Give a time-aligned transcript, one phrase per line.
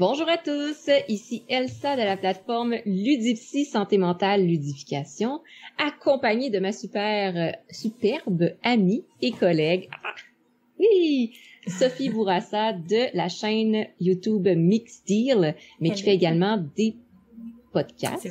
[0.00, 5.40] Euh, bonjour à tous, ici Elsa de la plateforme Ludipsy Santé Mentale Ludification,
[5.78, 10.14] accompagnée de ma super, euh, superbe amie et collègue, ah,
[10.78, 11.32] oui,
[11.66, 16.96] Sophie Bourassa de la chaîne YouTube Mix Deal, mais qui fait également des
[17.72, 18.28] podcasts.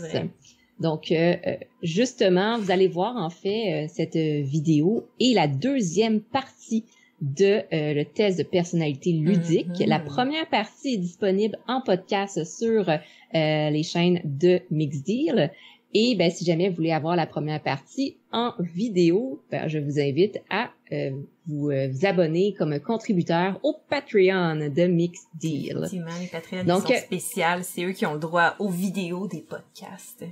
[0.79, 1.35] Donc, euh,
[1.83, 6.85] justement, vous allez voir en fait cette vidéo et la deuxième partie
[7.21, 9.67] de euh, le test de personnalité ludique.
[9.67, 9.87] Mm-hmm.
[9.87, 12.99] La première partie est disponible en podcast sur euh,
[13.33, 15.51] les chaînes de Mixdeal.
[15.93, 19.99] Et ben, si jamais vous voulez avoir la première partie en vidéo, ben, je vous
[19.99, 21.09] invite à euh,
[21.47, 25.77] vous, vous, abonner comme contributeur au Patreon de Mixdeal.
[25.77, 27.63] Effectivement, les Patreons Donc, sont spéciales.
[27.63, 30.25] C'est eux qui ont le droit aux vidéos des podcasts.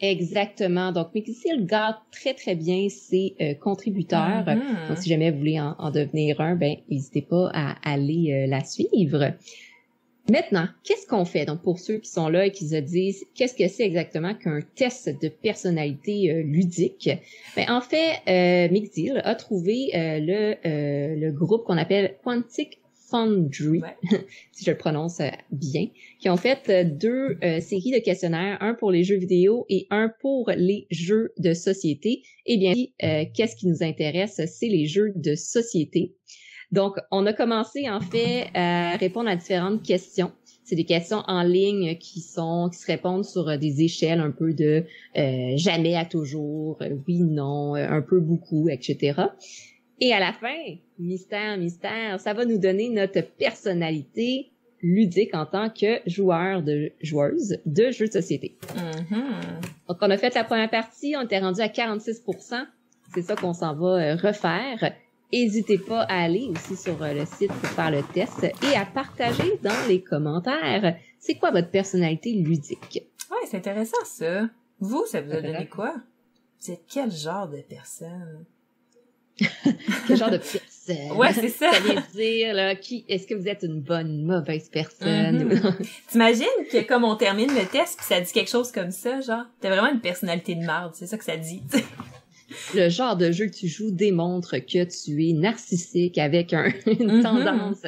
[0.00, 0.92] Exactement.
[0.92, 4.44] Donc, Mixil garde très, très bien ses euh, contributeurs.
[4.44, 4.88] Mm-hmm.
[4.88, 8.62] Donc, si jamais vous voulez en, devenir un, ben, n'hésitez pas à aller euh, la
[8.62, 9.32] suivre.
[10.28, 11.46] Maintenant, qu'est-ce qu'on fait?
[11.46, 14.58] Donc, pour ceux qui sont là et qui se disent, qu'est-ce que c'est exactement qu'un
[14.74, 17.08] test de personnalité euh, ludique?
[17.54, 23.82] Ben, en fait, euh, Mixil a trouvé le, le groupe qu'on appelle Quantic Foundry,
[24.52, 25.86] si je le prononce euh, bien,
[26.18, 29.86] qui ont fait euh, deux euh, séries de questionnaires, un pour les jeux vidéo et
[29.90, 32.22] un pour les jeux de société.
[32.46, 32.74] Eh bien,
[33.34, 34.40] qu'est-ce qui nous intéresse?
[34.46, 36.14] C'est les jeux de société.
[36.72, 40.32] Donc, on a commencé en fait à répondre à différentes questions.
[40.64, 44.52] C'est des questions en ligne qui sont qui se répondent sur des échelles un peu
[44.52, 44.84] de
[45.56, 49.14] jamais à toujours, oui, non, un peu beaucoup, etc.
[50.00, 54.50] Et à la fin, mystère, mystère, ça va nous donner notre personnalité
[54.82, 58.56] ludique en tant que joueur de joueuse de jeux de société.
[58.74, 59.88] Mm-hmm.
[59.88, 62.66] Donc, on a fait la première partie, on était rendu à 46%
[63.14, 64.92] C'est ça qu'on s'en va euh, refaire.
[65.32, 68.84] N'hésitez pas à aller aussi sur euh, le site pour faire le test et à
[68.84, 70.96] partager dans les commentaires
[71.26, 73.02] c'est quoi votre personnalité ludique?
[73.30, 74.48] Ouais, c'est intéressant ça.
[74.78, 75.96] Vous, ça vous a donné quoi?
[76.60, 78.44] Vous êtes quel genre de personne?
[80.06, 81.16] Quel genre de personne?
[81.16, 81.72] Ouais, c'est ça.
[81.72, 85.48] Ça vient dire, là, qui, est-ce que vous êtes une bonne, mauvaise personne?
[85.48, 85.88] Mm-hmm.
[86.08, 89.44] T'imagines que comme on termine le test puis ça dit quelque chose comme ça, genre,
[89.60, 91.62] t'as vraiment une personnalité de merde, c'est ça que ça dit,
[92.74, 97.20] Le genre de jeu que tu joues démontre que tu es narcissique avec un, une
[97.20, 97.22] mm-hmm.
[97.22, 97.82] tendance.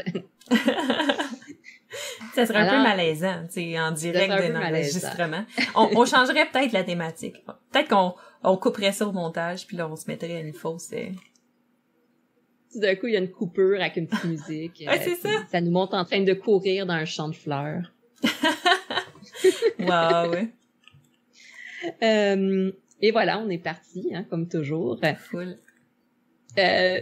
[2.35, 5.45] ça serait un peu malaisant, tu sais, en direct de l'enregistrement.
[5.77, 7.37] On, on changerait peut-être la thématique.
[7.71, 10.91] Peut-être qu'on on couperait ça au montage, puis là, on se mettrait à une fausse...
[12.73, 14.84] Tout d'un coup, il y a une coupure avec une petite musique.
[14.87, 15.47] ouais, c'est ça.
[15.51, 17.93] Ça nous montre en train de courir dans un champ de fleurs.
[19.79, 20.49] wow, ouais.
[22.03, 25.01] Euh, et voilà, on est parti, hein, comme toujours.
[25.31, 25.56] Cool.
[26.59, 27.01] Euh,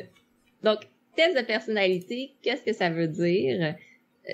[0.62, 0.80] donc,
[1.16, 3.74] test de personnalité, qu'est-ce que ça veut dire?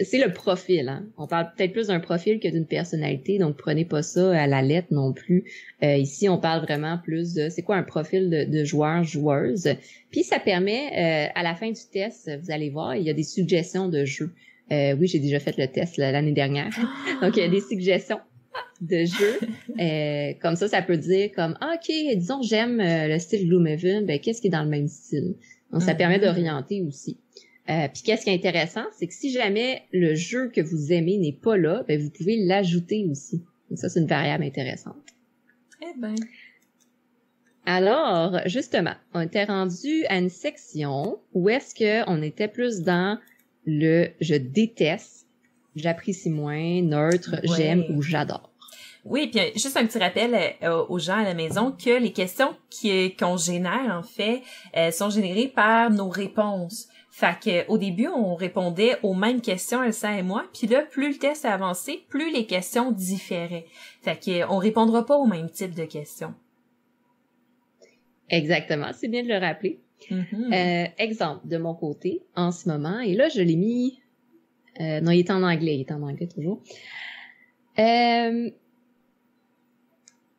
[0.04, 0.88] C'est le profil.
[0.88, 1.04] Hein.
[1.19, 4.62] On parle peut-être plus d'un profil que d'une personnalité, donc prenez pas ça à la
[4.62, 5.44] lettre non plus.
[5.82, 9.69] Euh, ici, on parle vraiment plus de c'est quoi un profil de, de joueur joueuse.
[10.10, 13.14] Puis ça permet euh, à la fin du test, vous allez voir, il y a
[13.14, 14.32] des suggestions de jeux.
[14.70, 16.70] Euh, oui, j'ai déjà fait le test l'année dernière.
[17.20, 18.20] donc il y a des suggestions
[18.81, 20.34] de jeux.
[20.41, 24.41] comme ça, ça peut dire comme ah, ok, disons j'aime le style Gloomhaven, ben qu'est-ce
[24.41, 25.34] qui est dans le même style?
[25.70, 26.34] Donc ça permet mm-hmm.
[26.34, 27.19] d'orienter aussi.
[27.71, 31.19] Euh, Puis qu'est-ce qui est intéressant, c'est que si jamais le jeu que vous aimez
[31.19, 33.43] n'est pas là, ben vous pouvez l'ajouter aussi.
[33.71, 34.97] Donc ça, c'est une variable intéressante.
[35.81, 36.17] Eh ben.
[37.65, 43.19] Alors, justement, on était rendu à une section où est-ce que on était plus dans
[43.65, 45.27] le je déteste,
[45.77, 48.53] j'apprécie moins, neutre, j'aime ou j'adore.
[49.05, 52.55] Oui, puis juste un petit rappel euh, aux gens à la maison que les questions
[53.19, 54.43] qu'on génère en fait
[54.77, 56.89] euh, sont générées par nos réponses.
[57.15, 61.11] Fait que au début, on répondait aux mêmes questions, Elsa et moi, puis là, plus
[61.12, 63.67] le test a avancé, plus les questions différaient.
[64.00, 66.32] Fait que on répondra pas au même type de questions.
[68.31, 69.79] Exactement, c'est bien de le rappeler.
[70.11, 70.55] Mm-hmm.
[70.55, 74.00] euh, exemple de mon côté, en ce moment, et là, je l'ai mis...
[74.81, 76.62] Euh, non, il est en anglais, il est en anglais toujours.
[77.79, 78.50] Euh,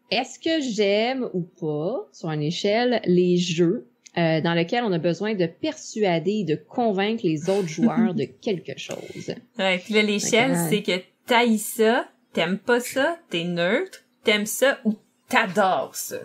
[0.09, 4.99] Est-ce que j'aime ou pas, sur une échelle, les jeux euh, dans lequel on a
[4.99, 9.35] besoin de persuader, de convaincre les autres joueurs de quelque chose.
[9.57, 14.79] Ouais, puis là, l'échelle, c'est que t'ailles ça, t'aimes pas ça, t'es neutre, t'aimes ça
[14.85, 14.95] ou
[15.29, 16.17] t'adores ça.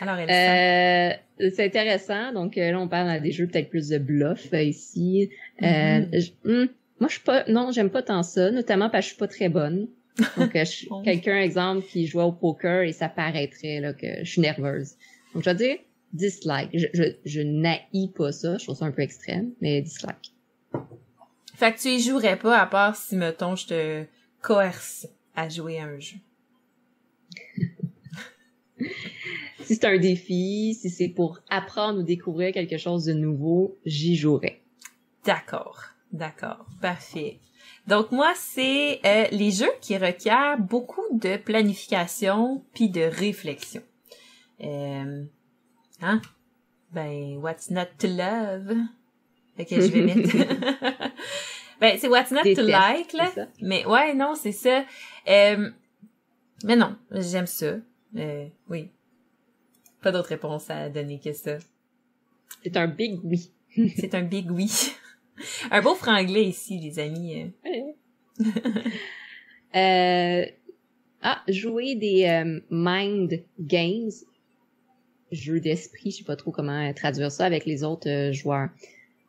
[0.00, 2.32] Alors, euh, c'est intéressant.
[2.32, 5.30] Donc euh, là, on parle des jeux peut-être plus de bluff euh, ici.
[5.60, 6.32] Mm-hmm.
[6.44, 6.66] Hmm,
[7.00, 9.28] moi, je suis pas, non, j'aime pas tant ça, notamment parce que je suis pas
[9.28, 9.88] très bonne.
[10.38, 10.52] Donc,
[11.04, 14.94] quelqu'un, exemple, qui joue au poker et ça paraîtrait là que je suis nerveuse.
[15.34, 15.76] Donc, je vais dire,
[16.16, 16.70] dislike.
[16.74, 20.32] Je, je, je pas ça, je trouve ça un peu extrême, mais dislike.
[21.54, 24.04] Fait que tu y jouerais pas à part si, mettons, je te
[24.42, 26.16] coerce à jouer à un jeu.
[29.62, 34.16] si c'est un défi, si c'est pour apprendre ou découvrir quelque chose de nouveau, j'y
[34.16, 34.60] jouerais.
[35.24, 37.38] D'accord, d'accord, parfait.
[37.86, 43.82] Donc moi, c'est euh, les jeux qui requièrent beaucoup de planification puis de réflexion.
[44.62, 45.24] Euh,
[46.00, 46.20] hein?
[46.92, 48.76] Ben, what's not to love?
[49.56, 50.30] Fait que je vais mettre...
[51.80, 53.30] ben, c'est what's not to like, là.
[53.60, 54.84] Mais ouais, non, c'est ça.
[55.28, 55.70] Euh,
[56.64, 57.76] mais non, j'aime ça.
[58.16, 58.90] Euh, oui.
[60.02, 61.58] Pas d'autre réponse à donner que ça.
[62.62, 63.50] C'est un big oui.
[63.96, 64.70] c'est un big oui.
[65.70, 67.52] un beau franglais ici, les amis.
[69.74, 70.46] euh,
[71.22, 74.10] ah, jouer des euh, mind games,
[75.32, 78.68] jeux d'esprit, je sais pas trop comment traduire ça avec les autres euh, joueurs.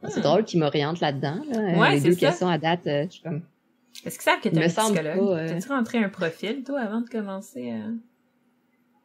[0.07, 0.21] C'est ah.
[0.21, 1.41] drôle qu'ils m'orientent là-dedans.
[1.51, 1.79] Là.
[1.79, 3.41] Ouais, les deux questions à date, je suis comme...
[4.05, 5.47] Est-ce que ça que t'es un psychologue?
[5.47, 7.89] T'as-tu rentré un profil, toi, avant de commencer à...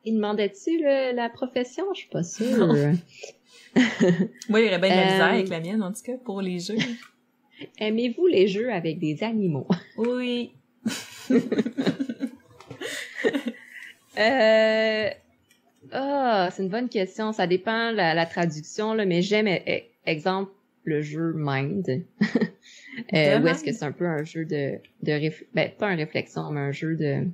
[0.05, 1.85] Il demandait-tu la profession?
[1.95, 2.75] Je suis pas sûre.
[4.49, 6.43] Moi, il y aurait bien de la misère avec la mienne, en tout cas, pour
[6.43, 6.77] les jeux.
[7.79, 9.69] Aimez-vous les jeux avec des animaux?
[9.97, 10.53] Oui.
[14.19, 15.11] euh...
[15.93, 17.33] Ah, c'est une bonne question.
[17.33, 20.53] Ça dépend la, la traduction, là, mais j'aime, e, e, exemple,
[20.85, 21.87] le jeu Mind.
[23.15, 26.51] euh, où est-ce que c'est un peu un jeu de, de ben, pas un réflexion,
[26.51, 27.27] mais un jeu de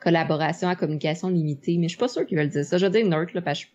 [0.00, 1.78] collaboration à communication limitée.
[1.78, 2.78] Mais je suis pas sûre qu'ils veulent dire ça.
[2.78, 3.70] Je veux dire nerd, là, parce que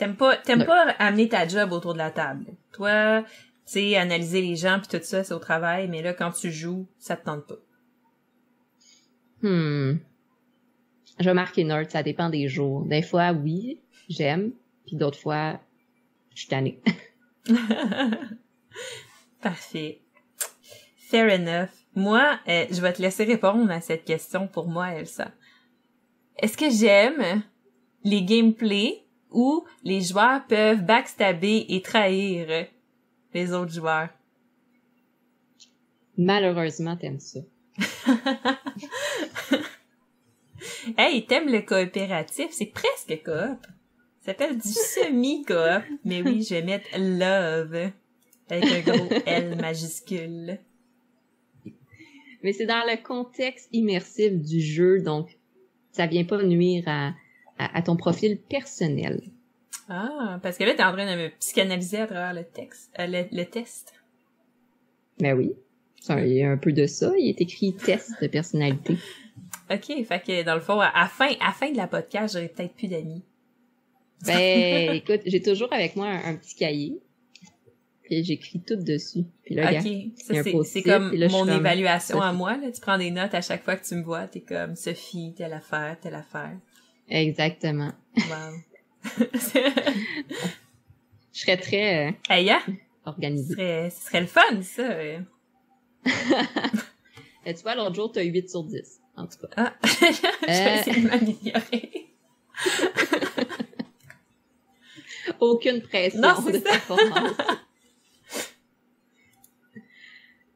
[0.00, 2.46] T'aimes pas, t'aimes pas amener ta job autour de la table.
[2.72, 3.28] Toi, tu
[3.66, 6.86] sais, analyser les gens puis tout ça, c'est au travail, mais là, quand tu joues,
[6.98, 7.58] ça te tente pas.
[9.42, 9.98] Hmm.
[11.20, 12.86] Je vais marquer nerd, ça dépend des jours.
[12.86, 13.78] Des fois, oui,
[14.08, 14.52] j'aime,
[14.86, 15.60] puis d'autres fois,
[16.34, 16.80] je suis tannée.
[19.42, 20.00] Parfait.
[20.96, 21.68] Fair enough.
[21.94, 25.30] Moi, euh, je vais te laisser répondre à cette question pour moi, Elsa.
[26.38, 27.42] Est-ce que j'aime
[28.02, 32.66] les gameplays où les joueurs peuvent backstabber et trahir
[33.34, 34.08] les autres joueurs?
[36.16, 37.40] Malheureusement, t'aimes ça.
[40.98, 42.48] hey, t'aimes le coopératif?
[42.50, 43.66] C'est presque coop.
[44.20, 45.82] Ça s'appelle du semi-coop.
[46.04, 47.90] Mais oui, je vais mettre love
[48.48, 50.58] avec un gros L majuscule.
[52.42, 55.36] Mais c'est dans le contexte immersif du jeu, donc
[55.92, 57.12] ça vient pas nuire à,
[57.58, 59.20] à, ton profil personnel.
[59.88, 63.06] Ah, parce que là, t'es en train de me psychanalyser à travers le texte, euh,
[63.08, 63.92] le, test.
[65.18, 65.52] Ben oui.
[66.08, 67.12] Il y a un peu de ça.
[67.18, 68.96] Il est écrit test de personnalité.
[69.70, 72.48] OK, fait que dans le fond, à la fin, à fin de la podcast, j'aurais
[72.48, 73.22] peut-être plus d'amis.
[74.26, 77.00] Ben, écoute, j'ai toujours avec moi un, petit cahier.
[78.02, 79.24] Puis j'écris tout dessus.
[79.44, 79.86] Puis là, OK,
[80.64, 82.56] c'est comme mon évaluation à moi.
[82.56, 82.72] Là.
[82.72, 84.26] Tu prends des notes à chaque fois que tu me vois.
[84.26, 86.58] T'es comme Sophie, telle affaire, telle affaire.
[87.08, 87.92] Exactement.
[88.16, 88.54] Wow.
[91.32, 92.50] je serais très euh, hey,
[93.04, 93.54] organisée.
[93.54, 94.88] Ce serait, ce serait le fun, ça.
[97.46, 99.48] Et tu vois, l'autre jour, tu as 8 sur 10, en tout cas.
[99.56, 102.06] Ah, je vais essayer de m'améliorer.
[105.40, 107.32] Aucune pression non, de performance.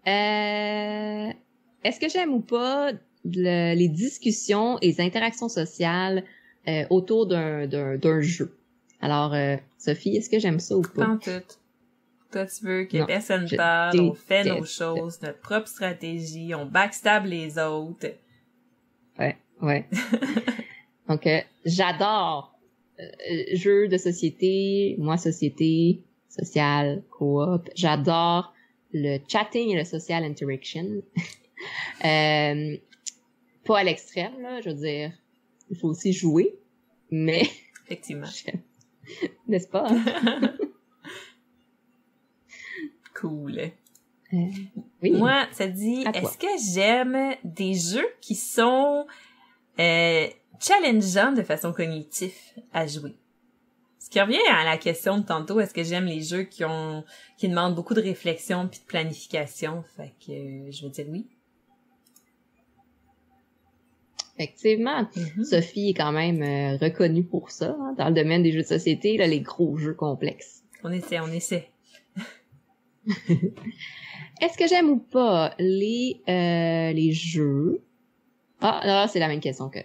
[0.06, 1.32] euh,
[1.84, 2.92] Est-ce que j'aime ou pas
[3.24, 6.24] le, les discussions et les interactions sociales
[6.68, 8.54] euh, autour d'un, jeu?
[9.00, 11.06] Alors, euh, Sophie, est-ce que j'aime ça ou pas?
[11.06, 11.42] Pas tout.
[12.32, 17.26] Toi, tu veux que personne parle, on fait nos choses, notre propre stratégie, on backstab
[17.26, 18.08] les autres.
[19.18, 19.86] Ouais, ouais.
[21.08, 22.54] Donc, euh, j'adore
[23.52, 27.68] jeux de société, moi société, social, coop.
[27.74, 28.54] J'adore
[28.92, 31.02] le chatting et le social interaction.
[32.04, 32.76] euh,
[33.64, 35.12] pas à l'extrême, là, je veux dire,
[35.70, 36.54] il faut aussi jouer,
[37.10, 37.42] mais...
[37.84, 38.26] Effectivement.
[39.48, 39.88] N'est-ce pas?
[43.14, 43.70] cool.
[45.02, 45.10] Oui.
[45.12, 49.06] Moi, ça dit, est-ce que j'aime des jeux qui sont
[49.78, 50.26] euh,
[50.60, 52.34] challengeants de façon cognitive
[52.72, 53.14] à jouer?
[53.98, 57.04] Ce qui revient à la question de tantôt, est-ce que j'aime les jeux qui ont
[57.38, 59.82] qui demandent beaucoup de réflexion puis de planification?
[59.96, 61.26] Fait que euh, je veux dire oui.
[64.36, 65.44] Effectivement, mm-hmm.
[65.44, 68.66] Sophie est quand même euh, reconnue pour ça hein, dans le domaine des jeux de
[68.66, 70.64] société, là, les gros jeux complexes.
[70.82, 71.68] On essaie, on essaie.
[74.40, 77.80] Est-ce que j'aime ou pas les euh, les jeux?
[78.60, 79.78] Ah, là, c'est la même question que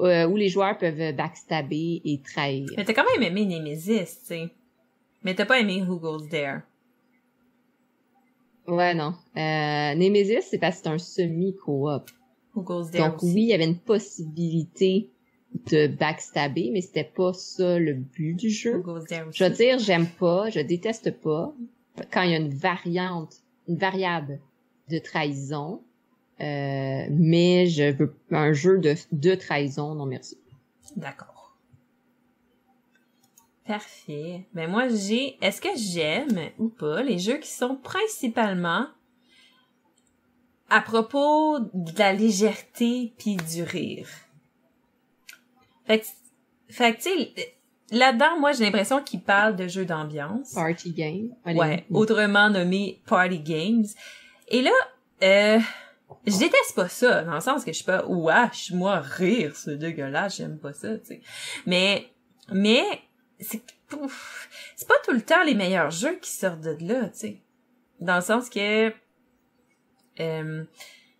[0.00, 2.68] euh, où les joueurs peuvent backstabber et trahir.
[2.76, 4.50] Mais t'as quand même aimé Nemesis, tu sais.
[5.22, 6.62] Mais t'as pas aimé Who Goes There.
[8.66, 9.14] Ouais, non.
[9.36, 12.10] Euh, Nemesis, c'est parce que c'est un semi-coop.
[12.54, 15.10] Donc oui, il y avait une possibilité
[15.70, 18.82] de backstabber, mais c'était pas ça le but du jeu.
[19.32, 21.54] Je veux dire, j'aime pas, je déteste pas
[22.10, 23.36] quand il y a une variante,
[23.68, 24.40] une variable
[24.88, 25.82] de trahison,
[26.40, 30.38] euh, mais je veux un jeu de, trahison, non merci.
[30.96, 31.56] D'accord.
[33.66, 34.46] Parfait.
[34.54, 38.86] Ben moi j'ai, est-ce que j'aime ou pas les jeux qui sont principalement
[40.68, 44.08] à propos de la légèreté puis du rire?
[45.86, 46.06] Fait que,
[46.68, 47.55] fait que tu sais,
[47.90, 50.52] là-dedans, moi, j'ai l'impression qu'il parle de jeux d'ambiance.
[50.54, 51.34] Party game.
[51.44, 53.84] Ouais, autrement nommé party games.
[54.48, 54.70] Et là,
[55.22, 55.58] euh,
[56.26, 59.76] je déteste pas ça, dans le sens que je suis pas, wesh, moi, rire, c'est
[59.76, 61.20] dégueulasse, j'aime pas ça, tu sais.
[61.66, 62.08] Mais,
[62.52, 62.84] mais,
[63.40, 63.62] c'est,
[64.76, 67.42] c'est pas tout le temps les meilleurs jeux qui sortent de là, tu sais.
[68.00, 68.92] Dans le sens que,
[70.20, 70.64] euh,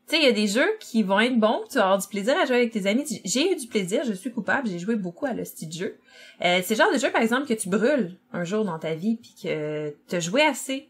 [0.09, 2.07] tu sais, il y a des jeux qui vont être bons, tu vas avoir du
[2.07, 3.05] plaisir à jouer avec tes amis.
[3.25, 5.99] J'ai eu du plaisir, je suis coupable, j'ai joué beaucoup à le style jeu.
[6.45, 8.95] Euh, c'est le genre de jeu, par exemple, que tu brûles un jour dans ta
[8.95, 10.89] vie, puis que t'as joué assez,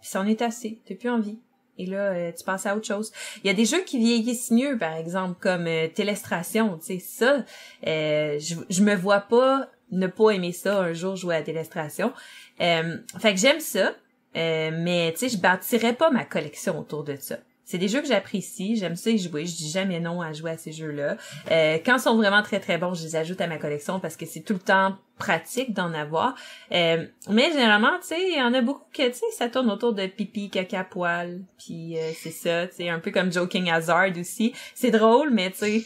[0.00, 1.38] puis c'en est assez, t'as plus envie.
[1.78, 3.12] Et là, euh, tu passes à autre chose.
[3.42, 6.98] Il y a des jeux qui vieillissent mieux, par exemple, comme euh, Télestration, tu sais,
[6.98, 7.44] ça,
[7.86, 12.12] euh, je, je me vois pas ne pas aimer ça un jour jouer à Télestration.
[12.58, 13.94] fait que j'aime ça,
[14.34, 17.38] mais tu sais, je bâtirais pas ma collection autour de ça.
[17.64, 20.52] C'est des jeux que j'apprécie, j'aime ça y jouer, je dis jamais non à jouer
[20.52, 21.16] à ces jeux-là.
[21.50, 24.16] Euh, quand ils sont vraiment très très bons, je les ajoute à ma collection parce
[24.16, 26.34] que c'est tout le temps pratique d'en avoir.
[26.72, 29.70] Euh, mais généralement, tu sais, il y en a beaucoup que, tu sais, ça tourne
[29.70, 33.70] autour de pipi, caca, poil, puis euh, c'est ça, tu sais, un peu comme Joking
[33.70, 34.52] Hazard aussi.
[34.74, 35.84] C'est drôle, mais tu sais,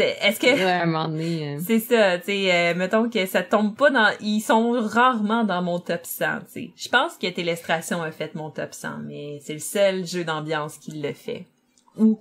[0.00, 1.58] est-ce que euh.
[1.64, 5.62] c'est ça, tu sais, euh, mettons que ça tombe pas dans, ils sont rarement dans
[5.62, 6.70] mon top 100, tu sais.
[6.76, 10.78] Je pense que Télestration a fait mon top 100, mais c'est le seul jeu d'ambiance
[10.78, 11.46] qui le fait.
[11.96, 12.20] Ou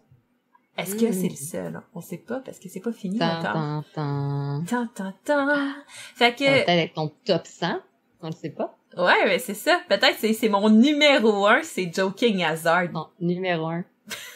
[0.78, 1.72] est-ce que c'est le hmm.
[1.72, 1.82] seul?
[1.94, 3.84] On sait pas parce que c'est pas fini encore.
[3.94, 5.48] Tant, tant, tant, tant.
[6.16, 7.80] Fait que peut-être avec ton top 100,
[8.22, 8.76] on le sait pas.
[8.98, 9.80] Ouais, mais c'est ça.
[9.88, 12.92] Peut-être c'est c'est mon numéro 1, c'est Joking Hazard.
[12.92, 13.84] Non, numéro 1.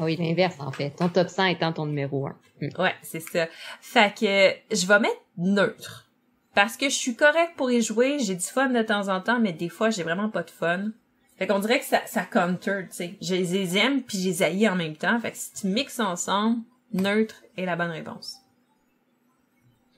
[0.00, 0.92] Ah oui, l'inverse, en fait.
[0.96, 2.30] Ton top 100 étant ton numéro 1.
[2.62, 2.80] Hmm.
[2.80, 3.48] Ouais, c'est ça.
[3.82, 6.10] Fait que je vais mettre neutre.
[6.54, 9.38] Parce que je suis correct pour y jouer, j'ai du fun de temps en temps,
[9.38, 10.92] mais des fois, j'ai vraiment pas de fun.
[11.36, 13.14] Fait qu'on dirait que ça, ça counter, tu sais.
[13.20, 15.20] Je les aime puis je les haïs en même temps.
[15.20, 16.62] Fait que si tu mixes ensemble,
[16.94, 18.38] neutre est la bonne réponse.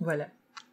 [0.00, 0.28] Voilà.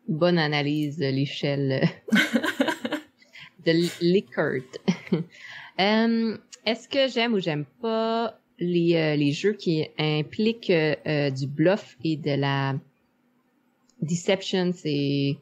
[0.08, 1.88] Bonne analyse de l'échelle
[3.66, 3.72] de
[4.02, 4.64] Likert.
[5.80, 11.30] Euh, est-ce que j'aime ou j'aime pas les, euh, les jeux qui impliquent euh, euh,
[11.30, 12.76] du bluff et de la
[14.02, 15.38] deception, c'est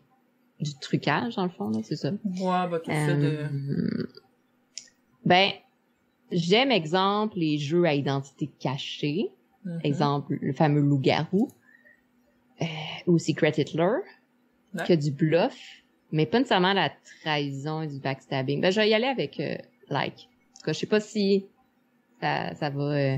[0.59, 2.11] du trucage dans le fond, c'est ça.
[2.11, 3.45] Ouais, bah tout ça de.
[5.25, 5.51] Ben,
[6.31, 9.29] j'aime exemple les jeux à identité cachée,
[9.65, 9.79] mm-hmm.
[9.83, 11.49] exemple le fameux loup-garou
[13.05, 13.97] ou Secret Hitler,
[14.87, 15.55] que du bluff,
[16.11, 18.61] mais pas nécessairement la trahison et du backstabbing.
[18.61, 19.41] Ben, je vais y aller avec
[19.89, 20.27] like.
[20.27, 21.45] En tout cas, je sais pas si
[22.21, 23.17] ça, ça va euh,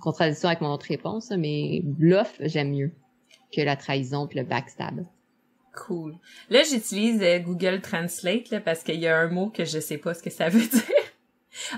[0.00, 2.92] contradiction avec mon autre réponse, mais bluff, j'aime mieux
[3.54, 5.06] que la trahison puis le backstab.
[5.74, 6.14] Cool.
[6.50, 9.98] Là, j'utilise euh, Google Translate là, parce qu'il y a un mot que je sais
[9.98, 10.82] pas ce que ça veut dire.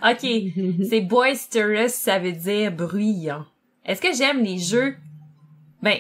[0.03, 3.45] ok, c'est boisterous, ça veut dire bruyant.
[3.85, 4.97] Est-ce que j'aime les jeux?
[5.83, 5.99] Ben,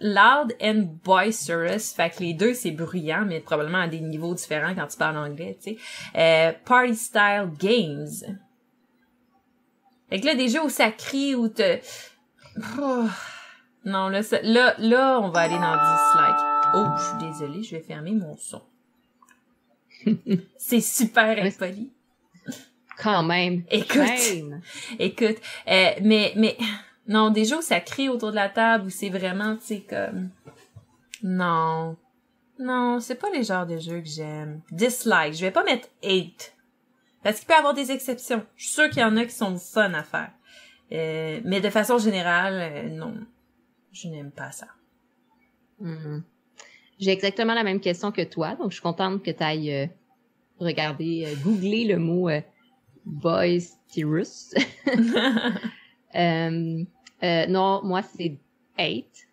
[0.00, 4.74] loud and boisterous, fait que les deux c'est bruyant, mais probablement à des niveaux différents
[4.74, 5.78] quand tu parles anglais, tu sais.
[6.16, 8.38] Euh, party style games.
[10.12, 11.78] Fait que là, des jeux où ça crie, où te...
[12.78, 13.06] Oh.
[13.86, 16.36] Non, là, là, là, on va aller dans dislike.
[16.74, 18.60] Oh, je suis désolée, je vais fermer mon son.
[20.58, 21.90] C'est super impoli.
[22.98, 23.64] Quand même.
[23.70, 24.02] Écoute.
[24.98, 25.38] Écoute.
[25.68, 26.58] Euh, mais, mais,
[27.08, 29.80] non, des jeux où ça crie autour de la table, où c'est vraiment, tu sais,
[29.80, 30.28] comme...
[31.22, 31.96] Non.
[32.58, 34.60] Non, c'est pas les genres de jeux que j'aime.
[34.72, 35.32] Dislike.
[35.32, 36.52] Je vais pas mettre hate.
[37.22, 38.44] Parce qu'il peut y avoir des exceptions.
[38.56, 40.30] Je suis sûre qu'il y en a qui sont fun à faire.
[40.92, 43.14] Euh, mais de façon générale, euh, non.
[43.92, 44.66] Je n'aime pas ça.
[45.82, 46.22] Mm-hmm.
[46.98, 49.86] J'ai exactement la même question que toi, donc je suis contente que tu ailles euh,
[50.58, 52.28] regarder, googler le mot
[53.04, 54.54] boisterous.
[56.14, 58.38] non, moi c'est
[58.78, 59.26] hate.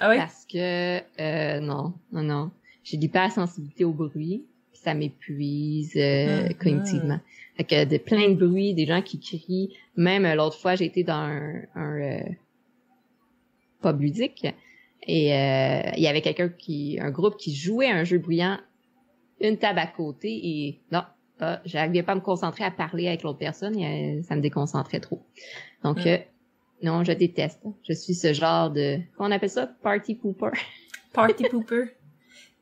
[0.00, 0.16] Ah oui?
[0.16, 2.50] Parce que non, non, non.
[2.84, 4.46] J'ai d'hypersensibilité au bruit
[4.88, 6.54] ça m'épuise euh, mm-hmm.
[6.56, 7.20] cognitivement.
[7.56, 9.74] Fait que de plein de bruit, des gens qui crient.
[9.96, 12.20] Même euh, l'autre fois, j'ai été dans un, un euh,
[13.82, 14.46] pub ludique
[15.06, 18.58] et euh, il y avait quelqu'un qui, un groupe qui jouait un jeu bruyant,
[19.40, 21.02] une table à côté et non,
[21.40, 24.40] ah, j'arrivais pas à me concentrer à parler avec l'autre personne et euh, ça me
[24.40, 25.22] déconcentrait trop.
[25.84, 26.08] Donc, mm.
[26.08, 26.18] euh,
[26.82, 27.60] non, je déteste.
[27.86, 29.66] Je suis ce genre de, comment on appelle ça?
[29.82, 30.50] Party pooper.
[31.12, 31.84] Party pooper.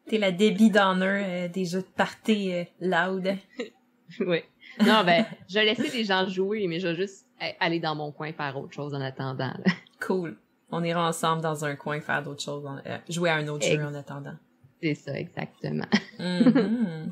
[0.09, 3.37] T'es la débit d'honneur euh, des jeux de party loud.
[4.21, 4.43] oui.
[4.81, 7.27] Non, ben, je laisser les gens jouer, mais je vais juste
[7.61, 9.55] aller dans mon coin faire autre chose en attendant.
[9.99, 10.37] Cool.
[10.71, 12.69] On ira ensemble dans un coin faire d'autres choses,
[13.09, 14.35] jouer à un autre jeu en attendant.
[14.83, 15.87] C'est ça, exactement.
[16.19, 17.11] Mm-hmm.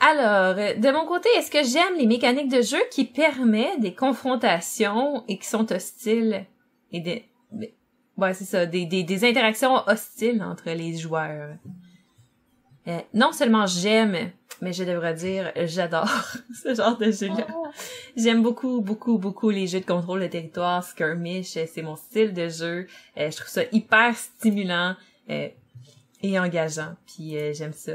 [0.00, 5.24] Alors, de mon côté, est-ce que j'aime les mécaniques de jeu qui permettent des confrontations
[5.26, 6.44] et qui sont hostiles
[6.92, 7.24] et des,
[8.18, 11.56] ouais, c'est ça, des, des, interactions hostiles entre les joueurs?
[12.86, 16.10] Euh, non seulement j'aime, mais je devrais dire j'adore
[16.62, 17.46] ce genre de jeu-là.
[17.48, 17.70] Ah.
[18.16, 22.48] J'aime beaucoup, beaucoup, beaucoup les jeux de contrôle de territoire, skirmish, c'est mon style de
[22.48, 22.86] jeu.
[23.16, 24.96] Euh, je trouve ça hyper stimulant
[25.30, 25.48] euh,
[26.22, 27.92] et engageant, puis j'aime ça.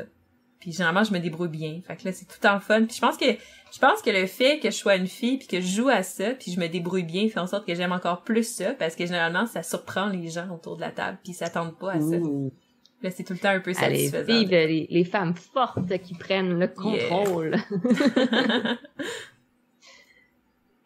[0.60, 1.80] Puis généralement, je me débrouille bien.
[1.88, 2.84] Fait que là, c'est tout temps fun.
[2.84, 3.26] Puis je pense que
[3.72, 6.04] je pense que le fait que je sois une fille puis que je joue à
[6.04, 8.96] ça puis je me débrouille bien fait en sorte que j'aime encore plus ça parce
[8.96, 12.02] que généralement, ça surprend les gens autour de la table puis ils s'attendent pas à
[12.02, 12.18] ça.
[13.02, 14.18] Là, c'est tout le temps un peu satisfaisant.
[14.18, 17.56] Allez, vive les, les, femmes fortes qui prennent le contrôle.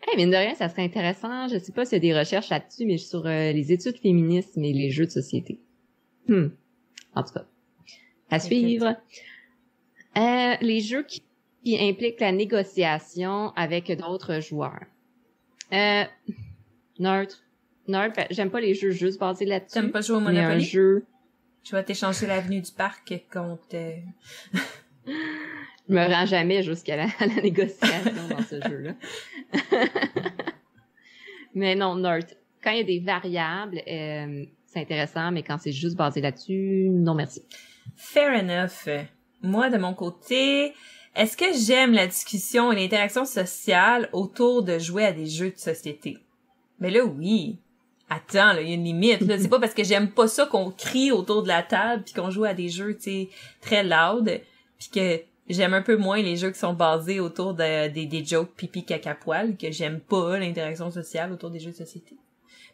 [0.07, 1.47] hey, mine de rien, ça serait intéressant.
[1.47, 4.55] Je sais pas s'il y a des recherches là-dessus, mais sur euh, les études féministes
[4.57, 5.59] et les jeux de société.
[6.27, 6.49] Hmm.
[7.15, 7.45] En tout cas,
[8.29, 8.95] à suivre.
[10.15, 11.23] Euh, les jeux qui,
[11.65, 14.85] impliquent la négociation avec d'autres joueurs.
[15.71, 16.03] Euh,
[16.99, 17.43] neutre.
[17.87, 19.73] Neutre, ben, j'aime pas les jeux juste basés là-dessus.
[19.73, 20.55] T'aimes pas jouer au Monopoly?
[20.55, 21.05] un jeu...
[21.63, 23.63] Tu vas t'échanger l'avenue du parc contre...
[23.73, 23.95] Euh,
[25.07, 27.07] Je me rends jamais jusqu'à la,
[27.41, 28.93] négociation dans ce jeu-là.
[31.55, 32.35] mais non, neutre.
[32.63, 36.87] Quand il y a des variables, euh, c'est intéressant, mais quand c'est juste basé là-dessus,
[36.89, 37.43] non merci.
[37.95, 38.89] Fair enough.
[39.41, 40.73] Moi, de mon côté,
[41.15, 45.57] est-ce que j'aime la discussion et l'interaction sociale autour de jouer à des jeux de
[45.57, 46.17] société?
[46.79, 47.59] Mais là, oui.
[48.09, 49.23] Attends, il y a une limite.
[49.25, 52.29] C'est pas parce que j'aime pas ça qu'on crie autour de la table puis qu'on
[52.29, 53.27] joue à des jeux, tu
[53.61, 54.41] très loud,
[54.77, 58.23] puis que j'aime un peu moins les jeux qui sont basés autour de, des, des
[58.23, 62.15] jokes pipi caca poil, que j'aime pas l'interaction sociale autour des jeux de société.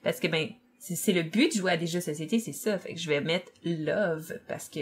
[0.04, 2.78] Parce que ben, c'est le but de jouer à des jeux de société, c'est ça.
[2.80, 4.80] Fait que je vais mettre love parce que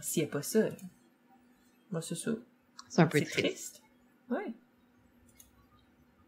[0.00, 0.68] s'il y a pas ça,
[1.90, 2.32] moi, c'est ça.
[2.88, 3.82] C'est un peu triste.
[4.30, 4.52] Ouais.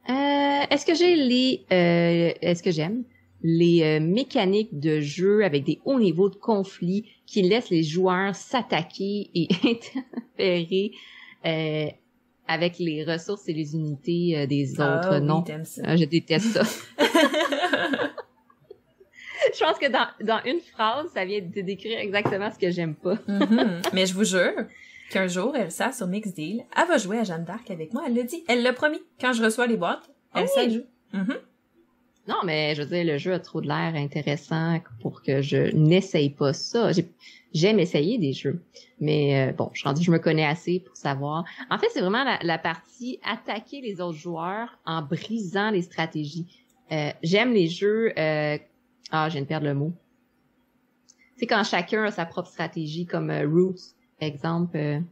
[0.08, 3.04] Euh, est-ce que j'ai les, euh, est-ce que j'aime?
[3.42, 8.34] Les euh, mécaniques de jeu avec des hauts niveaux de conflit qui laissent les joueurs
[8.34, 10.92] s'attaquer et interférer
[11.46, 11.86] euh,
[12.46, 15.18] avec les ressources et les unités des ah autres.
[15.18, 15.44] non,
[15.84, 16.62] ah, je déteste ça.
[19.54, 22.94] je pense que dans, dans une phrase, ça vient de décrire exactement ce que j'aime
[22.94, 23.14] pas.
[23.28, 23.90] Mm-hmm.
[23.92, 24.54] Mais je vous jure,
[25.10, 28.04] qu'un jour, Elsa, sur Mix Deal, elle va jouer à Jeanne d'Arc avec moi.
[28.06, 28.44] Elle l'a dit.
[28.48, 29.00] Elle l'a promis.
[29.20, 30.84] Quand je reçois les boîtes, elle ah joue.
[31.14, 31.36] Mm-hmm.
[32.28, 35.74] Non, mais je veux dire, le jeu a trop de l'air intéressant pour que je
[35.74, 36.90] n'essaye pas ça.
[37.54, 38.62] J'aime essayer des jeux.
[39.00, 41.46] Mais euh, bon, je, je me connais assez pour savoir.
[41.70, 46.46] En fait, c'est vraiment la, partie attaquer les autres joueurs en brisant les stratégies.
[46.92, 48.12] Euh, j'aime les jeux...
[48.18, 48.58] Euh,
[49.10, 49.92] ah, je viens de perdre le mot.
[51.36, 55.02] C'est quand chacun a sa propre stratégie, comme Roots exemple.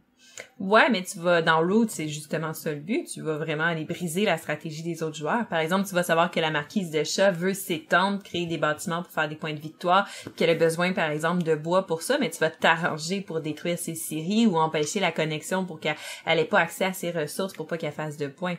[0.59, 3.07] Ouais, mais tu vas dans Root, c'est justement ça le but.
[3.07, 5.47] Tu vas vraiment aller briser la stratégie des autres joueurs.
[5.47, 9.03] Par exemple, tu vas savoir que la marquise de chat veut s'étendre, créer des bâtiments
[9.03, 12.17] pour faire des points de victoire, qu'elle a besoin, par exemple, de bois pour ça,
[12.19, 16.45] mais tu vas t'arranger pour détruire ses séries ou empêcher la connexion pour qu'elle ait
[16.45, 18.57] pas accès à ses ressources pour pas qu'elle fasse de points.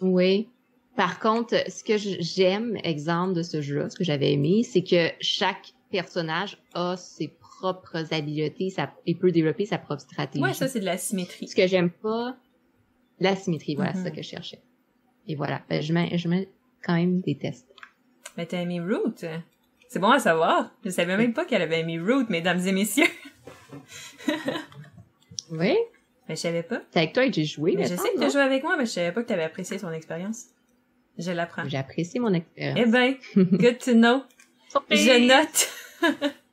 [0.00, 0.48] Oui.
[0.96, 5.10] Par contre, ce que j'aime, exemple de ce jeu-là, ce que j'avais aimé, c'est que
[5.20, 10.42] chaque personnage a ses propres habiletés ça, et peut développer sa propre stratégie.
[10.42, 11.48] Ouais, ça, c'est de la symétrie.
[11.48, 12.36] Ce que j'aime pas,
[13.20, 14.14] la symétrie, voilà, c'est ça mm-hmm.
[14.14, 14.60] que je cherchais.
[15.26, 16.48] Et voilà, ben, je mets, je mets
[16.84, 17.66] quand même des tests.
[18.36, 19.14] Mais t'as aimé Root?
[19.88, 20.70] C'est bon à savoir.
[20.84, 23.06] Je savais même pas qu'elle avait aimé Root, mesdames et messieurs.
[25.50, 25.76] oui?
[26.28, 26.82] Mais je savais pas.
[26.90, 27.74] C'est avec toi que j'ai joué.
[27.76, 29.78] Mais je sais que t'as joué avec moi, mais je savais pas que t'avais apprécié
[29.78, 30.46] son expérience.
[31.18, 31.66] Je l'apprends.
[31.68, 32.78] J'ai apprécié mon expérience.
[32.78, 34.22] Eh ben, good to know.
[34.90, 36.32] je note.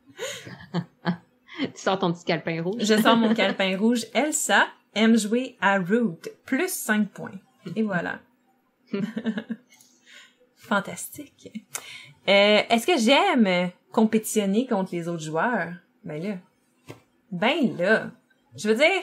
[1.58, 2.82] tu sors ton petit calepin rouge.
[2.84, 4.06] Je sors mon calepin rouge.
[4.14, 6.20] Elsa aime jouer à Root.
[6.46, 7.40] Plus 5 points.
[7.76, 8.20] Et voilà.
[10.56, 11.52] Fantastique.
[12.28, 15.74] Euh, Est-ce que j'aime compétitionner contre les autres joueurs?
[16.04, 16.38] Ben là.
[17.32, 18.12] Ben là.
[18.56, 19.02] Je veux dire,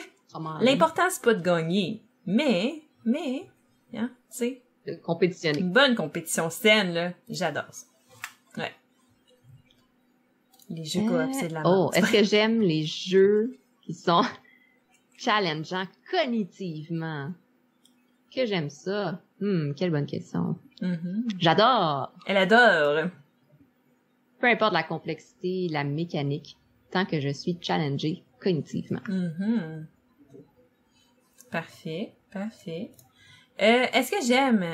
[0.61, 2.03] l'important c'est pas de gagner.
[2.25, 3.47] Mais, mais,
[3.93, 4.61] hein, tu sais.
[5.03, 5.59] Compétitionner.
[5.59, 7.11] Une bonne compétition saine, là.
[7.29, 7.85] J'adore ça.
[10.71, 10.77] Ouais.
[10.77, 14.23] Les jeux coop, c'est de la Oh, est-ce que j'aime les jeux qui sont
[15.17, 17.33] challengeant cognitivement?
[18.33, 19.21] Que j'aime ça?
[19.39, 20.57] Hmm, quelle bonne question.
[20.81, 21.35] Mm-hmm.
[21.39, 22.13] J'adore.
[22.25, 23.09] Elle adore.
[24.39, 26.57] Peu importe la complexité, la mécanique,
[26.91, 29.01] tant que je suis challengée cognitivement.
[29.07, 29.85] Mm-hmm.
[31.51, 32.91] Parfait, parfait.
[33.61, 34.65] Euh, Est-ce que j'aime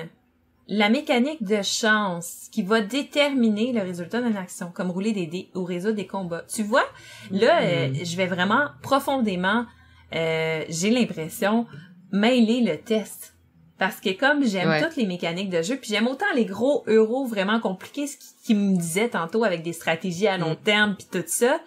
[0.70, 5.50] la mécanique de chance qui va déterminer le résultat d'une action, comme rouler des dés
[5.56, 6.44] ou résoudre des combats.
[6.54, 6.84] Tu vois,
[7.32, 9.66] là, euh, je vais vraiment profondément,
[10.14, 11.66] euh, j'ai l'impression,
[12.12, 13.34] mêler le test.
[13.78, 14.82] Parce que comme j'aime Ouais.
[14.84, 18.26] toutes les mécaniques de jeu, puis j'aime autant les gros euros vraiment compliqués, ce qui,
[18.46, 20.64] qui me disait tantôt avec des stratégies à long Mm.
[20.64, 21.60] terme, puis tout ça,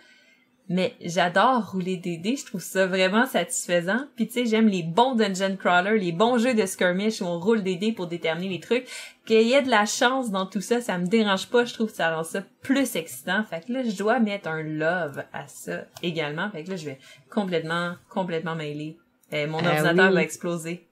[0.73, 4.07] mais j'adore rouler des dés, je trouve ça vraiment satisfaisant.
[4.15, 7.41] Puis tu sais, j'aime les bons dungeon crawlers, les bons jeux de skirmish où on
[7.41, 8.87] roule des dés pour déterminer les trucs.
[9.27, 11.91] Qu'il y ait de la chance dans tout ça, ça me dérange pas, je trouve
[11.91, 13.43] que ça rend ça plus excitant.
[13.43, 16.49] Fait que là, je dois mettre un love à ça également.
[16.51, 16.99] Fait que là, je vais
[17.31, 18.97] complètement, complètement mêler.
[19.33, 20.15] Euh, mon Euh, ordinateur oui.
[20.15, 20.87] va exploser.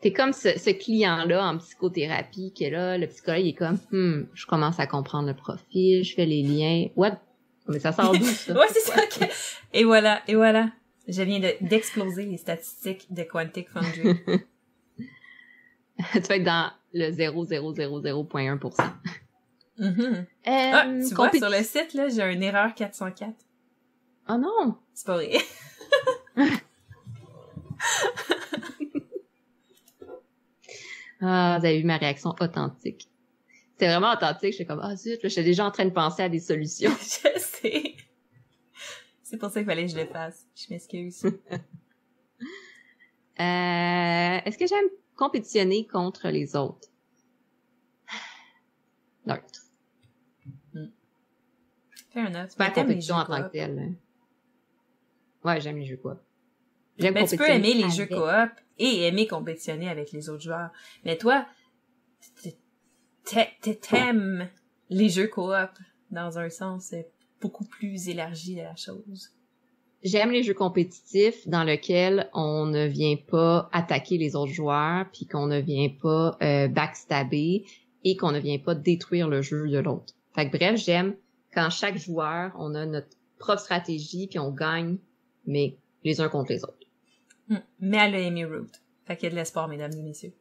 [0.00, 4.26] T'es comme ce, ce client-là en psychothérapie qui est là, le psychologue est comme, hmm,
[4.34, 6.86] je commence à comprendre le profil, je fais les liens.
[6.96, 7.18] What?
[7.68, 8.52] Mais ça sort d'où, ça?
[8.58, 9.06] ouais, c'est ça.
[9.06, 9.24] que-
[9.72, 10.70] Et voilà, et voilà.
[11.06, 14.14] Je viens de- d'exploser les statistiques de Quantic Foundry.
[16.12, 18.92] tu vas être dans le 0,000.1%.
[19.78, 20.00] Mhm.
[20.00, 23.32] Euh, Ah, tu vois, sur le site, là, j'ai une erreur 404.
[24.30, 24.76] Oh non!
[24.92, 25.38] C'est pas vrai.
[31.20, 33.08] Ah, vous avez vu ma réaction authentique.
[33.78, 34.52] C'était vraiment authentique.
[34.52, 36.90] J'étais comme, ah zut, là, j'étais déjà en train de penser à des solutions.
[37.00, 37.94] je sais.
[39.22, 40.46] C'est pour ça qu'il fallait que je le fasse.
[40.56, 41.22] Je m'excuse.
[43.40, 46.88] Euh, est-ce que j'aime compétitionner contre les autres?
[49.26, 49.60] Neutre.
[52.10, 52.46] Fair enough.
[52.48, 53.52] C'est pas la Mais compétition en tant que coop.
[53.52, 53.78] telle.
[53.78, 53.94] hein.
[55.44, 56.20] Ouais, j'aime les jeux quoi.
[56.98, 60.70] J'aime Ben, tu peux aimer les jeux coop et aimer compétitionner avec les autres joueurs.
[61.04, 61.46] Mais toi,
[63.80, 64.48] t'aimes
[64.90, 65.70] les jeux coop
[66.10, 67.02] dans un sens euh,
[67.40, 69.30] beaucoup plus élargi de la chose.
[70.02, 75.26] J'aime les jeux compétitifs dans lesquels on ne vient pas attaquer les autres joueurs, puis
[75.26, 77.64] qu'on ne vient pas euh, backstabber
[78.04, 80.14] et qu'on ne vient pas détruire le jeu de l'autre.
[80.34, 81.16] Fait que bref, j'aime
[81.52, 84.98] quand chaque joueur, on a notre propre stratégie, puis on gagne,
[85.46, 86.86] mais les uns contre les autres.
[87.48, 87.58] Hmm.
[87.80, 88.70] Mais elle a aimé Root.
[89.06, 90.34] Fait qu'il y a de l'espoir, mesdames et messieurs.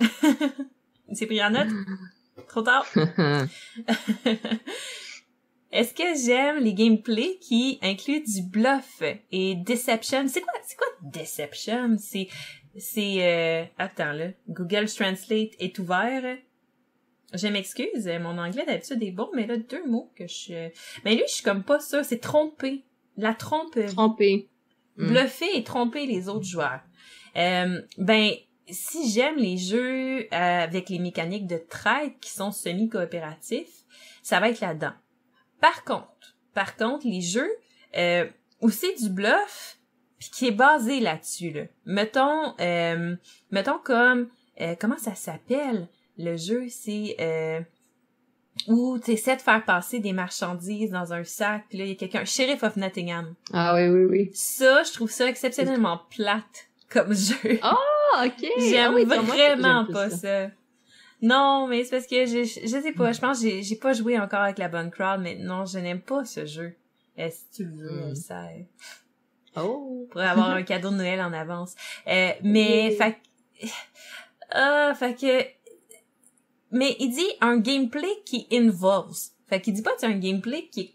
[1.12, 1.68] C'est pris en note?
[2.48, 2.86] Trop tard?
[5.72, 10.26] Est-ce que j'aime les gameplays qui incluent du bluff et deception?
[10.28, 11.96] C'est quoi, c'est quoi deception?
[11.98, 12.28] C'est,
[12.78, 14.28] c'est, euh, attends là.
[14.48, 16.38] Google Translate est ouvert.
[17.34, 20.70] Je m'excuse, mon anglais d'habitude est bon, mais là, deux mots que je,
[21.04, 22.04] mais lui, je suis comme pas sûre.
[22.04, 22.84] C'est tromper.
[23.16, 24.48] La trompe, Trompé.
[24.96, 25.08] Mm.
[25.08, 26.80] bluffer et tromper les autres joueurs.
[27.36, 28.30] Euh, ben,
[28.68, 33.84] si j'aime les jeux euh, avec les mécaniques de trade qui sont semi-coopératifs,
[34.22, 34.92] ça va être là-dedans.
[35.60, 37.50] Par contre, par contre, les jeux
[37.96, 38.26] euh,
[38.60, 39.78] où c'est du bluff,
[40.18, 41.62] puis qui est basé là-dessus, là.
[41.84, 43.14] Mettons, euh,
[43.50, 45.88] mettons comme, euh, comment ça s'appelle?
[46.18, 47.16] Le jeu, c'est...
[47.20, 47.60] Euh,
[48.68, 51.92] où tu essaies de faire passer des marchandises dans un sac, puis là, il y
[51.92, 52.24] a quelqu'un...
[52.24, 53.34] Sheriff of Nottingham.
[53.52, 54.30] Ah oui, oui, oui.
[54.32, 57.60] Ça, je trouve ça exceptionnellement plate comme jeu.
[58.18, 58.48] Ah, ok.
[58.58, 60.48] J'aime Ah oui, toi, moi, vraiment pas ça.
[61.22, 64.18] Non, mais c'est parce que je, je sais pas, je pense que j'ai, pas joué
[64.18, 66.74] encore avec la bonne crowd, mais non, je n'aime pas ce jeu.
[67.18, 68.14] Euh, si tu le veux, Mm.
[68.14, 68.42] ça
[69.56, 70.06] Oh.
[70.10, 71.74] pour avoir un cadeau de Noël en avance.
[72.06, 73.12] Euh, mais, fait
[73.62, 73.66] que-
[74.50, 75.42] ah, fait que,
[76.72, 79.16] mais il dit un gameplay qui involves.
[79.48, 80.94] Fait qu'il dit pas que c'est un gameplay qui est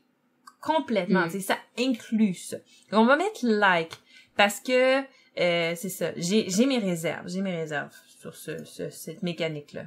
[0.61, 1.39] complètement, Mm.
[1.41, 2.57] ça inclut ça.
[2.91, 3.93] Donc, on va mettre like
[4.37, 5.01] parce que
[5.39, 6.11] euh, c'est ça.
[6.17, 9.85] J'ai j'ai mes réserves, j'ai mes réserves sur ce, ce- cette mécanique là.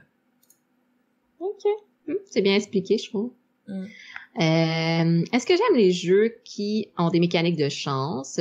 [1.40, 1.62] Ok.
[2.08, 3.32] Hmm, C'est bien expliqué, je trouve.
[3.68, 3.84] Mm.
[3.84, 8.40] Euh, Est-ce que j'aime les jeux qui ont des mécaniques de chance,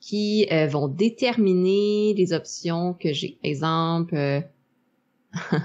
[0.00, 3.38] qui euh, vont déterminer les options que j'ai?
[3.42, 4.40] Exemple, euh,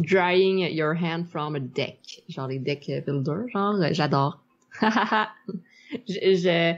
[0.00, 4.42] drying your hand from a deck, genre les deck builder, genre j'adore.
[4.82, 6.74] je, je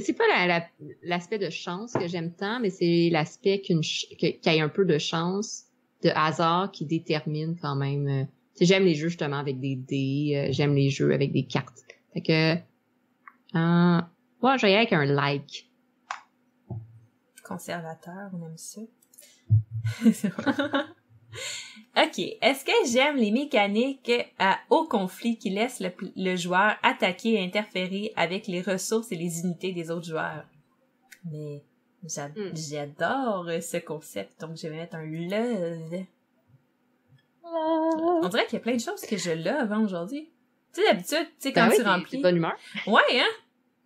[0.00, 0.68] c'est pas la- la-
[1.02, 4.84] l'aspect de chance que j'aime tant, mais c'est l'aspect qu'une qu'il y ait un peu
[4.84, 5.64] de chance,
[6.02, 8.08] de hasard qui détermine quand même.
[8.08, 8.24] euh,
[8.60, 11.78] j'aime les jeux justement avec des dés, euh, j'aime les jeux avec des cartes.
[12.12, 12.54] Fait que,
[13.56, 14.00] euh,
[14.42, 15.70] ouais, avec un like.
[17.44, 18.80] Conservateur, on aime ça.
[21.96, 22.18] ok.
[22.40, 27.44] Est-ce que j'aime les mécaniques à haut conflit qui laissent le, le joueur attaquer et
[27.44, 30.44] interférer avec les ressources et les unités des autres joueurs?
[31.30, 31.62] Mais
[32.02, 32.54] hmm.
[32.54, 36.04] j'adore ce concept, donc je vais mettre un love.
[37.44, 40.30] On dirait qu'il y a plein de choses que je love hein, aujourd'hui.
[40.72, 42.22] Tu sais, d'habitude, tu sais, quand ben tu remplis.
[42.22, 42.56] bonne humeur.
[42.86, 43.28] Ouais, hein?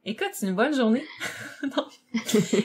[0.09, 1.05] Écoute, c'est une bonne journée.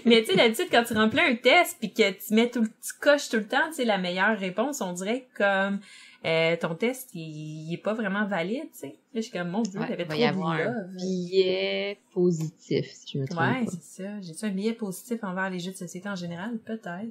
[0.05, 2.93] Mais tu sais, d'habitude, quand tu remplis un test puis que tu mets tout, tu
[2.99, 5.79] coches tout le temps, tu sais, la meilleure réponse, on dirait comme
[6.23, 8.87] euh, ton test, il, est pas vraiment valide, tu sais.
[8.87, 13.27] Là, je suis comme, mon dieu, t'avais trop avoir un billet positif, si je me
[13.27, 14.21] trompe Ouais, c'est ça.
[14.21, 16.59] J'ai-tu un billet positif envers les jeux de société en général?
[16.59, 17.09] Peut-être.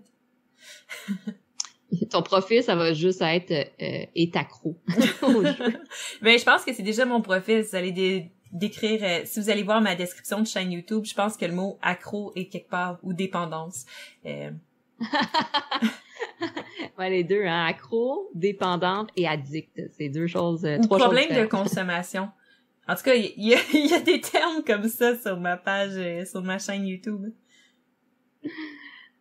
[2.08, 4.76] Ton profil, ça va juste être euh, est accro.
[6.22, 7.62] ben, je pense que c'est déjà mon profil.
[7.62, 11.36] Vous allez décrire, euh, si vous allez voir ma description de chaîne YouTube, je pense
[11.36, 13.86] que le mot accro est quelque part ou dépendance.
[14.26, 14.50] Euh...
[16.98, 19.80] ouais, les deux, hein, accro, dépendante et addict.
[19.96, 22.30] C'est deux choses, euh, trois problème de consommation.
[22.90, 23.50] En tout cas, il y,
[23.88, 27.32] y, a des termes comme ça sur ma page, euh, sur ma chaîne YouTube.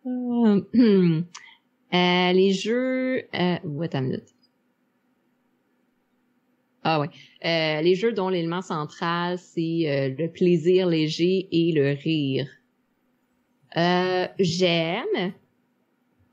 [0.06, 0.60] Euh,
[1.92, 3.22] les jeux...
[3.32, 4.34] Euh, wait a minute.
[6.92, 7.10] Ah ouais.
[7.44, 12.48] Euh, les jeux dont l'élément central, c'est euh, le plaisir léger et le rire.
[13.76, 15.32] Euh, j'aime.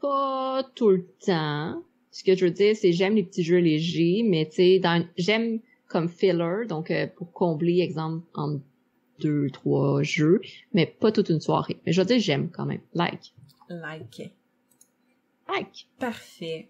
[0.02, 1.84] Pas tout le temps.
[2.10, 5.06] Ce que je veux dire, c'est j'aime les petits jeux légers, mais tu sais, dans
[5.16, 8.60] j'aime comme filler, donc pour combler, exemple, en
[9.20, 10.42] deux, trois jeux,
[10.74, 11.80] mais pas toute une soirée.
[11.86, 12.82] Mais je veux dire, j'aime quand même.
[12.96, 13.32] Like.
[13.70, 14.32] Like.
[15.48, 15.88] Like.
[16.00, 16.68] Parfait.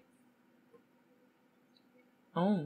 [2.36, 2.66] Oh.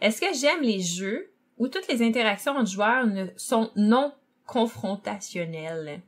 [0.00, 4.12] Est-ce que j'aime les jeux où toutes les interactions entre joueurs ne sont non
[4.46, 6.02] confrontationnelles?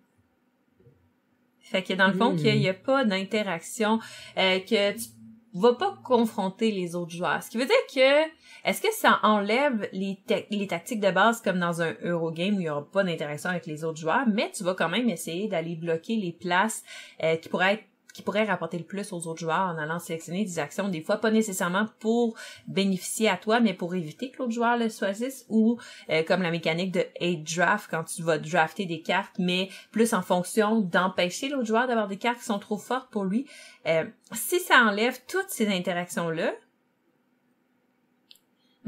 [1.61, 4.00] Fait que dans le fond, qu'il n'y a pas d'interaction,
[4.37, 5.09] euh, que tu
[5.55, 7.42] vas pas confronter les autres joueurs.
[7.42, 8.31] Ce qui veut dire que
[8.64, 10.18] est-ce que ça enlève les,
[10.50, 13.66] les tactiques de base comme dans un Eurogame où il y aura pas d'interaction avec
[13.66, 16.83] les autres joueurs, mais tu vas quand même essayer d'aller bloquer les places
[17.22, 17.85] euh, qui pourraient être
[18.20, 21.16] qui pourrait rapporter le plus aux autres joueurs en allant sélectionner des actions, des fois
[21.16, 25.78] pas nécessairement pour bénéficier à toi, mais pour éviter que l'autre joueur le choisisse, ou
[26.11, 30.12] euh, comme la mécanique de hate draft, quand tu vas drafter des cartes, mais plus
[30.12, 33.46] en fonction d'empêcher l'autre joueur d'avoir des cartes qui sont trop fortes pour lui.
[33.87, 36.52] Euh, si ça enlève toutes ces interactions-là,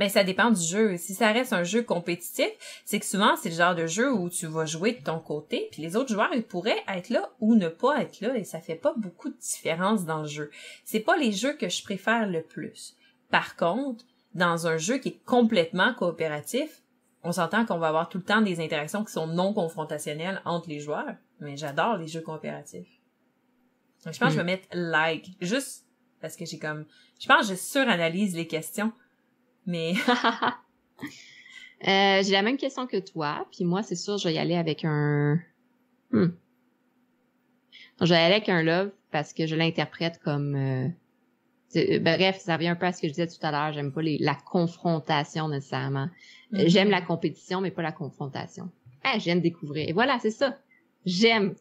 [0.02, 0.96] ben ça dépend du jeu.
[0.96, 2.48] Si ça reste un jeu compétitif,
[2.84, 5.68] c'est que souvent c'est le genre de jeu où tu vas jouer de ton côté,
[5.70, 8.60] puis les autres joueurs ils pourraient être là ou ne pas être là et ça
[8.60, 10.50] fait pas beaucoup de différence dans le jeu.
[10.82, 12.96] C'est pas les jeux que je préfère le plus.
[13.30, 16.82] Par contre, dans un jeu qui est complètement coopératif,
[17.22, 20.68] on s'entend qu'on va avoir tout le temps des interactions qui sont non confrontationnelles entre
[20.68, 23.00] les joueurs, mais j'adore les jeux coopératifs.
[24.04, 24.46] Donc, je pense que je vais hmm.
[24.46, 25.86] mettre like juste
[26.20, 26.86] parce que j'ai comme
[27.20, 28.92] je pense que je suranalyse les questions
[29.66, 29.94] mais
[31.88, 34.56] euh, j'ai la même question que toi, puis moi c'est sûr je vais y aller
[34.56, 35.40] avec un
[36.10, 36.28] hmm.
[38.00, 40.88] je vais y aller avec un love parce que je l'interprète comme euh...
[41.76, 43.92] euh bref, ça revient un peu à ce que je disais tout à l'heure, j'aime
[43.92, 44.18] pas les...
[44.18, 46.08] la confrontation nécessairement.
[46.52, 46.68] Mm-hmm.
[46.68, 48.70] J'aime la compétition mais pas la confrontation.
[49.04, 49.88] Ah, j'aime découvrir.
[49.88, 50.58] Et voilà, c'est ça.
[51.04, 51.54] J'aime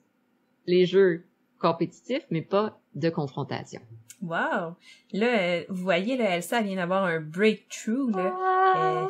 [0.68, 1.26] les jeux
[1.62, 3.82] compétitifs mais pas de confrontation.
[4.22, 4.76] Wow!
[5.14, 8.36] Là, euh, vous voyez, là, Elsa vient d'avoir un breakthrough, là.
[8.38, 9.08] Ah!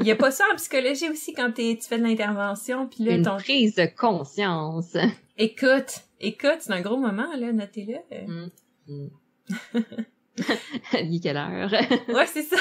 [0.00, 3.16] Il y, a pas ça en psychologie aussi quand tu fais de l'intervention puis là
[3.16, 4.96] Une prise de conscience.
[5.36, 7.98] Écoute, écoute, c'est un gros moment là, notez-le.
[8.26, 8.50] Mm.
[8.88, 9.10] Mm.
[11.22, 11.70] quelle heure
[12.08, 12.56] Ouais, c'est ça.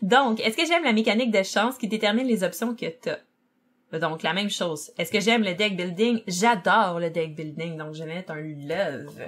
[0.00, 3.10] Donc, est-ce que j'aime la mécanique de chance qui détermine les options que tu
[3.92, 4.90] Donc, la même chose.
[4.98, 6.20] Est-ce que j'aime le deck building?
[6.26, 9.18] J'adore le deck building, donc je vais mettre un love.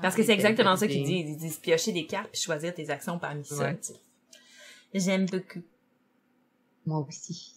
[0.00, 1.30] Parce que c'est exactement ça qu'ils disent.
[1.30, 3.72] Ils disent piocher des cartes puis choisir tes actions parmi ça.
[4.94, 5.62] J'aime beaucoup.
[6.86, 7.54] Moi aussi.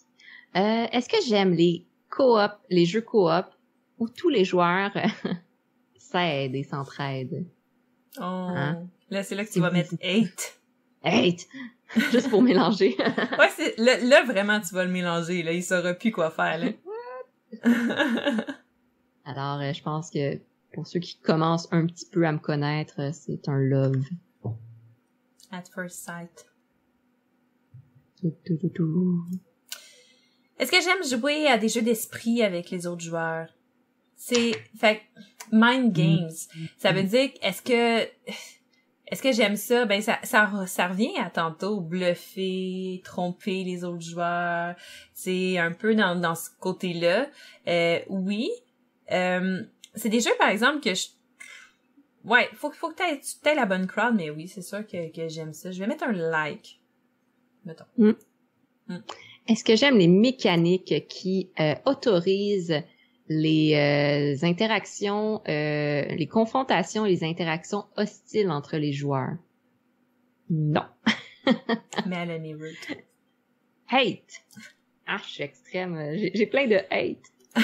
[0.55, 3.45] Euh, Est-ce que j'aime les coop, les jeux coop
[3.99, 4.91] où tous les joueurs
[5.97, 7.45] s'aident et s'entraident?
[8.17, 8.21] Oh.
[8.23, 8.87] Hein?
[9.09, 10.59] Là, c'est là que tu vas mettre hate.
[11.03, 11.47] Hate!
[12.11, 12.95] Juste pour mélanger.
[13.39, 15.51] ouais, c'est, là, là, vraiment, tu vas le mélanger, là.
[15.51, 16.71] Il saura plus quoi faire, là.
[19.25, 20.39] Alors, euh, je pense que
[20.73, 24.03] pour ceux qui commencent un petit peu à me connaître, euh, c'est un love.
[25.51, 26.45] At first sight.
[30.59, 33.47] Est-ce que j'aime jouer à des jeux d'esprit avec les autres joueurs?
[34.15, 35.01] C'est, fait,
[35.51, 36.29] mind games.
[36.77, 38.07] Ça veut dire, est-ce que,
[39.11, 39.83] est-ce que j'aime ça?
[39.85, 44.75] Ben, ça, ça, ça revient à tantôt, bluffer, tromper les autres joueurs.
[45.13, 47.29] C'est un peu dans, dans ce côté-là.
[47.67, 48.49] Euh, oui.
[49.11, 49.63] Euh,
[49.95, 51.07] c'est des jeux, par exemple, que je...
[52.23, 55.27] Ouais, faut, faut que tu aies la bonne crowd, mais oui, c'est sûr que, que
[55.27, 55.71] j'aime ça.
[55.71, 56.79] Je vais mettre un like.
[57.65, 57.83] Mettons.
[57.97, 58.11] Mm.
[58.87, 58.97] Mm.
[59.47, 62.81] Est-ce que j'aime les mécaniques qui euh, autorisent
[63.27, 69.37] les euh, interactions, euh, les confrontations et les interactions hostiles entre les joueurs.
[70.49, 70.85] Non.
[72.05, 72.95] Melanie Root.
[73.89, 74.43] Hate.
[75.07, 75.97] Ah, je suis extrême.
[76.33, 77.31] J'ai plein de hate.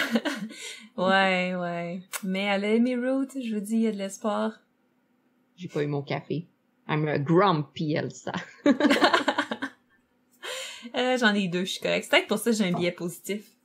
[0.97, 2.01] ouais, ouais.
[2.23, 4.59] Mais Melanie Root, je vous dis, il y a de l'espoir.
[5.55, 6.47] J'ai pas eu mon café.
[6.87, 8.33] I'm a grumpy Elsa.
[10.95, 12.03] euh, J'en ai deux, je suis correct.
[12.03, 13.56] C'est peut-être pour ça que j'ai un billet positif.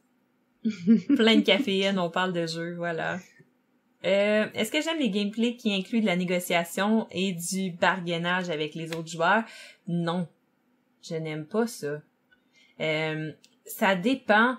[1.17, 3.19] Plein de caféine, on parle de jeu, voilà.
[4.05, 8.75] Euh, Est-ce que j'aime les gameplays qui incluent de la négociation et du bargainage avec
[8.75, 9.45] les autres joueurs?
[9.87, 10.29] Non.
[11.03, 12.01] Je n'aime pas ça.
[12.81, 13.33] Euh,
[13.65, 14.57] ça dépend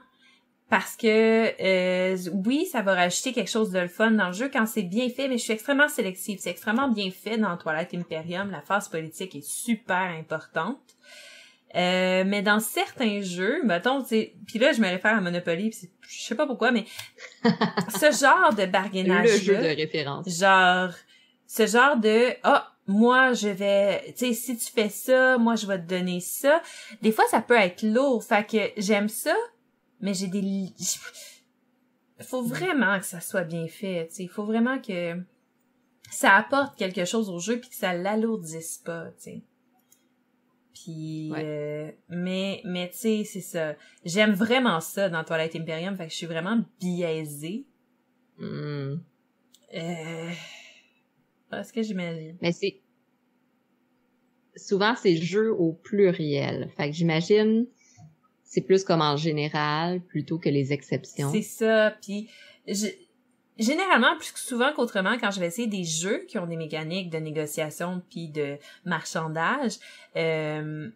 [0.69, 4.49] parce que euh, oui, ça va rajouter quelque chose de le fun dans le jeu
[4.51, 6.39] quand c'est bien fait, mais je suis extrêmement sélective.
[6.39, 8.49] C'est extrêmement bien fait dans Twilight Imperium.
[8.49, 10.92] La phase politique est super importante.
[11.75, 16.21] Euh, mais dans certains jeux, mettons, puis là, je me réfère à Monopoly, pis je
[16.21, 16.85] sais pas pourquoi, mais
[17.43, 20.29] ce genre de bargainage Le jeu de référence.
[20.29, 20.91] Genre,
[21.47, 25.65] ce genre de, ah, moi, je vais, tu sais, si tu fais ça, moi, je
[25.65, 26.61] vais te donner ça.
[27.01, 29.35] Des fois, ça peut être lourd, fait que j'aime ça,
[29.99, 30.67] mais j'ai des...
[32.19, 34.23] faut vraiment que ça soit bien fait, tu sais.
[34.23, 35.17] Il faut vraiment que
[36.11, 39.41] ça apporte quelque chose au jeu puis que ça l'alourdisse pas, tu sais.
[40.73, 43.75] Puis, euh, mais, mais tu sais, c'est ça.
[44.03, 47.65] J'aime vraiment ça dans Twilight Imperium, fait que je suis vraiment biaisée.
[48.37, 48.95] Hmm.
[49.75, 50.29] Euh...
[51.51, 52.37] Est-ce que j'imagine?
[52.41, 52.81] Mais c'est...
[54.55, 56.69] Souvent, c'est jeu au pluriel.
[56.75, 57.67] Fait que j'imagine
[58.53, 61.31] c'est plus comme en général plutôt que les exceptions.
[61.31, 61.97] C'est ça.
[61.99, 62.29] Puis
[63.57, 67.17] généralement, plus souvent qu'autrement, quand je vais essayer des jeux qui ont des mécaniques de
[67.17, 69.73] négociation puis de marchandage,
[70.15, 70.89] euh,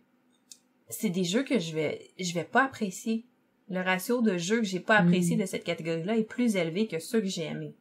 [0.89, 3.26] c'est des jeux que je vais je vais pas apprécier.
[3.70, 5.41] Le ratio de jeux que j'ai pas apprécié mm.
[5.41, 7.76] de cette catégorie-là est plus élevé que ceux que j'ai aimés.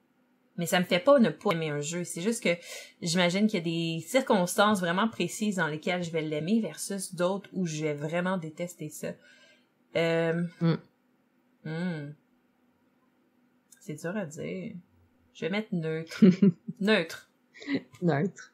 [0.57, 2.03] Mais ça me fait pas ne pas aimer un jeu.
[2.03, 2.57] C'est juste que
[3.03, 7.49] j'imagine qu'il y a des circonstances vraiment précises dans lesquelles je vais l'aimer versus d'autres
[7.53, 9.12] où je vais vraiment détester ça.
[9.97, 10.43] Euh...
[10.61, 10.77] Mm.
[11.65, 12.15] Hmm.
[13.87, 14.72] C'est dur à dire.
[15.33, 16.25] Je vais mettre neutre.
[16.81, 17.31] neutre.
[18.03, 18.53] Neutre.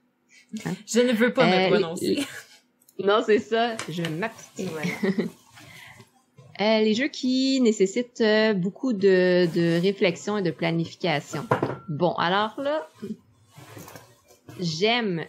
[0.67, 0.75] Hein?
[0.87, 2.19] Je ne veux pas me euh, prononcer.
[2.99, 3.75] Non, c'est ça.
[3.89, 4.69] Je m'abstiens.
[6.61, 11.47] euh, les jeux qui nécessitent euh, beaucoup de, de réflexion et de planification.
[11.89, 12.87] Bon, alors là,
[14.61, 15.25] j'aime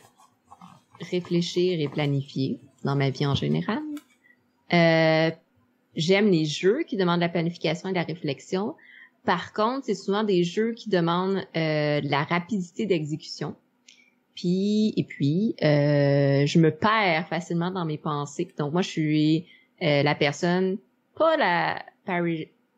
[1.00, 3.82] réfléchir et planifier dans ma vie en général.
[4.74, 5.32] Euh,
[5.96, 8.76] J'aime les jeux qui demandent la planification et la réflexion.
[9.26, 13.56] Par contre, c'est souvent des jeux qui demandent euh, de la rapidité d'exécution.
[14.36, 18.48] Puis et puis, euh, je me perds facilement dans mes pensées.
[18.58, 19.46] Donc moi, je suis
[19.82, 20.78] euh, la personne,
[21.16, 21.84] pas la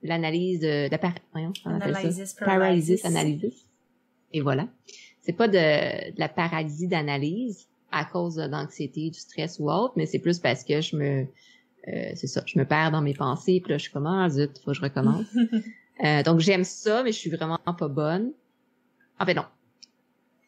[0.03, 3.67] l'analyse de, la par, voyons, analysis, paralysis, analysis.
[4.33, 4.67] Et voilà.
[5.21, 10.05] C'est pas de, de la paralysie d'analyse à cause d'anxiété, du stress ou autre, mais
[10.05, 11.27] c'est plus parce que je me
[11.87, 14.27] euh, c'est ça, je me perds dans mes pensées, puis là, je suis comme, ah,
[14.29, 15.27] zut, faut que je recommence.
[16.03, 18.33] euh, donc, j'aime ça, mais je suis vraiment pas bonne.
[19.19, 19.45] En fait, non.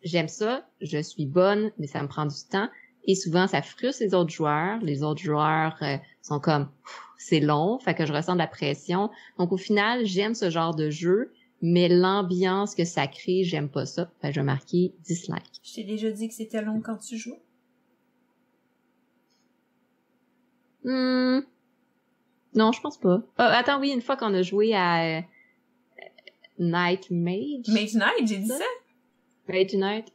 [0.04, 2.70] J'aime ça, je suis bonne, mais ça me prend du temps.
[3.06, 4.80] Et souvent, ça frustre les autres joueurs.
[4.82, 6.70] Les autres joueurs euh, sont comme,
[7.18, 9.10] c'est long, fait que je ressens de la pression.
[9.38, 13.86] Donc, au final, j'aime ce genre de jeu, mais l'ambiance que ça crée, j'aime pas
[13.86, 14.12] ça.
[14.22, 15.62] Fait que je vais marquer dislike.
[15.64, 17.40] Je t'ai déjà dit que c'était long quand tu joues.
[20.84, 21.40] Hmm.
[22.54, 23.18] Non, je pense pas.
[23.18, 25.22] Oh, attends, oui, une fois qu'on a joué à euh,
[26.60, 27.68] Night Mage.
[27.68, 28.64] Mage Night, j'ai dit ça?
[29.48, 30.08] Mage Night.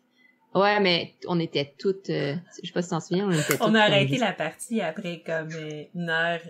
[0.55, 3.63] Ouais, mais on était toutes, euh, je sais pas si t'en souviens, on était toutes.
[3.63, 6.41] On a arrêté la partie après comme euh, une heure,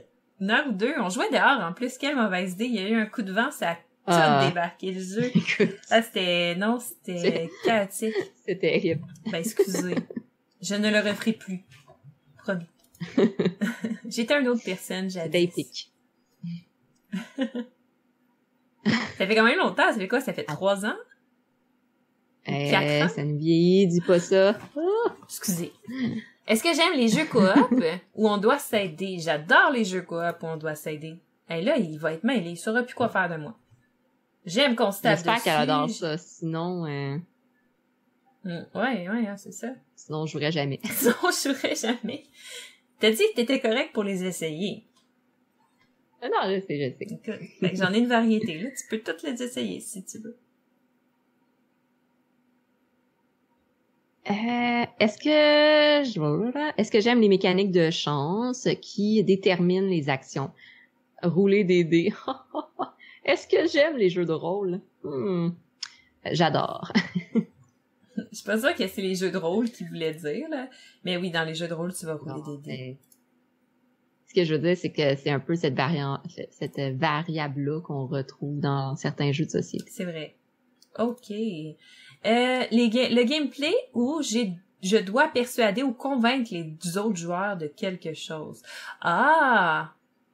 [0.41, 0.95] une heure ou deux.
[0.99, 1.99] On jouait dehors en plus.
[1.99, 2.65] Quelle mauvaise idée.
[2.65, 4.45] Il y a eu un coup de vent, ça a tout ah.
[4.49, 5.31] débarqué le jeu.
[5.91, 8.15] ah, c'était, non, c'était chaotique.
[8.37, 9.07] C'était terrible.
[9.31, 9.95] Ben, excusez.
[10.61, 11.65] Je ne le referai plus.
[12.39, 12.67] Promis.
[14.09, 15.45] J'étais une autre personne, j'avais.
[15.45, 15.93] épique.
[19.19, 20.21] ça fait quand même longtemps, ça fait quoi?
[20.21, 20.97] Ça fait trois ans?
[22.47, 23.09] Eh, ans?
[23.09, 24.57] Ça nous vieillit, dis pas ça.
[25.25, 25.73] Excusez.
[26.47, 29.19] Est-ce que j'aime les jeux coop où on doit s'aider?
[29.21, 31.19] J'adore les jeux coop où on doit s'aider.
[31.49, 33.57] Et là, il va être mêlé, il saura plus quoi faire de moi.
[34.45, 36.87] J'aime qu'on se tape J'espère qu'elle adore ça, sinon...
[36.87, 37.17] Euh...
[38.45, 39.69] Mm, ouais, ouais, hein, c'est ça.
[39.95, 40.81] Sinon, je jouerais jamais.
[40.83, 42.25] sinon, je jouerais jamais.
[42.99, 44.85] T'as dit que t'étais correct pour les essayer.
[46.23, 47.75] Ah non, je sais, je sais.
[47.75, 48.71] J'en ai une variété, là.
[48.71, 50.37] Tu peux toutes les essayer si tu veux.
[54.31, 60.53] Euh, est-ce que est-ce que j'aime les mécaniques de chance qui déterminent les actions?
[61.25, 62.13] Rouler des dés.
[63.25, 64.81] Est-ce que j'aime les jeux de rôle?
[65.05, 65.51] Hmm.
[66.31, 66.93] J'adore.
[68.17, 70.69] Je suis pas sûre que c'est les jeux de rôle qu'il voulait dire, là.
[71.05, 72.99] Mais oui, dans les jeux de rôle, tu vas rouler des dés.
[74.33, 78.07] Ce que je veux dire, c'est que c'est un peu cette variante, cette variable-là qu'on
[78.07, 79.85] retrouve dans certains jeux de société.
[79.91, 80.37] C'est vrai.
[80.99, 81.31] OK.
[81.31, 87.67] Euh, les le gameplay où j'ai je dois persuader ou convaincre les autres joueurs de
[87.67, 88.63] quelque chose.
[89.03, 89.93] Ah!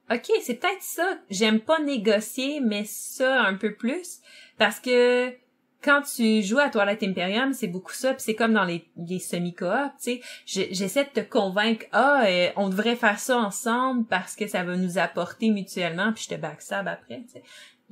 [0.09, 1.19] OK, c'est peut-être ça.
[1.29, 4.21] J'aime pas négocier, mais ça un peu plus.
[4.57, 5.33] Parce que
[5.83, 9.19] quand tu joues à Twilight Imperium, c'est beaucoup ça, puis c'est comme dans les, les
[9.19, 14.35] semi-coop, tu sais, j'essaie de te convaincre, ah, euh, on devrait faire ça ensemble parce
[14.35, 17.43] que ça va nous apporter mutuellement, puis je te backstab après, tu sais.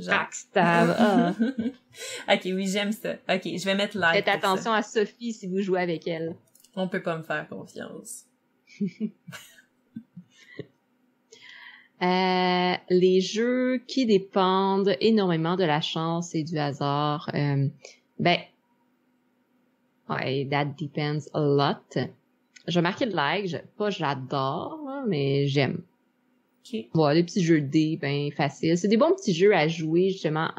[0.05, 0.95] Backstab.
[0.99, 1.33] Ah.
[2.33, 3.13] ok, oui, j'aime ça.
[3.29, 4.13] Ok, je vais mettre like.
[4.13, 6.35] Faites attention à Sophie si vous jouez avec elle.
[6.75, 8.25] On peut pas me faire confiance.
[12.01, 17.67] Euh, les jeux qui dépendent énormément de la chance et du hasard, euh,
[18.19, 18.37] ben,
[20.09, 22.07] ouais, that depends a lot.
[22.67, 25.81] Je marquer le like, je, pas j'adore, mais j'aime.
[26.63, 26.89] Okay.
[26.93, 28.77] Voilà, des petits jeux de dés, ben faciles.
[28.77, 30.51] C'est des bons petits jeux à jouer, justement,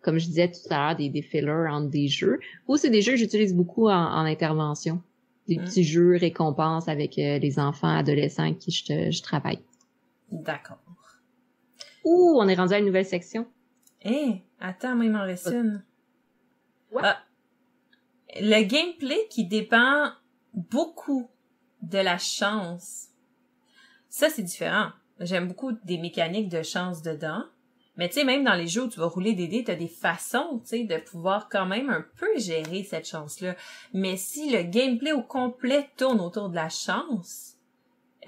[0.00, 2.38] comme je disais tout à l'heure, des, des fillers entre des jeux.
[2.68, 5.02] Ou c'est des jeux que j'utilise beaucoup en, intervention.
[5.46, 5.64] Des mm.
[5.64, 9.58] petits jeux récompenses avec euh, les enfants, adolescents avec qui je, je travaille.
[10.30, 10.78] D'accord.
[12.04, 13.46] Ouh, on est rendu à une nouvelle section.
[14.02, 15.82] Eh, attends, moi, il m'en reste une.
[17.02, 17.18] Ah.
[18.40, 20.12] le gameplay qui dépend
[20.54, 21.28] beaucoup
[21.82, 23.08] de la chance.
[24.08, 24.90] Ça, c'est différent.
[25.20, 27.44] J'aime beaucoup des mécaniques de chance dedans.
[27.96, 29.88] Mais tu sais, même dans les jeux où tu vas rouler des dés, t'as des
[29.88, 33.56] façons, tu sais, de pouvoir quand même un peu gérer cette chance-là.
[33.94, 37.56] Mais si le gameplay au complet tourne autour de la chance,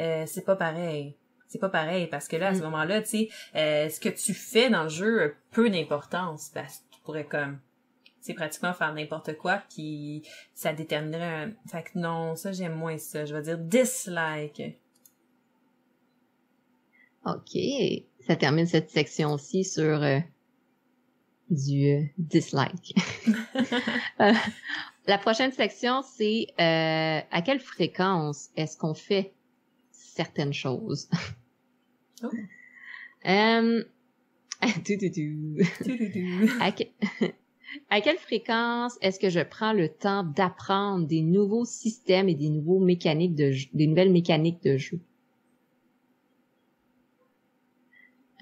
[0.01, 1.17] euh, c'est pas pareil
[1.49, 2.65] c'est pas pareil parce que là à ce mm.
[2.65, 6.79] moment-là tu sais euh, ce que tu fais dans le jeu a peu d'importance parce
[6.79, 7.59] que tu pourrais comme
[8.21, 10.23] c'est pratiquement faire n'importe quoi qui
[10.55, 11.53] ça déterminerait un...
[11.67, 14.63] fait que non ça j'aime moins ça je vais dire dislike
[17.25, 17.59] ok
[18.27, 20.19] ça termine cette section ci sur euh,
[21.49, 22.95] du euh, dislike
[24.19, 29.33] la prochaine section c'est à quelle fréquence est-ce qu'on fait
[30.19, 31.09] certaines choses?
[32.23, 32.29] Oh.
[33.29, 33.85] euh,
[34.61, 34.67] à,
[37.91, 42.51] à, quelle fréquence est-ce que je prends le temps d'apprendre des nouveaux systèmes et des
[42.51, 45.01] nouveaux mécaniques de jeu, des nouvelles mécaniques de jeu?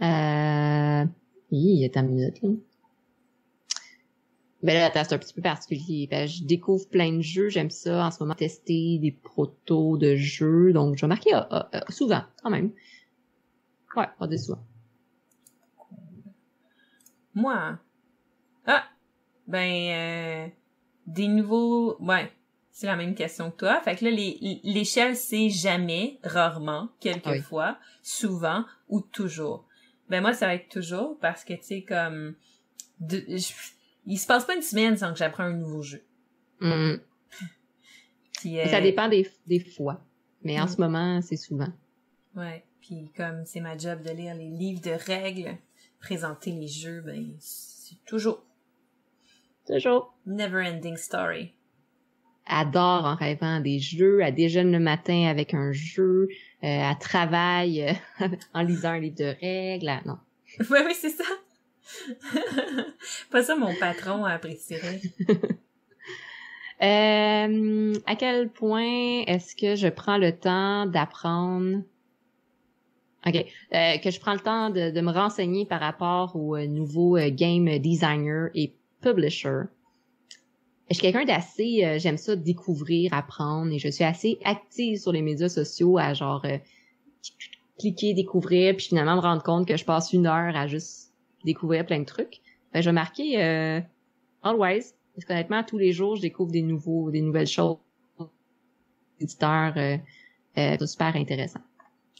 [0.02, 1.04] Euh,
[1.50, 2.50] il est un minute, là.
[4.62, 6.08] Ben là, c'est un petit peu particulier.
[6.10, 7.48] Ben, je découvre plein de jeux.
[7.48, 10.72] J'aime ça en ce moment tester des protos de jeux.
[10.72, 11.38] Donc, je vais marquer
[11.88, 12.72] souvent, quand même.
[13.96, 14.62] Ouais, pas des souvent.
[17.34, 17.78] Moi,
[18.66, 18.84] ah,
[19.46, 20.48] ben, euh,
[21.06, 22.32] des nouveaux, ouais,
[22.70, 23.80] c'est la même question que toi.
[23.80, 29.66] Fait que là, l'échelle, c'est jamais, rarement, quelquefois, souvent ou toujours.
[30.08, 32.34] Ben moi, ça va être toujours parce que, tu sais, comme,
[33.00, 33.24] de,
[34.06, 36.04] il se passe pas une semaine sans que j'apprends un nouveau jeu.
[36.60, 36.96] Mm.
[38.42, 40.04] Ça dépend des, des fois.
[40.42, 40.68] Mais en mm.
[40.68, 41.72] ce moment, c'est souvent.
[42.34, 42.64] Ouais.
[42.86, 45.56] Puis comme c'est ma job de lire les livres de règles,
[45.98, 48.44] présenter les jeux, ben c'est toujours.
[49.66, 50.14] Toujours.
[50.24, 51.52] Never ending story.
[52.46, 56.28] Adore en rêvant des jeux, elle déjeune le matin avec un jeu,
[56.62, 57.82] euh, travaille
[58.20, 60.18] euh, en lisant un livre de règles, non.
[60.70, 61.24] Oui, oui, c'est ça.
[63.32, 65.00] Pas ça mon patron apprécierait.
[66.82, 71.82] euh, à quel point est-ce que je prends le temps d'apprendre
[73.26, 73.34] OK.
[73.74, 77.16] Euh, que je prends le temps de, de, me renseigner par rapport aux euh, nouveaux
[77.16, 79.62] euh, game designer et publisher.
[80.88, 85.10] Je suis quelqu'un d'assez, euh, j'aime ça découvrir, apprendre, et je suis assez active sur
[85.10, 86.46] les médias sociaux à genre
[87.78, 91.12] cliquer, découvrir, puis finalement me rendre compte que je passe une heure à juste
[91.44, 92.40] découvrir plein de trucs.
[92.72, 93.80] Ben, je vais marquer euh,
[94.42, 94.92] always.
[95.14, 97.78] Parce qu'honnêtement, tous les jours, je découvre des nouveaux, des nouvelles choses.
[99.18, 99.96] Éditeurs, euh,
[100.58, 101.60] euh, super intéressant.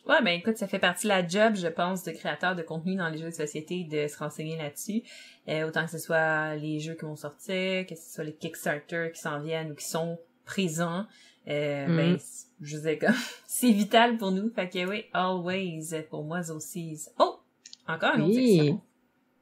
[0.07, 2.95] Ouais, ben écoute, ça fait partie de la job, je pense, de créateur de contenu
[2.95, 5.03] dans les jeux de société de se renseigner là-dessus.
[5.49, 9.11] Euh, autant que ce soit les jeux qui vont sortir, que ce soit les Kickstarter
[9.13, 11.07] qui s'en viennent ou qui sont présents.
[11.49, 11.97] Euh, mm.
[11.97, 12.19] ben,
[12.61, 13.15] je sais comme,
[13.47, 14.49] c'est vital pour nous.
[14.51, 17.01] Fait que oui, always pour moi aussi.
[17.19, 17.41] Oh!
[17.89, 18.71] Encore un oui.
[18.71, 18.81] autre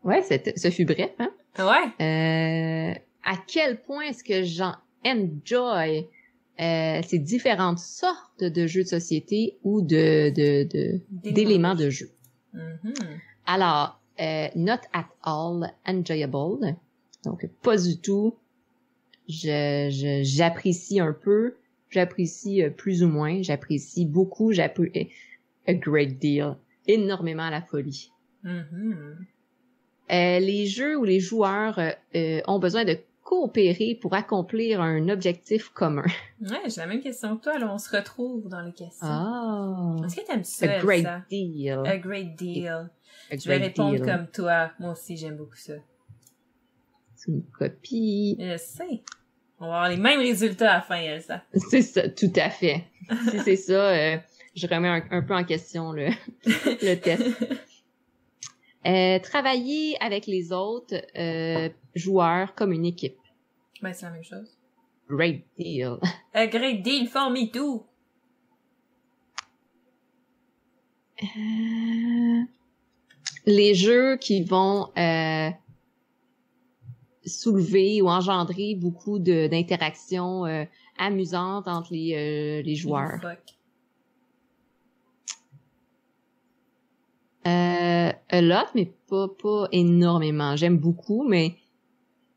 [0.03, 1.31] Ouais, ce fut bref, hein?
[1.59, 2.05] Ouais.
[2.05, 2.95] Euh,
[3.25, 6.09] à quel point est-ce que j'en enjoy?
[6.61, 10.31] Euh, ces différentes sortes de jeux de société ou de
[11.11, 12.11] d'éléments de, jeu.
[12.55, 13.19] Mm-hmm.
[13.47, 16.77] Alors, euh, not at all enjoyable.
[17.25, 18.37] Donc, pas du tout.
[19.29, 21.57] Je, j'apprécie un peu,
[21.91, 25.09] j'apprécie euh, plus ou moins, j'apprécie beaucoup, j'apprécie
[25.67, 28.13] a great deal, énormément la folie.
[28.45, 29.15] Mm-hmm.
[30.13, 31.81] Euh, les jeux où les joueurs
[32.47, 32.99] ont besoin de
[33.35, 36.05] coopérer pour accomplir un objectif commun.
[36.41, 39.07] Ouais, j'ai la même question que toi, là, on se retrouve dans les questions.
[39.07, 39.97] Ah.
[40.05, 41.23] Est-ce que t'aimes ça, A great ça?
[41.31, 41.81] deal.
[41.87, 42.69] A great deal.
[43.31, 44.05] A Je vais répondre deal.
[44.05, 44.71] comme toi.
[44.79, 45.73] Moi aussi, j'aime beaucoup ça.
[47.17, 48.37] C'est une copie.
[48.39, 49.03] Je sais.
[49.59, 51.43] On va avoir les mêmes résultats à la fin, Elsa.
[51.71, 52.85] C'est ça, tout à fait.
[53.31, 54.17] si c'est ça, euh,
[54.55, 56.09] je remets un, un peu en question le,
[56.45, 57.25] le test.
[58.87, 63.17] Euh, travailler avec les autres euh, joueurs comme une équipe.
[63.83, 64.57] Ben, c'est la même chose.
[65.09, 65.99] Great deal.
[66.35, 67.87] A great deal for me too.
[71.23, 72.43] Euh,
[73.47, 75.51] les jeux qui vont euh,
[77.25, 80.65] soulever ou engendrer beaucoup d'interactions euh,
[80.99, 83.21] amusantes entre les, euh, les joueurs.
[83.21, 83.39] Fuck.
[87.47, 90.57] Euh, a lot, mais pas, pas énormément.
[90.57, 91.57] J'aime beaucoup, mais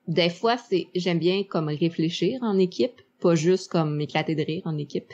[0.07, 4.61] des fois, c'est j'aime bien comme réfléchir en équipe, pas juste comme éclater de rire
[4.65, 5.11] en équipe.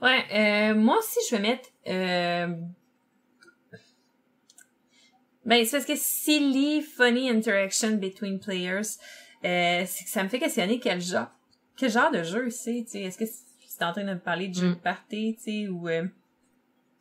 [0.00, 1.68] Ouais, euh, moi aussi, je vais mettre...
[1.86, 2.54] Euh...
[5.44, 8.82] Ben, c'est parce que silly, funny interaction between players,
[9.44, 11.28] euh, c'est que ça me fait questionner quel genre,
[11.76, 13.00] quel genre de jeu c'est, tu sais.
[13.02, 14.74] Est-ce que c'est en train de me parler de jeu Mm.
[14.74, 15.88] de party, tu sais, ou...
[15.88, 16.04] Euh...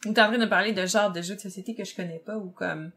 [0.06, 1.94] Ou t'es en train de me parler de genre de jeu de société que je
[1.96, 2.92] connais pas, ou comme...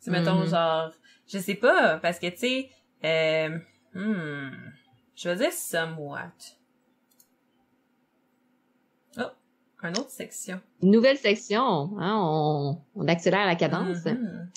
[0.00, 0.48] Tu sais, mettons, Mhm.
[0.48, 0.90] genre...
[1.28, 2.70] Je sais pas, parce que, tu sais...
[3.04, 3.58] Euh...
[3.94, 4.50] Hmm...
[5.20, 6.30] Je vais dire somewhat.
[9.16, 9.22] Oh,
[9.82, 10.60] une autre section.
[10.80, 14.04] Nouvelle section, hein, on, on accélère la cadence.
[14.04, 14.48] Mhm.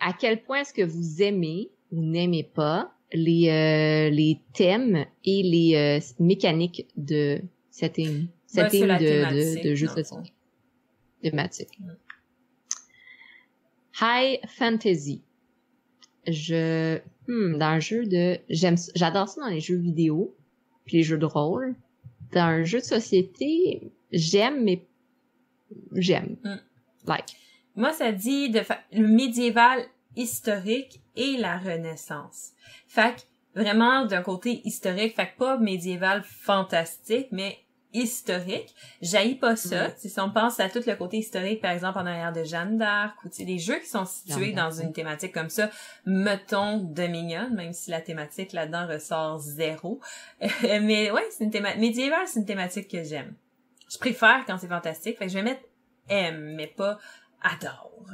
[0.00, 5.42] À quel point est-ce que vous aimez ou n'aimez pas les, euh, les thèmes et
[5.42, 10.32] les euh, mécaniques de setting, Ben, de, de, de dans de société.
[11.22, 11.80] Thématique.
[11.80, 11.92] Mm.
[14.02, 15.22] High fantasy.
[16.26, 16.98] Je,
[17.28, 20.34] hmm, dans un jeu de, j'aime, j'adore ça dans les jeux vidéo,
[20.84, 21.74] puis les jeux de rôle.
[22.32, 24.84] Dans un jeu de société, j'aime, mais
[25.92, 26.36] j'aime.
[26.42, 26.56] Mm.
[27.06, 27.36] Like.
[27.76, 29.84] Moi, ça dit de fa- le médiéval
[30.16, 32.52] historique et la Renaissance.
[32.86, 37.58] Fait que, vraiment d'un côté historique, fait que pas médiéval fantastique, mais
[37.94, 38.74] historique.
[39.00, 39.90] J'haïs pas ça.
[39.92, 42.44] Tu sais, Si on pense à tout le côté historique, par exemple, en arrière de
[42.44, 45.70] Jeanne d'Arc, ou des jeux qui sont situés dans une thématique comme ça,
[46.04, 50.00] mettons Dominion, même si la thématique là-dedans ressort zéro.
[50.62, 53.34] mais ouais, c'est une thématique, médiéval, c'est une thématique que j'aime.
[53.90, 55.62] Je préfère quand c'est fantastique, fait que je vais mettre
[56.08, 56.98] aime, mais pas
[57.42, 58.06] adore.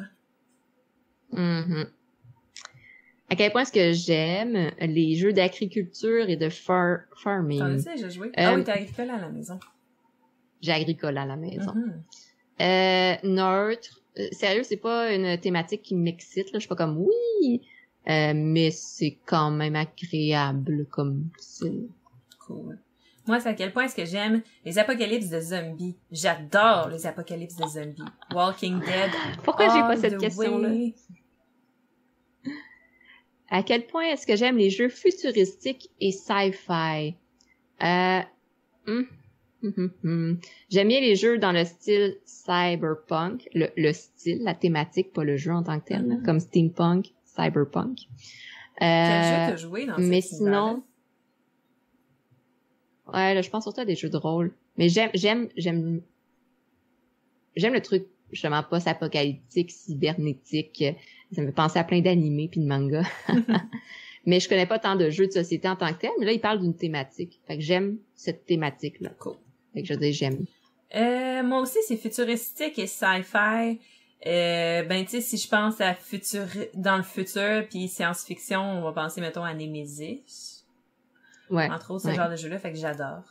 [1.33, 1.91] Mhm.
[3.31, 7.63] À quel point est-ce que j'aime les jeux d'agriculture et de far T'en farming.
[7.63, 8.33] as déjà joué?
[8.37, 9.59] Ah Euh, oui, t'as agricole à la maison.
[10.61, 11.73] J'ai agricole à la maison.
[11.75, 12.03] Mhm.
[12.61, 14.01] Euh, neutre.
[14.19, 16.47] Euh, sérieux, c'est pas une thématique qui m'excite.
[16.53, 16.55] Là.
[16.55, 17.63] Je suis pas comme oui,
[18.09, 21.87] Euh, mais c'est quand même agréable comme style.
[22.47, 22.79] Cool.
[23.27, 25.95] Moi, c'est à quel point est-ce que j'aime les apocalypses de zombies.
[26.11, 28.03] J'adore les apocalypses de zombies.
[28.35, 29.11] Walking Dead.
[29.45, 30.71] Pourquoi j'ai pas cette question-là?
[33.51, 37.15] À quel point est-ce que j'aime les jeux futuristiques et sci-fi?
[37.83, 38.21] Euh,
[38.87, 39.07] hum,
[39.63, 40.39] hum, hum.
[40.71, 45.37] J'aime bien les jeux dans le style cyberpunk, le, le style, la thématique, pas le
[45.37, 46.23] jeu en tant que tel, Mhm.
[46.23, 47.99] comme steampunk, cyberpunk.
[48.79, 50.83] Quel jeu Euh, t'as joué dans mais sinon,
[53.13, 54.55] ouais, là, je pense surtout à des jeux de rôle.
[54.77, 56.01] Mais j'aime, j'aime, j'aime,
[57.57, 60.85] j'aime le truc justement post-apocalyptique, cybernétique.
[61.33, 63.09] Ça me fait penser à plein d'animés puis de mangas.
[64.27, 66.11] mais je connais pas tant de jeux de société en tant que tel.
[66.19, 67.41] Mais là, il parle d'une thématique.
[67.47, 69.11] Fait que j'aime cette thématique-là.
[69.19, 69.37] Cool.
[69.75, 70.45] Fait que je dis j'aime.
[70.95, 73.79] Euh, moi aussi, c'est futuristique et sci-fi.
[74.27, 78.83] Euh, ben, tu sais, si je pense à futur, dans le futur, puis science-fiction, on
[78.83, 80.67] va penser, mettons, à Nemesis.
[81.49, 81.71] Ouais.
[81.71, 82.15] Entre autres, ce ouais.
[82.15, 83.25] genre de jeu-là, fait que j'adore.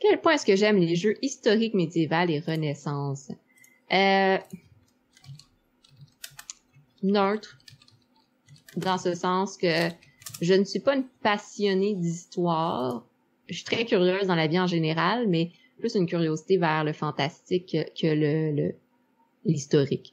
[0.00, 3.30] Quel point est-ce que j'aime les jeux historiques, médiévales et renaissance?
[3.92, 4.38] Euh...
[7.02, 7.58] Neutre.
[8.76, 9.88] Dans ce sens que
[10.40, 13.04] je ne suis pas une passionnée d'histoire.
[13.48, 16.92] Je suis très curieuse dans la vie en général, mais plus une curiosité vers le
[16.92, 18.74] fantastique que le,
[19.44, 20.12] l'historique.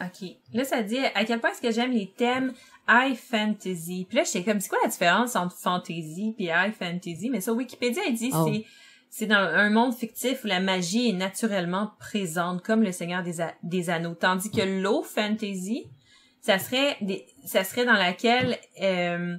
[0.00, 0.28] OK.
[0.52, 2.52] Là, ça dit à quel point est-ce que j'aime les thèmes
[2.88, 4.06] high fantasy?
[4.08, 7.30] Puis là, j'étais comme, c'est quoi la différence entre fantasy puis high fantasy?
[7.30, 8.48] Mais sur Wikipédia, il dit Oh.
[8.48, 8.64] c'est
[9.14, 13.44] c'est dans un monde fictif où la magie est naturellement présente, comme le Seigneur des,
[13.62, 14.14] des Anneaux.
[14.14, 15.86] Tandis que low fantasy,
[16.40, 19.36] ça serait des, ça serait dans laquelle euh,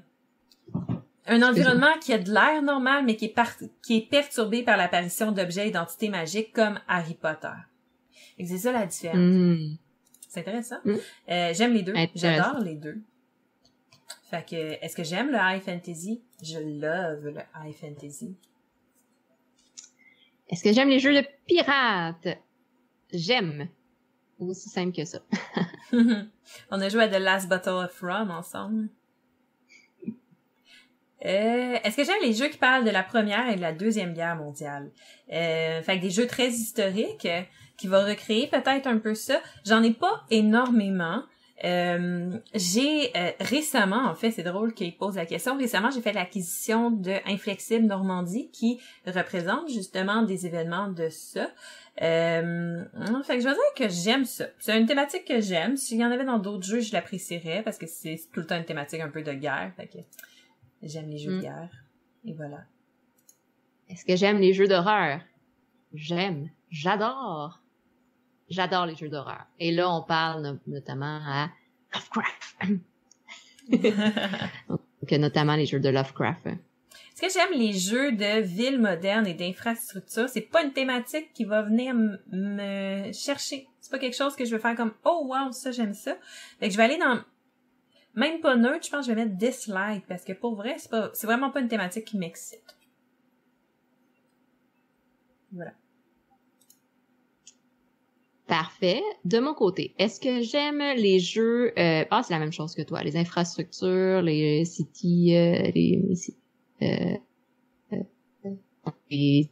[1.26, 3.36] un environnement qui a de l'air normal, mais qui est,
[3.82, 7.48] qui est perturbé par l'apparition d'objets et d'entités magiques comme Harry Potter.
[8.38, 9.18] C'est ça la différence.
[9.18, 9.76] Hmm.
[10.30, 10.78] C'est intéressant.
[10.86, 10.98] Hmm.
[11.32, 11.96] Euh, j'aime les deux.
[12.14, 13.02] J'adore les deux.
[14.30, 16.22] Fait que, est-ce que j'aime le high fantasy?
[16.44, 18.38] Je love le high fantasy.
[20.54, 22.28] Est-ce que j'aime les jeux de pirates?
[23.12, 23.70] J'aime.
[24.38, 25.18] Aussi simple que ça.
[26.70, 28.88] On a joué à The Last Battle of Rum ensemble.
[31.26, 34.14] Euh, Est-ce que j'aime les jeux qui parlent de la première et de la deuxième
[34.14, 34.92] guerre mondiale?
[35.32, 37.42] Euh, fait que des jeux très historiques euh,
[37.76, 39.42] qui vont recréer peut-être un peu ça.
[39.66, 41.24] J'en ai pas énormément.
[41.64, 45.58] Euh, j'ai euh, récemment, en fait, c'est drôle qu'il pose la question.
[45.58, 51.50] Récemment, j'ai fait l'acquisition de Inflexible Normandie qui représente justement des événements de ça.
[52.02, 52.84] Euh,
[53.24, 54.46] fait que je veux dire que j'aime ça.
[54.60, 55.78] C'est une thématique que j'aime.
[55.78, 58.58] S'il y en avait dans d'autres jeux, je l'apprécierais parce que c'est tout le temps
[58.58, 59.72] une thématique un peu de guerre.
[59.78, 60.00] Fait que
[60.82, 61.42] j'aime les jeux de mm.
[61.42, 61.70] guerre.
[62.26, 62.66] Et voilà.
[63.90, 65.22] Est-ce que j'aime les jeux d'horreur?
[65.94, 66.50] J'aime.
[66.72, 67.63] J'adore
[68.54, 69.46] j'adore les jeux d'horreur.
[69.60, 71.50] Et là, on parle notamment à
[71.94, 72.58] Lovecraft.
[74.70, 76.48] Donc, notamment les jeux de Lovecraft.
[76.48, 80.30] Est-ce que j'aime les jeux de villes modernes et d'infrastructures?
[80.30, 83.68] C'est pas une thématique qui va venir me chercher.
[83.80, 86.16] C'est pas quelque chose que je veux faire comme, oh wow, ça, j'aime ça.
[86.60, 87.22] Fait que je vais aller dans,
[88.16, 90.90] même pas neutre, je pense que je vais mettre dislike parce que pour vrai, c'est
[90.90, 92.78] pas, c'est vraiment pas une thématique qui m'excite.
[95.52, 95.74] Voilà.
[98.48, 99.02] Parfait.
[99.24, 102.82] De mon côté, est-ce que j'aime les jeux euh, Ah, c'est la même chose que
[102.82, 103.02] toi.
[103.02, 106.04] Les infrastructures, les cities, euh, les,
[106.82, 107.16] euh,
[107.94, 108.52] euh,
[109.10, 109.50] les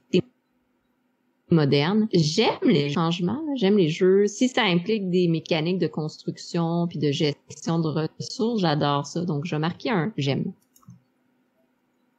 [1.49, 2.09] modernes.
[2.13, 3.41] J'aime les changements.
[3.55, 4.27] J'aime les jeux.
[4.27, 9.23] Si ça implique des mécaniques de construction puis de gestion de ressources, j'adore ça.
[9.23, 10.51] Donc, je vais marquer un j'aime.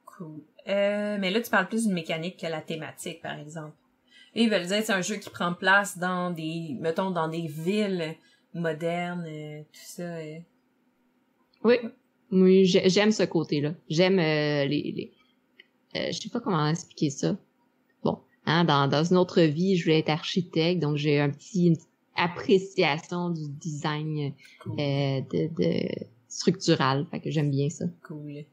[0.05, 0.41] Cool.
[0.65, 3.73] Mais là, tu parles plus d'une mécanique que la thématique, par exemple.
[4.35, 8.15] Et dire c'est un jeu qui prend place dans des, mettons, dans des villes
[8.53, 10.17] modernes, euh, tout ça.
[10.17, 10.39] Euh.
[11.63, 11.75] Oui,
[12.31, 13.73] oui, j'aime ce côté-là.
[13.89, 14.91] J'aime euh, les,
[15.95, 17.37] les je sais pas comment expliquer ça.
[18.03, 21.67] Bon, hein, dans, dans une autre vie, je voulais être architecte, donc j'ai un petit
[21.67, 21.77] une
[22.15, 24.33] appréciation du design
[24.65, 25.87] de, de
[26.27, 27.85] structural, fait que j'aime bien ça.
[28.07, 28.45] Cool.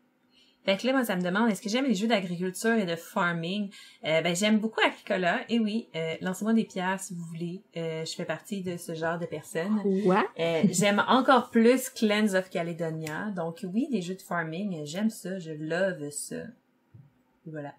[0.65, 2.95] Fait que là, moi, ça me demande, est-ce que j'aime les jeux d'agriculture et de
[2.95, 3.71] farming?
[4.05, 5.41] Euh, ben, j'aime beaucoup Agricola.
[5.49, 7.63] Et oui, euh, lancez-moi des pierres si vous voulez.
[7.79, 9.81] Euh, je fais partie de ce genre de personnes.
[10.05, 10.27] Quoi?
[10.39, 13.31] Euh, j'aime encore plus Clans of Caledonia.
[13.35, 16.37] Donc oui, des jeux de farming, j'aime ça, je love ça.
[16.37, 17.75] Et voilà.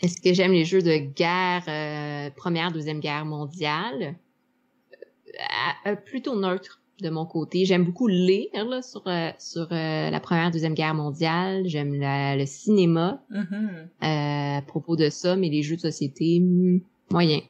[0.00, 4.16] Est-ce que j'aime les jeux de guerre, euh, première, deuxième guerre mondiale?
[6.06, 7.64] plutôt neutre de mon côté.
[7.64, 11.62] J'aime beaucoup lire là, sur euh, sur euh, la première deuxième guerre mondiale.
[11.66, 13.68] J'aime le cinéma mm-hmm.
[14.02, 16.42] euh, à propos de ça, mais les jeux de société
[17.10, 17.40] moyen.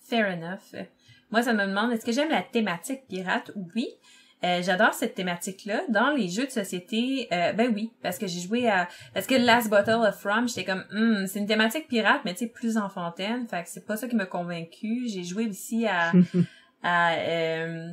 [0.00, 0.86] Fair enough.
[1.30, 3.52] Moi, ça me demande est-ce que j'aime la thématique pirate?
[3.74, 3.88] Oui.
[4.42, 5.82] J'adore cette thématique-là.
[5.88, 8.86] Dans les jeux de société, ben oui, parce que j'ai joué à...
[9.12, 12.40] Parce que Last Bottle of Rum, j'étais comme, hmm, c'est une thématique pirate, mais tu
[12.40, 13.48] sais, plus enfantaine.
[13.48, 15.08] Fait que c'est pas ça qui m'a convaincu.
[15.08, 16.12] J'ai joué aussi à...
[16.86, 17.92] à euh,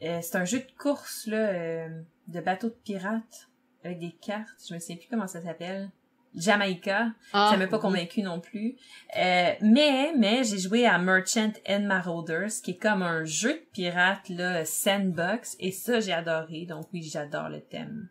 [0.00, 1.88] c'est un jeu de course là, euh,
[2.28, 3.48] de bateau de pirates
[3.84, 4.60] avec des cartes.
[4.68, 5.90] Je me sais plus comment ça s'appelle.
[6.34, 8.76] Jamaica, ah, ça m'a pas convaincu non plus.
[9.18, 13.64] Euh, mais mais j'ai joué à Merchant and Marauders, qui est comme un jeu de
[13.72, 16.66] pirates là, sandbox, et ça j'ai adoré.
[16.66, 18.08] Donc oui, j'adore le thème.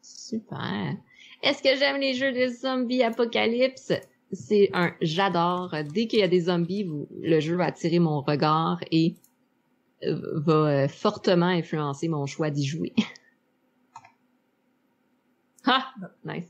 [0.00, 0.94] Super.
[1.42, 3.92] Est-ce que j'aime les jeux de zombies apocalypse?
[4.32, 5.74] C'est un j'adore.
[5.92, 6.88] Dès qu'il y a des zombies,
[7.20, 9.16] le jeu va attirer mon regard et
[10.02, 12.94] va euh, fortement influencer mon choix d'y jouer.
[15.66, 15.92] ah,
[16.24, 16.48] nice.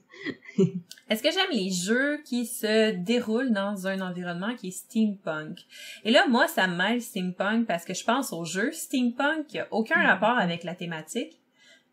[1.08, 5.60] Est-ce que j'aime les jeux qui se déroulent dans un environnement qui est steampunk?
[6.04, 9.68] Et là, moi, ça m'aide steampunk parce que je pense aux jeux steampunk qui a
[9.70, 11.40] aucun rapport avec la thématique.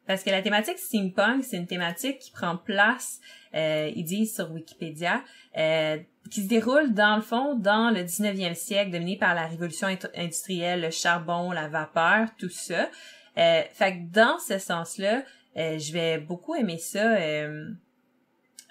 [0.08, 3.20] Parce que la thématique steampunk, c'est une thématique qui prend place,
[3.56, 5.24] euh, ils disent sur Wikipédia,
[5.58, 5.98] euh,
[6.30, 10.82] qui se déroule dans le fond dans le 19e siècle, dominé par la révolution industrielle,
[10.82, 12.90] le charbon, la vapeur, tout ça.
[13.38, 15.24] Euh, fait que dans ce sens-là,
[15.58, 17.16] euh, je vais beaucoup aimer ça.
[17.18, 17.72] Euh,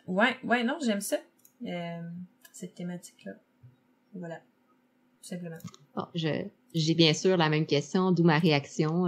[0.07, 1.17] ouais, ouais, non, j'aime ça.
[1.67, 2.01] Euh,
[2.53, 3.33] cette thématique-là.
[4.15, 4.37] Voilà.
[4.37, 5.57] Tout simplement.
[5.97, 9.07] Bon, je, j'ai bien sûr la même question, d'où ma réaction.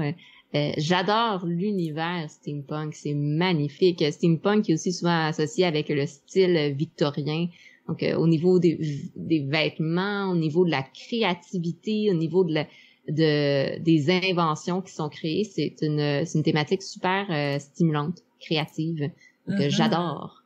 [0.57, 4.05] Euh, j'adore l'univers steampunk, c'est magnifique.
[4.11, 7.49] Steampunk est aussi souvent associé avec le style victorien.
[7.89, 8.79] Donc euh, au niveau des,
[9.15, 12.67] des, vêtements, au niveau de la créativité, au niveau de, la,
[13.09, 19.11] de des inventions qui sont créées, c'est une, une thématique super euh, stimulante, créative.
[19.49, 19.71] Mm-hmm.
[19.71, 20.43] j'adore.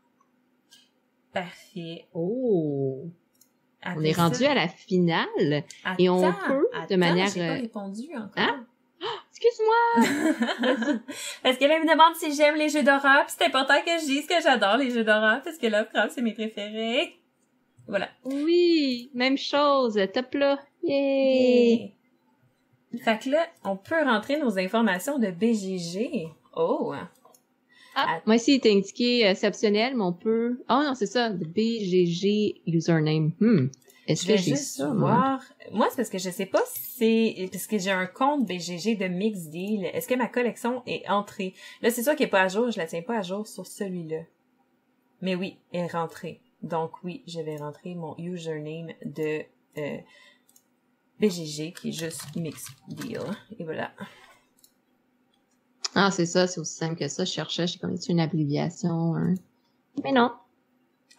[1.32, 2.06] Parfait.
[2.12, 3.08] Oh.
[3.86, 5.64] on est rendu à la finale
[5.98, 7.32] et on peut de manière.
[7.32, 8.32] Pas répondu encore.
[8.36, 8.66] Hein?
[9.40, 11.00] Excuse-moi!
[11.42, 14.26] parce que là, me demande si j'aime les jeux d'horreur, c'est important que je dise
[14.26, 17.18] que j'adore les jeux d'horreur, parce que Lovecraft, c'est mes préférés.
[17.88, 18.08] Voilà.
[18.24, 20.58] Oui, même chose, top là.
[20.82, 21.92] Yay!
[23.04, 26.28] Fait que là, on peut rentrer nos informations de BGG.
[26.56, 26.92] Oh!
[27.96, 30.60] Ah, moi ici, il est indiqué euh, c'est optionnel, mais on peut...
[30.68, 33.32] Oh non, c'est ça, BGG username.
[33.40, 33.66] Hmm.
[34.10, 35.40] Est-ce que j'ai ça, voir.
[35.70, 38.96] Moi, c'est parce que je sais pas si c'est parce que j'ai un compte BGG
[38.96, 39.84] de Mix Deal.
[39.84, 41.54] Est-ce que ma collection est entrée?
[41.80, 42.70] Là, c'est sûr qu'elle est pas à jour.
[42.70, 44.22] Je la tiens pas à jour sur celui-là.
[45.22, 46.40] Mais oui, elle est rentrée.
[46.62, 49.42] Donc oui, je vais rentrer mon username de
[49.78, 49.98] euh,
[51.20, 53.20] BGG qui est juste Mix Deal.
[53.58, 53.92] Et voilà.
[55.94, 57.24] Ah, c'est ça, c'est aussi simple que ça.
[57.24, 59.14] Je cherchais, j'ai comme une abréviation.
[59.14, 59.34] Hein.
[60.02, 60.32] Mais non,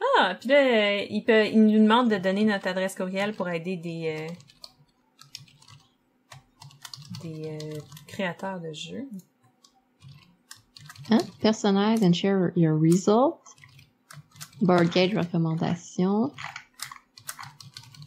[0.01, 3.77] ah, puis là, il, peut, il nous demande de donner notre adresse courriel pour aider
[3.77, 4.33] des, euh,
[7.23, 9.07] des euh, créateurs de jeux.
[11.09, 11.19] Hein?
[11.41, 13.39] Personalize and share your result.
[14.61, 16.31] Board gauge recommandation.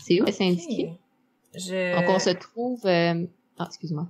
[0.01, 0.93] C'est où c'est indiqué?
[1.55, 1.97] Je...
[1.97, 2.81] Donc on se trouve...
[2.87, 3.27] Euh...
[3.59, 4.07] Ah, excuse-moi.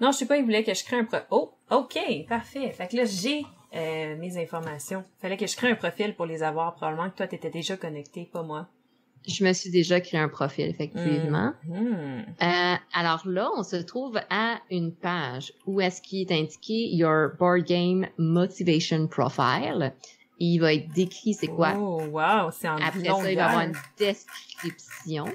[0.00, 1.18] Non, je sais pas, il voulait que je crée un pro...
[1.30, 2.70] Oh, ok, parfait.
[2.72, 5.04] Fait que là, j'ai euh, mes informations.
[5.20, 6.74] Fallait que je crée un profil pour les avoir.
[6.74, 8.68] Probablement que toi, tu étais déjà connecté, pas moi.
[9.26, 11.52] Je me suis déjà créé un profil, effectivement.
[11.68, 12.24] Mm-hmm.
[12.42, 17.30] Euh, alors là, on se trouve à une page où est-ce qu'il est indiqué Your
[17.38, 19.94] Board Game Motivation Profile.
[20.38, 21.74] Il va être décrit c'est quoi.
[21.78, 25.26] Oh, wow, c'est en Après ça, il va y avoir une description.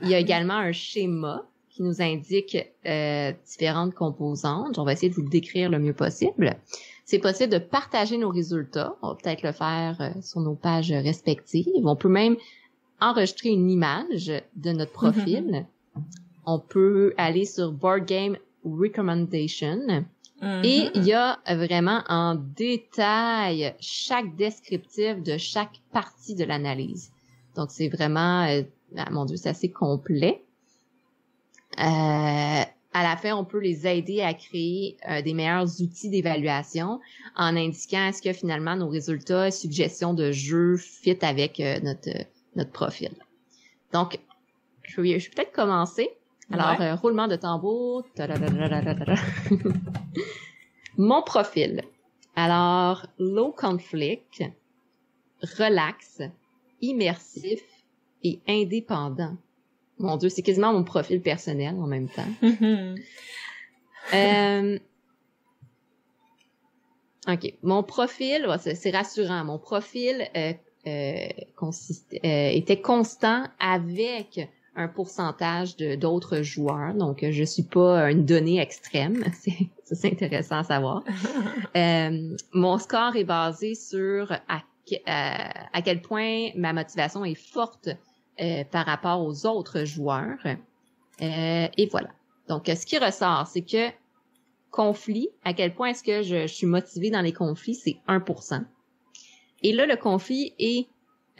[0.00, 2.56] Il y a également un schéma qui nous indique
[2.86, 4.78] euh, différentes composantes.
[4.78, 6.56] On va essayer de vous le décrire le mieux possible.
[7.08, 8.94] C'est possible de partager nos résultats.
[9.00, 11.86] On va peut-être le faire euh, sur nos pages respectives.
[11.86, 12.36] On peut même
[13.00, 15.66] enregistrer une image de notre profil.
[16.44, 20.04] On peut aller sur Board Game Recommendation.
[20.42, 20.66] Mm-hmm.
[20.66, 27.10] Et il y a vraiment en détail chaque descriptif de chaque partie de l'analyse.
[27.56, 28.60] Donc c'est vraiment, euh,
[28.98, 30.44] ah, mon Dieu, c'est assez complet.
[31.78, 32.64] Euh,
[32.98, 37.00] à la fin, on peut les aider à créer euh, des meilleurs outils d'évaluation
[37.36, 42.10] en indiquant est-ce que finalement nos résultats et suggestions de jeu fit avec euh, notre,
[42.56, 43.12] notre profil.
[43.92, 44.18] Donc,
[44.82, 46.10] je vais, peut-être commencer.
[46.50, 48.02] Alors, euh, roulement de tambour.
[50.96, 51.82] Mon profil.
[52.34, 54.42] Alors, low conflict,
[55.56, 56.20] relax,
[56.80, 57.62] immersif
[58.24, 59.36] et indépendant.
[59.98, 62.28] Mon Dieu, c'est quasiment mon profil personnel en même temps.
[64.14, 64.78] euh...
[67.28, 67.54] OK.
[67.62, 69.44] Mon profil, c'est rassurant.
[69.44, 70.52] Mon profil euh,
[70.86, 71.26] euh,
[71.56, 76.94] consiste, était constant avec un pourcentage d'autres joueurs.
[76.94, 79.24] Donc, je suis pas une donnée extrême.
[79.84, 81.02] C'est intéressant à savoir.
[82.54, 84.62] mon score est basé sur à,
[85.72, 87.88] à quel point ma motivation est forte
[88.40, 90.38] euh, par rapport aux autres joueurs.
[90.46, 92.10] Euh, et voilà.
[92.48, 93.90] Donc, ce qui ressort, c'est que
[94.70, 98.64] conflit, à quel point est-ce que je, suis motivée dans les conflits, c'est 1%.
[99.62, 100.86] Et là, le conflit est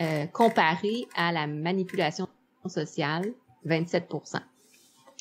[0.01, 2.29] euh, comparé à la manipulation
[2.67, 3.33] sociale,
[3.67, 4.41] 27%.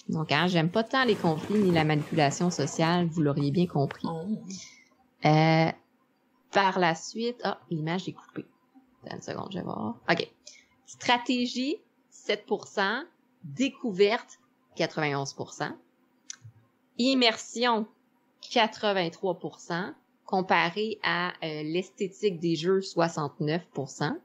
[0.09, 4.07] Donc, hein, j'aime pas tant les conflits ni la manipulation sociale, vous l'auriez bien compris.
[5.25, 5.71] Euh,
[6.51, 8.45] par la suite, ah, l'image est coupée.
[9.11, 9.95] Une seconde, je vais voir.
[10.09, 10.31] OK.
[10.87, 11.77] Stratégie,
[12.11, 13.03] 7%.
[13.43, 14.39] Découverte,
[14.77, 15.71] 91%.
[16.97, 17.85] Immersion,
[18.41, 19.93] 83%.
[20.25, 24.17] Comparé à euh, l'esthétique des jeux, 69%.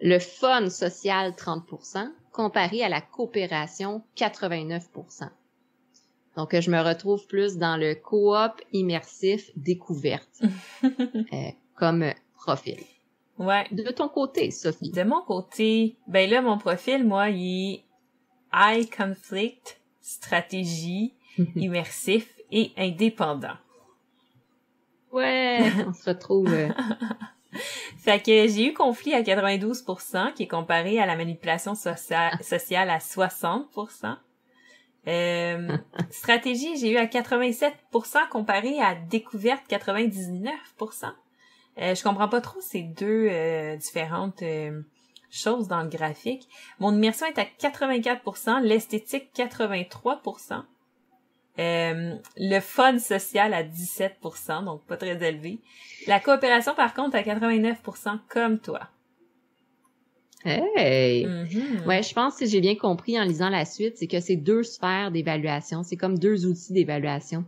[0.00, 2.10] Le fun social, 30%.
[2.32, 5.30] Comparé à la coopération, 89%.
[6.36, 10.42] Donc, je me retrouve plus dans le coop immersif découverte
[10.84, 12.78] euh, comme profil.
[13.38, 13.66] Ouais.
[13.70, 14.90] De ton côté, Sophie.
[14.90, 17.84] De mon côté, ben là, mon profil, moi, il est
[18.52, 21.14] high conflict, stratégie,
[21.56, 23.56] immersif et indépendant.
[25.12, 26.52] Ouais, on se retrouve.
[26.52, 26.68] Euh.
[27.98, 32.98] fait que j'ai eu conflit à 92%, qui est comparé à la manipulation sociale à
[32.98, 34.16] 60%.
[35.08, 35.76] Euh,
[36.10, 41.12] stratégie, j'ai eu à 87% comparé à découverte 99%.
[41.78, 44.80] Euh, je comprends pas trop ces deux euh, différentes euh,
[45.30, 46.48] choses dans le graphique.
[46.78, 50.62] Mon immersion est à 84%, l'esthétique 83%.
[51.58, 55.58] Euh, le fun social à 17%, donc pas très élevé.
[56.06, 58.88] La coopération, par contre, à 89%, comme toi.
[60.44, 61.26] Hey!
[61.26, 61.86] Mhm.
[61.86, 64.62] Ouais, je pense que j'ai bien compris en lisant la suite, c'est que c'est deux
[64.62, 65.82] sphères d'évaluation.
[65.82, 67.44] C'est comme deux outils d'évaluation.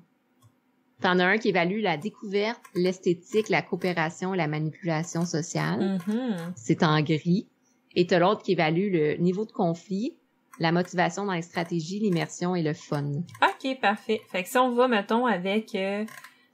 [1.01, 6.01] T'en as un qui évalue la découverte, l'esthétique, la coopération, la manipulation sociale.
[6.07, 6.53] Mhm.
[6.57, 7.47] C'est en gris.
[7.95, 10.17] Et t'as l'autre qui évalue le niveau de conflit,
[10.59, 13.13] la motivation dans les stratégies, l'immersion et le fun.
[13.43, 14.21] OK, parfait.
[14.29, 16.05] Fait que si on va, mettons, avec euh,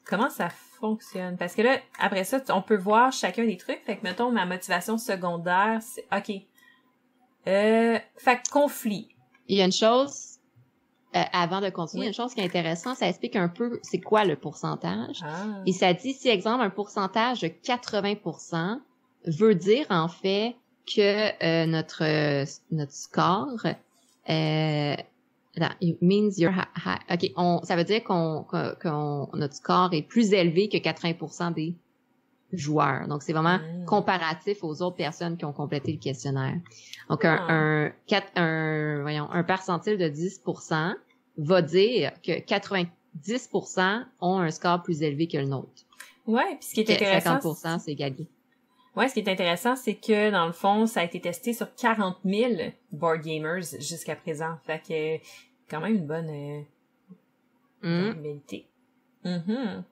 [0.04, 1.36] comment ça fonctionne?
[1.38, 3.80] Parce que là, après ça, on peut voir chacun des trucs.
[3.84, 6.06] Fait que, mettons, ma motivation secondaire, c'est...
[6.14, 6.42] OK.
[7.46, 9.08] Euh, fait que conflit.
[9.48, 10.33] Il y a une chose,
[11.16, 12.08] euh, avant de continuer, Oui.
[12.08, 15.20] une chose qui est intéressante, ça explique un peu c'est quoi le pourcentage.
[15.22, 15.62] Ah.
[15.66, 18.80] Et ça dit, si exemple, un pourcentage de 80%
[19.26, 20.56] veut dire en fait
[20.86, 23.56] que euh, notre euh, notre score
[24.28, 24.94] euh,
[25.56, 28.44] attends, it means you're hi- hi- ok on ça veut dire qu'on
[28.82, 31.74] qu'on- notre score est plus élevé que 80% des
[32.58, 33.84] joueurs donc c'est vraiment Mm.
[33.86, 36.56] comparatif aux autres personnes qui ont complété le questionnaire
[37.10, 37.52] donc un Ah.
[37.52, 40.94] un, quatre- un voyons un percentile de 10%
[41.38, 45.68] va dire que 90% ont un score plus élevé que le nôtre
[46.26, 47.38] Ouais, puis ce qui est intéressant...
[47.38, 48.26] 50% c'est égalité.
[48.96, 51.74] Ouais, ce qui est intéressant, c'est que, dans le fond, ça a été testé sur
[51.74, 52.52] 40 000
[52.92, 54.56] board gamers jusqu'à présent.
[54.64, 55.22] Fait que,
[55.68, 56.30] quand même une bonne...
[57.82, 58.12] euh.
[59.24, 59.84] Mhm.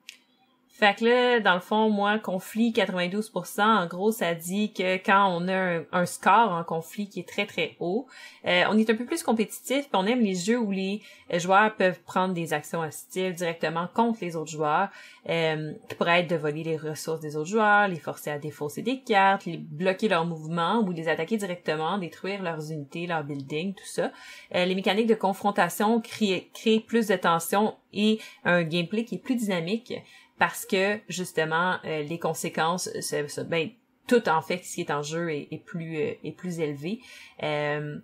[0.75, 5.27] Fait que là, dans le fond, moi, conflit 92%, en gros, ça dit que quand
[5.29, 8.07] on a un, score en conflit qui est très très haut,
[8.47, 11.37] euh, on est un peu plus compétitif, puis on aime les jeux où les euh,
[11.37, 14.89] joueurs peuvent prendre des actions hostiles directement contre les autres joueurs,
[15.29, 18.81] euh, qui pourraient être de voler les ressources des autres joueurs, les forcer à défausser
[18.81, 23.75] des cartes, les bloquer leurs mouvements ou les attaquer directement, détruire leurs unités, leurs buildings,
[23.75, 24.11] tout ça.
[24.55, 26.49] Euh, les mécaniques de confrontation créent
[26.87, 29.93] plus de tension et un gameplay qui est plus dynamique
[30.39, 33.69] parce que justement euh, les conséquences, se- se- ben,
[34.07, 36.99] tout en fait ce qui est en jeu est, est plus euh, est plus élevé.
[37.43, 37.97] Euh,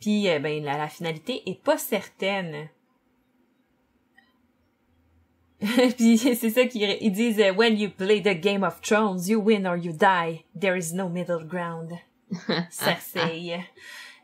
[0.00, 2.68] Puis euh, ben la, la finalité est pas certaine.
[5.96, 9.40] Puis c'est ça qu'ils ils disent euh, when you play the Game of Thrones, you
[9.40, 10.44] win or you die.
[10.58, 11.92] There is no middle ground.
[12.70, 13.60] Cersei.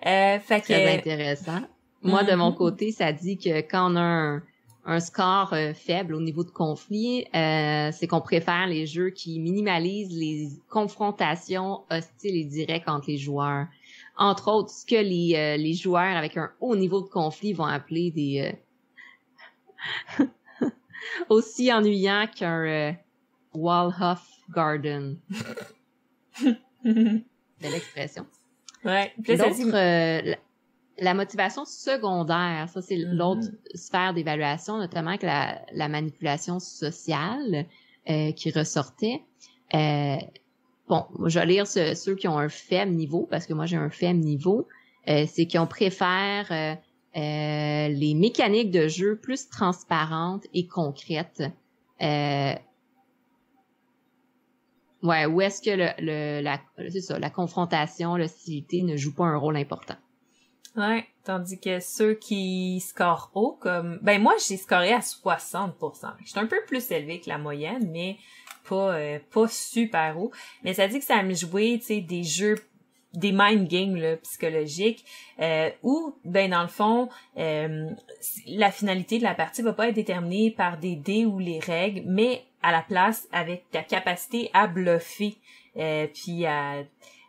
[0.06, 1.60] Euh, fait que Très intéressant.
[2.02, 2.56] Moi, de mon Mhm.
[2.56, 4.42] côté, ça dit que quand on a un,
[4.84, 9.38] un score euh, faible au niveau de conflit, euh, c'est qu'on préfère les jeux qui
[9.38, 13.66] minimalisent les confrontations hostiles et directes entre les joueurs.
[14.16, 17.64] Entre autres, ce que les, euh, les joueurs avec un haut niveau de conflit vont
[17.64, 18.54] appeler des...
[20.18, 20.24] euh,
[21.28, 22.92] aussi ennuyants qu'un euh,
[23.54, 25.18] Walhoff Garden.
[26.84, 27.24] Belle
[27.74, 28.26] expression.
[28.84, 29.12] ouais.
[29.28, 30.36] L'autre,
[31.00, 33.12] la, motivation secondaire, ça c'est Mhm.
[33.16, 37.66] l'autre sphère d'évaluation, notamment que la, la manipulation sociale
[38.08, 39.22] euh, qui ressortait.
[39.74, 40.16] Euh,
[40.88, 43.76] bon, je vais lire ce- ceux qui ont un faible niveau, parce que moi j'ai
[43.76, 44.66] un faible niveau.
[45.08, 46.74] Euh, c'est qu'on préfère euh,
[47.16, 51.42] euh, les mécaniques de jeu plus transparentes et concrètes.
[52.02, 52.54] Euh,
[55.02, 59.24] ouais, où est-ce que le, le la, c'est ça, la confrontation, l'hostilité ne joue pas
[59.24, 59.96] un rôle important.
[60.76, 63.98] Ouais, tandis que ceux qui scorent haut, comme...
[64.02, 65.72] Ben moi, j'ai scoré à 60%.
[66.24, 68.16] J'étais un peu plus élevé que la moyenne, mais
[68.68, 70.30] pas euh, pas super haut.
[70.62, 72.56] Mais ça dit que ça me jouer, tu sais, des jeux
[73.12, 75.04] des mind games là, psychologiques
[75.40, 77.08] euh, où ben dans le fond
[77.38, 77.90] euh,
[78.46, 82.02] la finalité de la partie va pas être déterminée par des dés ou les règles
[82.06, 85.36] mais à la place avec ta capacité à bluffer
[85.76, 86.84] euh, puis à,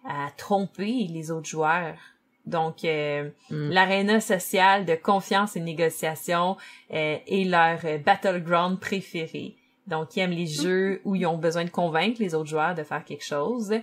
[0.08, 1.98] à tromper les autres joueurs
[2.46, 3.70] donc euh, Mm.
[3.70, 6.58] l'aréna sociale de confiance et négociation
[6.94, 9.56] euh, est leur euh, battleground préféré
[9.88, 12.84] donc ils aiment les jeux où ils ont besoin de convaincre les autres joueurs de
[12.84, 13.74] faire quelque chose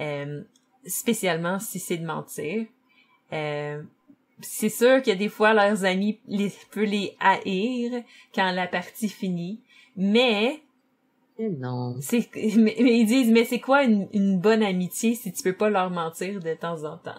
[0.00, 0.42] euh,
[0.86, 2.66] spécialement si c'est de mentir.
[3.32, 3.82] Euh,
[4.40, 8.02] c'est sûr que des fois leurs amis les, peuvent les haïr
[8.34, 9.60] quand la partie finit,
[9.96, 10.60] mais
[11.38, 11.96] Eh non.
[12.00, 15.52] c'est mais, mais ils disent mais c'est quoi une, une bonne amitié si tu peux
[15.56, 17.14] pas leur mentir de temps en temps.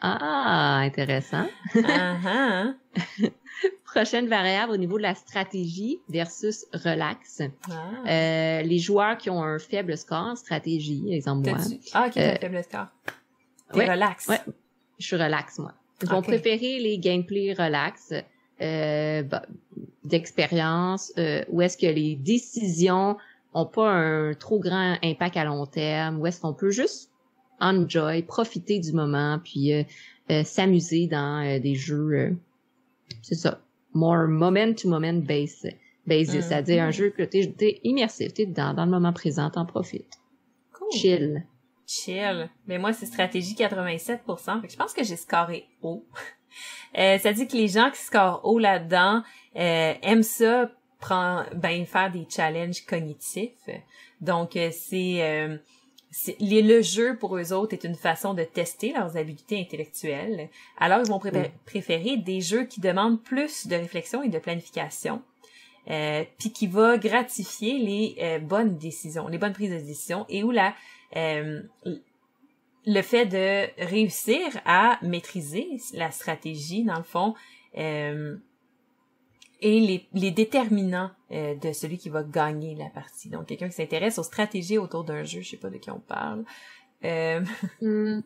[0.00, 1.46] Ah, intéressant.
[1.84, 2.72] Ah.
[3.84, 7.42] Prochaine variable au niveau de la stratégie versus relax.
[7.70, 7.74] Ah.
[8.08, 11.58] Euh, les joueurs qui ont un faible score en stratégie, exemple moi,
[11.92, 12.86] Ah, t'as Euh, un faible score.
[13.72, 14.28] T'es ouais, relax.
[14.28, 14.40] ouais.
[14.98, 15.72] je suis relax moi.
[16.02, 18.12] Ils vont préférer les gameplay relax,
[18.62, 19.42] euh, bah,
[20.04, 23.16] d'expérience, euh, où est-ce que les décisions
[23.52, 27.09] ont pas un trop grand impact à long terme, où est-ce qu'on peut juste
[27.60, 29.82] enjoy, profiter du moment, puis euh,
[30.30, 32.36] euh, s'amuser dans des jeux,
[33.22, 33.60] c'est ça,
[33.92, 35.74] more moment to moment based,
[36.06, 36.42] basis, mm.
[36.42, 40.18] c'est-à-dire un jeu que t'es, es immersif, t'es dans, dans le moment présent, t'en profites.
[40.72, 40.92] Cool.
[40.92, 41.46] Chill.
[41.86, 42.48] Chill.
[42.66, 44.60] Mais moi, c'est stratégie 87%.
[44.60, 46.06] Fait que je pense que j'ai scoré haut.
[46.98, 49.22] euh, ça dit que les gens qui scorent haut là-dedans
[49.56, 53.68] euh, aiment ça prend, ben, faire des challenges cognitifs.
[54.20, 55.60] Donc, euh, c'est...
[56.40, 60.48] Le jeu pour eux autres est une façon de tester leurs habiletés intellectuelles.
[60.76, 61.20] Alors ils vont
[61.66, 65.22] préférer des jeux qui demandent plus de réflexion et de planification,
[65.88, 70.42] euh, puis qui va gratifier les euh, bonnes décisions, les bonnes prises de décision et
[70.42, 70.74] où la
[71.16, 71.62] euh,
[72.86, 77.34] le fait de réussir à maîtriser la stratégie dans le fond
[77.78, 78.36] euh,
[79.60, 83.28] et les, les déterminants euh, de celui qui va gagner la partie.
[83.28, 86.00] Donc, quelqu'un qui s'intéresse aux stratégies autour d'un jeu, je sais pas de qui on
[86.00, 86.44] parle.
[87.04, 87.44] Euh...
[87.80, 88.20] Mm.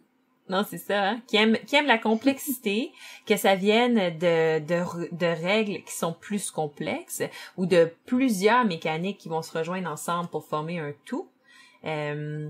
[0.51, 1.23] Non, c'est ça, hein?
[1.27, 2.93] qui aime qui aime la complexité,
[3.27, 7.23] que ça vienne de, de, de règles qui sont plus complexes
[7.57, 11.29] ou de plusieurs mécaniques qui vont se rejoindre ensemble pour former un tout.
[11.87, 12.49] Euh,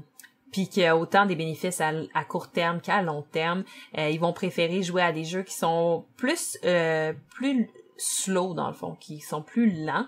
[0.50, 3.64] puis qu'il y a autant des bénéfices à, à court terme qu'à long terme.
[3.98, 8.68] Euh, ils vont préférer jouer à des jeux qui sont plus euh, plus slow dans
[8.68, 10.06] le fond, qui sont plus lents,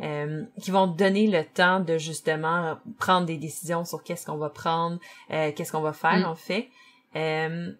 [0.00, 4.50] euh, qui vont donner le temps de justement prendre des décisions sur qu'est-ce qu'on va
[4.50, 4.98] prendre,
[5.30, 6.30] euh, qu'est-ce qu'on va faire mm.
[6.30, 6.68] en fait.
[7.16, 7.72] Euh,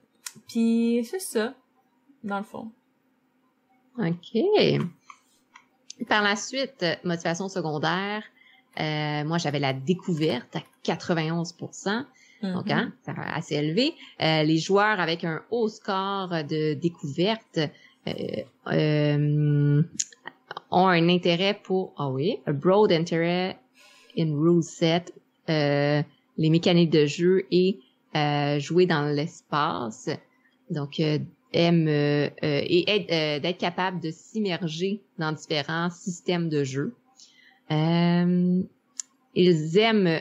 [0.49, 1.55] puis c'est ça,
[2.25, 2.71] dans le fond.
[3.99, 4.39] OK.
[6.09, 8.23] Par la suite, motivation secondaire,
[8.79, 11.55] euh, moi j'avais la découverte à 91
[12.41, 12.73] donc mm-hmm.
[12.73, 13.95] hein, c'est assez élevé.
[14.23, 17.59] Euh, les joueurs avec un haut score de découverte
[18.09, 18.43] euh,
[18.73, 19.83] euh,
[20.71, 23.59] ont un intérêt pour, ah oui, un broad intérêt
[24.19, 25.15] in rule set,
[25.49, 26.03] euh,
[26.37, 27.79] les mécaniques de jeu et
[28.59, 30.11] jouer dans l'espace.
[30.71, 31.01] Donc,
[31.53, 36.95] aime et d'être capable de s'immerger dans différents systèmes de jeu.
[37.71, 38.69] ils
[39.79, 40.21] aiment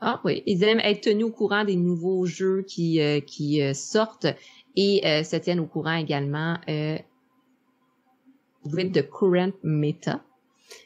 [0.00, 4.28] ah oui, ils aiment être tenus au courant des nouveaux jeux qui qui sortent
[4.76, 6.98] et euh, se tiennent au courant également euh,
[8.64, 10.22] de current meta.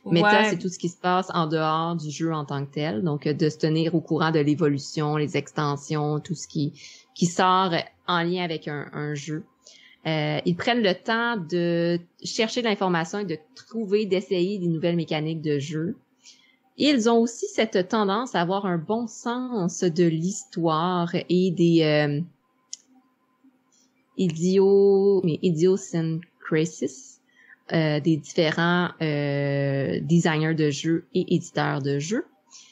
[0.04, 3.02] Meta, c'est tout ce qui se passe en dehors du jeu en tant que tel.
[3.02, 6.72] Donc, de se tenir au courant de l'évolution, les extensions, tout ce qui,
[7.14, 7.72] qui sort
[8.06, 9.44] en lien avec un, jeu.
[10.06, 14.96] Euh, ils prennent le temps de chercher de l'information et de trouver, d'essayer des nouvelles
[14.96, 15.96] mécaniques de jeu.
[16.76, 22.20] Ils ont aussi cette tendance à avoir un bon sens de l'histoire et des, euh,
[24.24, 27.20] idio, mais idiosyncrasis
[27.72, 32.26] euh, des différents euh, designers de jeux et éditeurs de jeux.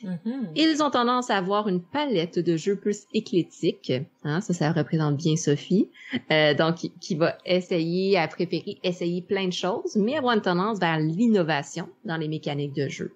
[0.04, 0.48] Mm-hmm.
[0.56, 3.92] Ils ont tendance à avoir une palette de jeux plus éclectique,
[4.24, 5.88] hein, ça, ça représente bien Sophie,
[6.30, 10.78] euh, donc qui, va essayer à préférer essayer plein de choses, mais avoir une tendance
[10.78, 13.14] vers l'innovation dans les mécaniques de jeu.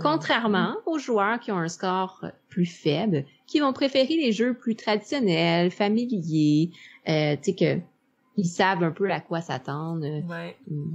[0.00, 4.76] Contrairement aux joueurs qui ont un score plus faible, qui vont préférer les jeux plus
[4.76, 6.70] traditionnels, familiers,
[7.08, 7.80] euh, tu sais que
[8.36, 10.50] ils savent un peu à quoi s'attendre euh,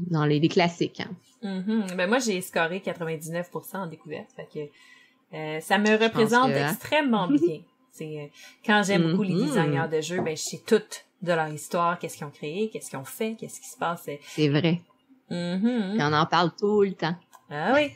[0.10, 1.02] dans les, classiques.
[1.02, 1.64] Hein.
[1.96, 7.60] Ben moi j'ai scoré 99% en découverte, fait que euh, ça me représente extrêmement bien.
[7.92, 8.28] C'est euh,
[8.66, 9.46] quand j'aime beaucoup les mm-hmm.
[9.46, 10.82] designers de jeux, ben je sais tout
[11.22, 14.10] de leur histoire, qu'est-ce qu'ils ont créé, qu'est-ce qu'ils ont fait, qu'est-ce qui se passe.
[14.22, 14.82] C'est vrai.
[15.30, 16.02] Mm-hmm.
[16.02, 17.16] on en parle tout le temps.
[17.50, 17.92] Ah oui.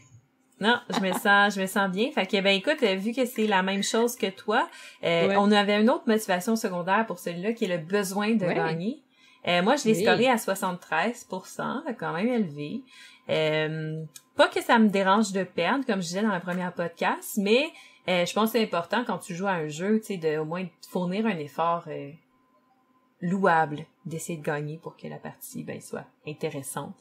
[0.59, 2.11] Non, je me sens, je me sens bien.
[2.11, 4.67] Fait que ben écoute, vu que c'est la même chose que toi,
[5.03, 8.99] euh, on avait une autre motivation secondaire pour celui-là qui est le besoin de gagner.
[9.47, 12.81] Euh, moi, je l'ai scoré à 73% quand même élevé.
[13.29, 14.03] Euh,
[14.35, 17.69] pas que ça me dérange de perdre, comme je disais dans la première podcast, mais
[18.07, 20.45] je pense que c'est important quand tu joues à un jeu, tu sais, de au
[20.45, 21.85] moins fournir un effort
[23.21, 26.95] louable d'essayer de gagner pour que la partie ben, soit intéressante.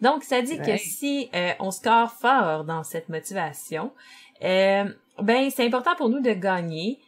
[0.00, 3.92] Donc, ça dit que si euh, on score fort dans cette motivation,
[4.44, 4.84] euh,
[5.20, 6.98] ben c'est important pour nous de gagner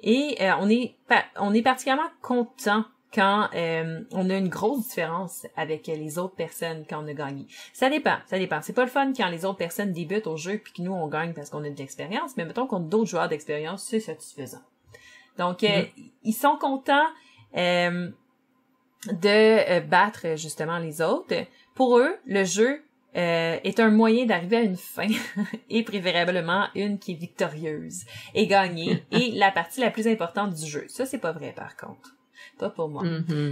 [0.00, 0.94] et euh, on est
[1.36, 7.04] on est particulièrement content quand on a une grosse différence avec les autres personnes quand
[7.04, 7.46] on a gagné.
[7.74, 8.62] Ça dépend, ça dépend.
[8.62, 11.08] C'est pas le fun quand les autres personnes débutent au jeu puis que nous on
[11.08, 14.62] gagne parce qu'on a de l'expérience, mais mettons qu'on a d'autres joueurs d'expérience, c'est satisfaisant.
[15.36, 15.88] Donc mm-hmm.
[16.22, 17.06] ils sont contents
[17.56, 18.10] euh,
[19.06, 21.34] de euh, battre justement les autres.
[21.74, 22.82] Pour eux, le jeu
[23.14, 25.08] euh, est un moyen d'arriver à une fin
[25.70, 30.66] et préférablement une qui est victorieuse et gagnée et la partie la plus importante du
[30.66, 30.86] jeu.
[30.88, 32.14] Ça, c'est pas vrai par contre.
[32.58, 33.02] pas pour moi.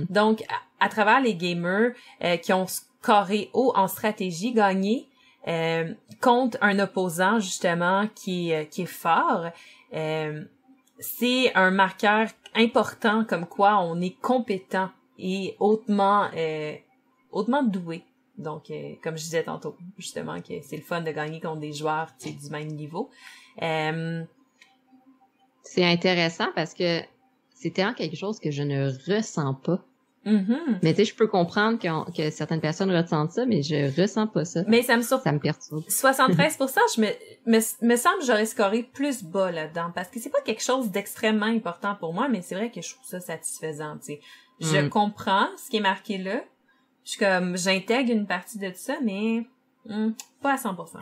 [0.09, 0.45] Donc,
[0.79, 1.93] à, travers les gamers
[2.25, 5.09] euh, qui ont scoré haut en stratégie, gagné
[5.47, 5.93] euh,
[6.23, 9.51] contre un opposant justement qui, qui est fort,
[11.01, 16.29] c'est un marqueur important comme quoi on est compétent et hautement
[17.33, 18.03] hautement doué.
[18.39, 18.73] Donc,
[19.03, 22.51] comme je disais tantôt, justement, que c'est le fun de gagner contre des joueurs du
[22.51, 23.11] même niveau.
[23.59, 24.25] c'est
[25.85, 27.01] intéressant parce que
[27.55, 29.85] c'est tellement quelque chose que je ne ressens pas.
[30.27, 30.81] Mm-hmm.
[30.83, 34.45] Mais tu sais, je peux comprendre que, certaines personnes ressentent ça, mais je ressens pas
[34.45, 34.63] ça.
[34.67, 35.83] Mais ça me Ça me perturbe.
[35.89, 37.07] 73%, je me,
[37.47, 40.91] me, me semble que j'aurais scoré plus bas là-dedans parce que c'est pas quelque chose
[40.91, 44.21] d'extrêmement important pour moi, mais c'est vrai que je trouve ça satisfaisant, tu sais.
[44.61, 44.91] Je mm.
[44.91, 46.43] comprends ce qui est marqué là.
[47.05, 49.47] Je suis comme, j'intègre une partie de tout ça, mais
[49.87, 50.11] hmm,
[50.43, 50.99] pas à 100%.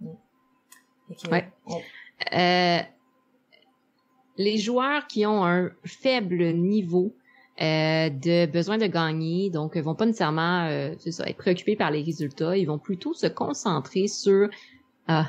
[0.00, 0.08] Mm.
[1.30, 1.52] ouais.
[2.32, 2.82] Euh,
[4.36, 7.14] les joueurs qui ont un faible niveau
[7.60, 12.02] euh, de besoin de gagner, donc vont pas nécessairement euh, ça, être préoccupés par les
[12.02, 14.50] résultats, ils vont plutôt se concentrer sur
[15.08, 15.22] euh,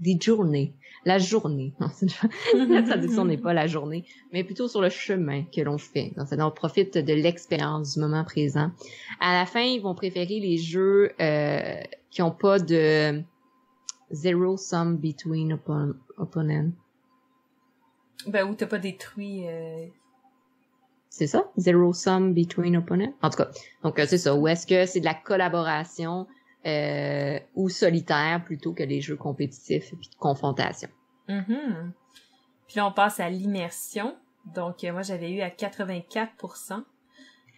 [0.00, 0.72] des journées,
[1.04, 1.74] la journée.
[2.54, 6.12] la traduction n'est pas la journée, mais plutôt sur le chemin que l'on fait.
[6.16, 8.70] Donc, on profite de l'expérience du moment présent.
[9.20, 13.22] À la fin, ils vont préférer les jeux euh, qui ont pas de
[14.10, 15.58] zero sum between
[16.16, 16.72] opponents.
[18.26, 19.46] Ben, où t'as pas détruit...
[19.48, 19.86] Euh...
[21.08, 21.44] C'est ça?
[21.56, 23.14] Zero sum between opponents?
[23.22, 23.48] En tout cas,
[23.84, 24.34] donc euh, c'est ça.
[24.34, 26.26] Ou est-ce que c'est de la collaboration
[26.66, 30.88] euh, ou solitaire plutôt que les jeux compétitifs et de confrontation?
[31.28, 31.92] Mm
[32.66, 34.16] Puis là, on passe à l'immersion.
[34.54, 36.82] Donc, euh, moi, j'avais eu à 84%.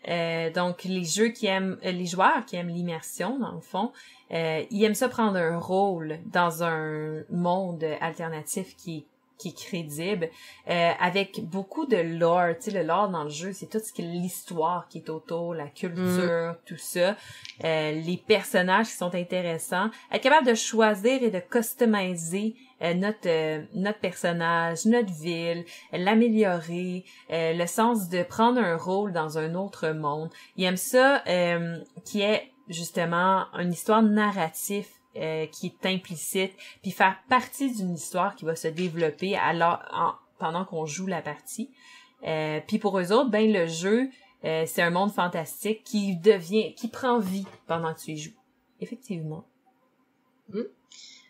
[0.09, 3.91] Euh, donc les jeux qui aiment, euh, les joueurs qui aiment l'immersion dans le fond,
[4.31, 9.07] ils aiment ça prendre un rôle dans un monde alternatif qui
[9.39, 10.29] qui est crédible,
[10.69, 12.55] euh, avec beaucoup de lore.
[12.61, 15.11] Tu sais, le lore dans le jeu, c'est tout ce qui est l'histoire qui est
[15.11, 16.57] autour, la culture, mm.
[16.67, 17.17] tout ça,
[17.65, 23.27] euh, les personnages qui sont intéressants, être capable de choisir et de customiser euh, notre
[23.27, 29.55] euh, notre personnage, notre ville, l'améliorer, euh, le sens de prendre un rôle dans un
[29.55, 30.29] autre monde.
[30.57, 31.23] Il aime ça
[32.05, 34.89] qui est justement une histoire narrative
[35.53, 36.53] qui est implicite,
[36.83, 39.81] puis faire partie d'une histoire qui va se développer alors
[40.39, 41.71] pendant qu'on joue la partie.
[42.67, 44.09] puis pour eux autres, ben le jeu,
[44.43, 48.37] c'est un monde fantastique qui devient, qui prend vie pendant que tu y joues.
[48.81, 49.45] Effectivement.
[50.51, 50.61] Mmh.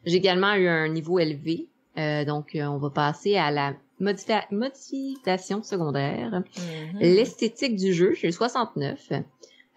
[0.06, 1.68] J'ai également eu un niveau élevé.
[1.98, 6.30] Euh, donc, euh, on va passer à la modification secondaire.
[6.30, 6.98] Mm-hmm.
[7.00, 9.12] L'esthétique du jeu, j'ai 69.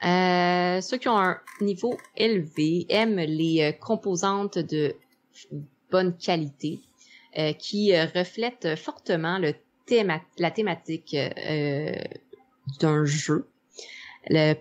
[0.06, 4.95] Euh, ceux qui ont un niveau élevé aiment les composantes de
[5.91, 6.80] bonne qualité
[7.58, 9.54] qui reflètent fortement le
[10.38, 11.18] la thématique
[12.80, 13.50] d'un jeu.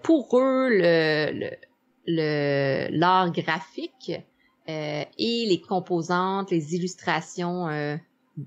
[0.03, 1.51] pour eux, le
[2.09, 4.13] l'art graphique
[4.69, 7.97] euh, et les composantes, les illustrations, euh,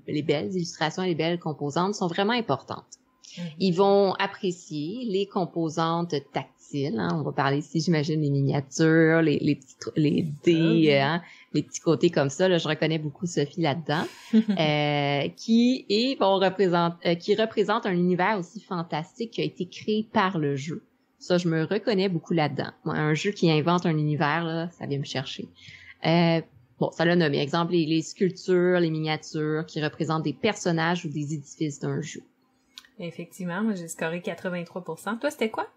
[0.06, 2.98] les belles illustrations et les belles composantes sont vraiment importantes.
[3.38, 3.44] Mhm.
[3.58, 6.98] Ils vont apprécier les composantes tactiles.
[6.98, 7.10] Hein.
[7.12, 11.22] On va parler ici, j'imagine, les miniatures, les, les petits les dés, ah hein,
[11.52, 12.48] les petits côtés comme ça.
[12.48, 14.04] Là, je reconnais beaucoup Sophie là-dedans,
[14.34, 19.66] euh, qui est bon représente, euh, qui représente un univers aussi fantastique qui a été
[19.66, 20.82] créé par le jeu.
[21.18, 22.72] Ça, je me reconnais beaucoup là-dedans.
[22.84, 25.46] un jeu qui invente un univers, là, ça vient me chercher.
[26.04, 26.40] Euh,
[26.80, 27.38] bon, ça l'a nommé.
[27.40, 32.22] Exemple, les, sculptures, les miniatures qui représentent des personnages ou des édifices d'un jeu.
[32.98, 35.18] Effectivement, moi j'ai scoré 83%.
[35.18, 35.68] Toi, c'était quoi?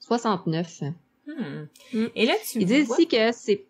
[0.00, 0.82] 69.
[1.26, 1.66] Hmm.
[2.14, 3.64] Et là, tu Ils disent ici que c'est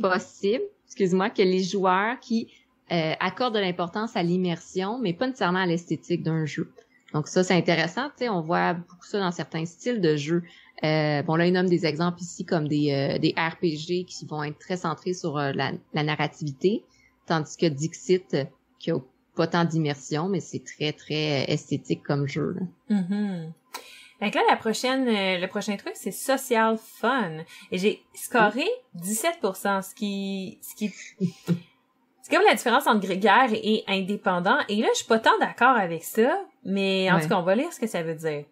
[0.00, 2.52] possible, excuse-moi, que les joueurs qui
[2.90, 6.72] euh, accordent de l'importance à l'immersion, mais pas nécessairement à l'esthétique d'un jeu.
[7.12, 8.08] Donc ça, c'est intéressant.
[8.08, 10.42] Tu sais, on voit beaucoup ça dans certains styles de jeux.
[10.84, 14.42] Euh, bon, là, il nomme des exemples ici comme des, euh, des RPG qui vont
[14.42, 16.82] être très centrés sur euh, la, la, narrativité,
[17.26, 18.36] tandis que Dixit,
[18.78, 18.96] qui a
[19.34, 22.54] pas tant d'immersion, mais c'est très, très esthétique comme jeu.
[22.88, 22.96] Là.
[22.96, 23.52] Mm
[24.20, 27.38] Donc là, la prochaine, le prochain truc, c'est social fun.
[27.70, 30.92] Et j'ai scoré 17%, ce qui, ce qui,
[32.22, 34.58] c'est comme la différence entre grégaire et indépendant.
[34.68, 37.56] Et là, je suis pas tant d'accord avec ça, mais en tout cas, on va
[37.56, 38.44] lire ce que ça veut dire.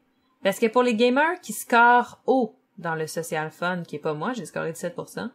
[0.42, 4.14] Parce que pour les gamers qui scorent haut dans le social fun, qui est pas
[4.14, 5.30] moi, j'ai scoré 17%,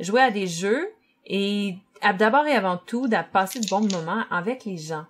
[0.00, 0.90] jouer à des jeux
[1.26, 1.76] et
[2.18, 5.06] d'abord et avant tout, de passer de bons moments avec les gens.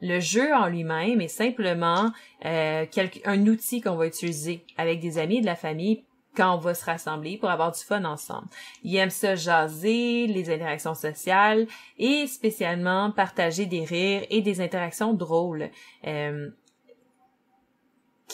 [0.00, 2.10] Le jeu en lui-même est simplement
[2.44, 2.84] euh,
[3.24, 6.04] un outil qu'on va utiliser avec des amis et de la famille
[6.34, 8.48] quand on va se rassembler pour avoir du fun ensemble.
[8.82, 11.66] Ils aiment ça jaser, les interactions sociales
[11.98, 15.70] et spécialement partager des rires et des interactions drôles.
[16.06, 16.50] Euh,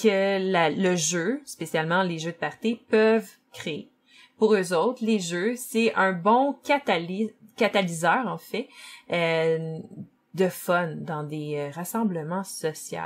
[0.01, 3.90] que le jeu, spécialement les jeux de party, peuvent créer.
[4.39, 8.69] Pour eux autres, les jeux, c'est un bon catalyseur, en fait,
[9.12, 9.78] euh,
[10.35, 12.98] de fun dans des euh, rassemblements sociaux.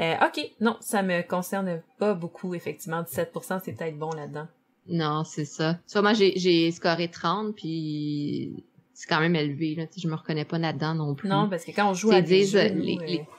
[0.00, 3.02] Euh, OK, non, ça me concerne pas beaucoup, effectivement.
[3.02, 4.46] 17%, c'est peut-être bon là-dedans.
[4.88, 5.78] Non, c'est ça.
[5.86, 8.64] Soit moi, j'ai scoré 30, puis
[8.94, 11.72] c'est quand même élevé là je me reconnais pas là-dedans non plus non parce que
[11.72, 12.60] quand on joue à des jeux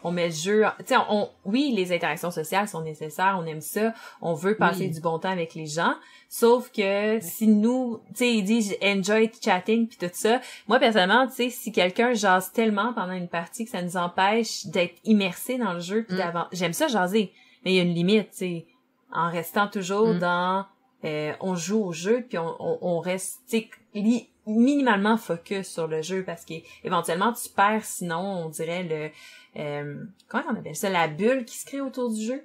[0.04, 3.62] on met le jeu tu sais on, oui les interactions sociales sont nécessaires on aime
[3.62, 5.96] ça on veut passer du bon temps avec les gens
[6.28, 11.26] sauf que si nous tu sais ils disent enjoy chatting puis tout ça moi personnellement
[11.28, 15.58] tu sais si quelqu'un jase tellement pendant une partie que ça nous empêche d'être immersé
[15.58, 16.48] dans le jeu puis mm.
[16.52, 17.32] j'aime ça jaser
[17.64, 18.66] mais il y a une limite tu sais
[19.14, 20.20] en restant toujours mm.
[20.20, 20.66] dans
[21.06, 25.88] euh, on joue au jeu puis on, on, on reste tu sais minimalement focus sur
[25.88, 29.10] le jeu parce qu'éventuellement tu perds sinon on dirait le
[29.60, 30.90] euh, comment on appelle ça?
[30.90, 32.44] La bulle qui se crée autour du jeu?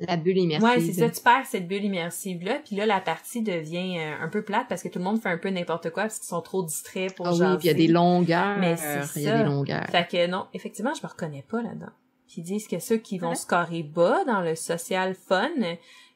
[0.00, 0.68] La bulle immersive.
[0.68, 4.24] Ouais c'est ça tu perds cette bulle immersive là puis là la partie devient euh,
[4.24, 6.28] un peu plate parce que tout le monde fait un peu n'importe quoi parce qu'ils
[6.28, 8.58] sont trop distraits pour ah oui puis il y a des longueurs.
[8.58, 9.86] Mais c'est il y a des longueurs.
[9.90, 11.92] Fait que non effectivement je me reconnais pas là-dedans.
[12.26, 15.50] Puis ils disent que ceux qui vont scorer bas dans le social fun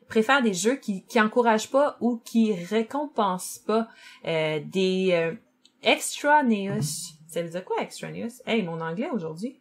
[0.09, 3.89] préfère des jeux qui qui encouragent pas ou qui récompensent pas
[4.27, 5.35] euh, des euh,
[5.83, 7.15] extraneous.
[7.29, 8.41] Ça veut dire quoi extraneous?
[8.47, 9.61] Hey, mon anglais aujourd'hui?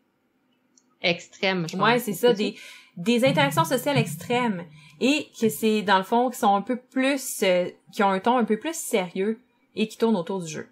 [1.01, 1.85] Extrême, je pense.
[1.85, 2.55] Ouais, c'est ça, des
[2.95, 4.65] des interactions sociales extrêmes
[4.99, 8.19] et que c'est dans le fond qui sont un peu plus euh, qui ont un
[8.19, 9.39] ton un peu plus sérieux
[9.75, 10.67] et qui tournent autour du jeu.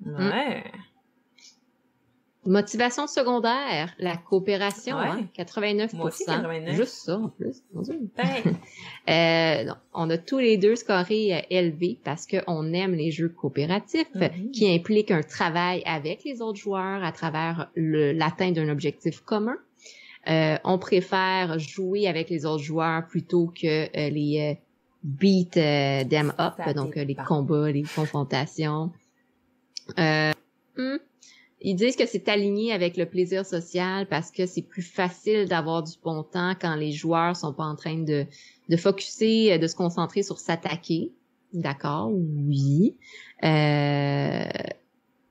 [0.00, 0.30] Mm.
[2.46, 7.62] Motivation secondaire, la coopération, hein, 89%, Juste ça, en plus.
[9.08, 14.12] euh, on a tous les deux scoré euh, élevé parce qu'on aime les jeux coopératifs
[14.14, 14.50] mm-hmm.
[14.50, 19.56] qui impliquent un travail avec les autres joueurs à travers l'atteinte d'un objectif commun.
[20.28, 24.58] Euh, on préfère jouer avec les autres joueurs plutôt que euh, les
[25.02, 28.90] beat them up, donc les combats, les confrontations.
[29.96, 30.96] Hmm,
[31.66, 35.82] ils disent que c'est aligné avec le plaisir social parce que c'est plus facile d'avoir
[35.82, 38.26] du bon temps quand les joueurs sont pas en train de
[38.68, 41.10] de focuser, euh, de se concentrer sur s'attaquer.
[41.54, 42.96] D'accord, oui.
[43.44, 44.44] Euh,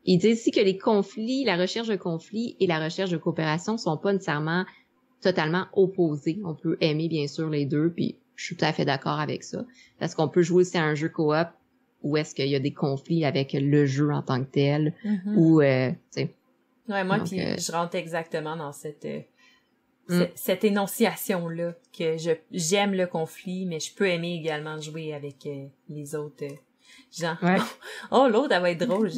[0.06, 3.78] ils disent aussi que les conflits, la recherche de conflits et la recherche de coopération
[3.78, 4.66] sont pas nécessairement
[5.22, 6.40] totalement opposés.
[6.44, 9.44] On peut aimer bien sûr les deux, puis je suis tout à fait d'accord avec
[9.44, 9.66] ça.
[10.00, 11.48] Parce qu'on peut jouer aussi à un jeu coop
[12.04, 15.36] où est-ce qu'il y a des conflits avec le jeu en tant que tel, mm-hmm.
[15.36, 16.30] ou euh, tu sais.
[16.90, 19.22] Ouais, moi puis euh, je rentre exactement dans cette euh,
[20.10, 20.26] mm.
[20.36, 25.48] cette énonciation là que je j'aime le conflit, mais je peux aimer également jouer avec
[25.90, 26.46] les autres
[27.18, 27.38] gens.
[28.12, 29.10] oh l'autre elle va être drôle.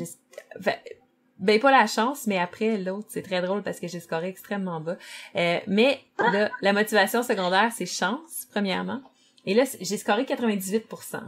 [1.40, 4.80] ben pas la chance, mais après l'autre c'est très drôle parce que j'ai scoré extrêmement
[4.80, 4.98] bas.
[5.34, 9.02] mais là, la motivation secondaire c'est chance premièrement.
[9.48, 11.24] Et là j'ai scoré 98%.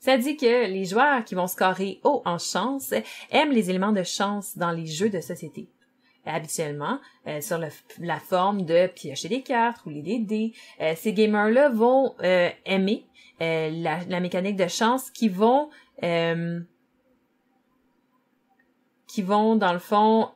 [0.00, 2.94] Ça dit que les joueurs qui vont scorer haut en chance
[3.30, 5.68] aiment les éléments de chance dans les jeux de société.
[6.24, 11.70] Habituellement, euh, sur la forme de piocher des cartes, rouler des dés, euh, ces gamers-là
[11.70, 13.06] vont euh, aimer
[13.40, 15.70] la, la, mécanique de chance qui vont
[19.06, 20.30] qui vont dans le fond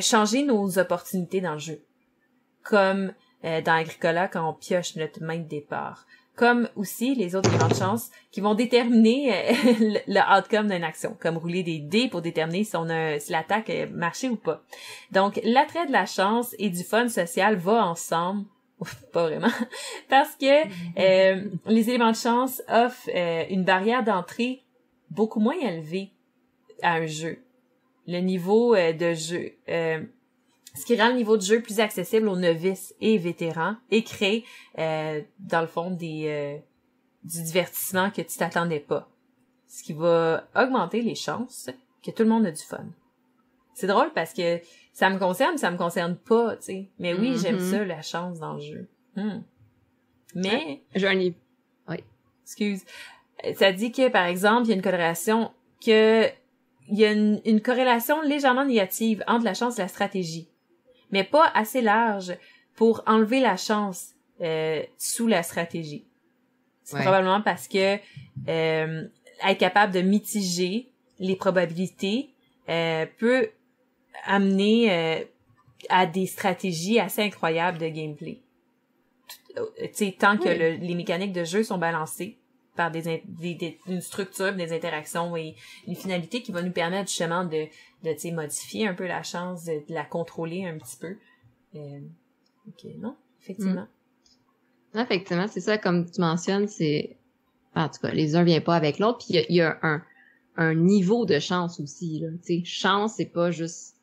[0.00, 1.84] changer nos opportunités dans le jeu.
[2.62, 6.06] Comme dans Agricola quand on pioche notre main de départ
[6.38, 9.52] comme aussi les autres grandes chances qui vont déterminer euh,
[10.06, 13.68] le, outcome d'une action, comme rouler des dés pour déterminer si on a si l'attaque
[13.70, 14.62] a marché ou pas.
[15.10, 18.46] Donc l'attrait de la chance et du fun social va ensemble.
[19.12, 19.50] pas vraiment,
[20.08, 20.62] parce que
[21.00, 24.62] euh, les éléments de chance offrent euh, une barrière d'entrée
[25.10, 26.12] beaucoup moins élevée
[26.82, 27.38] à un jeu.
[28.06, 29.52] Le niveau de jeu,
[30.78, 34.44] ce qui rend le niveau de jeu plus accessible aux novices et vétérans et crée,
[34.78, 36.56] euh, dans le fond, des euh,
[37.24, 39.08] du divertissement que tu t'attendais pas.
[39.66, 41.68] Ce qui va augmenter les chances
[42.02, 42.86] que tout le monde a du fun.
[43.74, 44.60] C'est drôle parce que
[44.92, 46.88] ça me concerne, ça me concerne pas, tu sais.
[46.98, 47.70] Mais oui, j'aime mm-hmm.
[47.70, 48.88] ça, la chance dans le jeu.
[49.16, 49.42] Hmm.
[50.34, 50.82] Mais...
[50.94, 52.04] J'ai un Oui.
[52.44, 52.84] Excuse.
[53.56, 55.50] Ça dit que, par exemple, il y a une corrélation
[55.84, 56.26] que
[56.90, 60.48] il y a une, une, corrélation légèrement négative entre la chance et la stratégie
[61.10, 62.36] mais pas assez large
[62.76, 66.04] pour enlever la chance euh, sous la stratégie.
[66.84, 67.98] C'est probablement parce que
[68.48, 69.04] euh,
[69.46, 72.30] être capable de mitiger les probabilités
[72.70, 73.50] euh, peut
[74.24, 75.24] amener euh,
[75.90, 78.40] à des stratégies assez incroyables de gameplay.
[79.54, 82.38] tu sais, tant que les mécaniques de jeu sont balancées
[82.74, 85.56] par des, des, une structure, des interactions et
[85.86, 87.66] une finalité qui va nous permettre justement de,
[88.02, 91.16] de modifier un peu la chance, de, la contrôler un petit peu.
[91.74, 92.00] Euh,
[92.68, 93.86] ok, non, effectivement.
[94.94, 94.98] Mm.
[95.00, 97.16] Effectivement, c'est ça, comme tu mentionnes, c'est,
[97.74, 100.02] en tout cas, les uns viennent pas avec l'autre, puis il y, a, un,
[100.56, 103.96] un niveau de chance aussi, là, tu sais, chance, c'est pas juste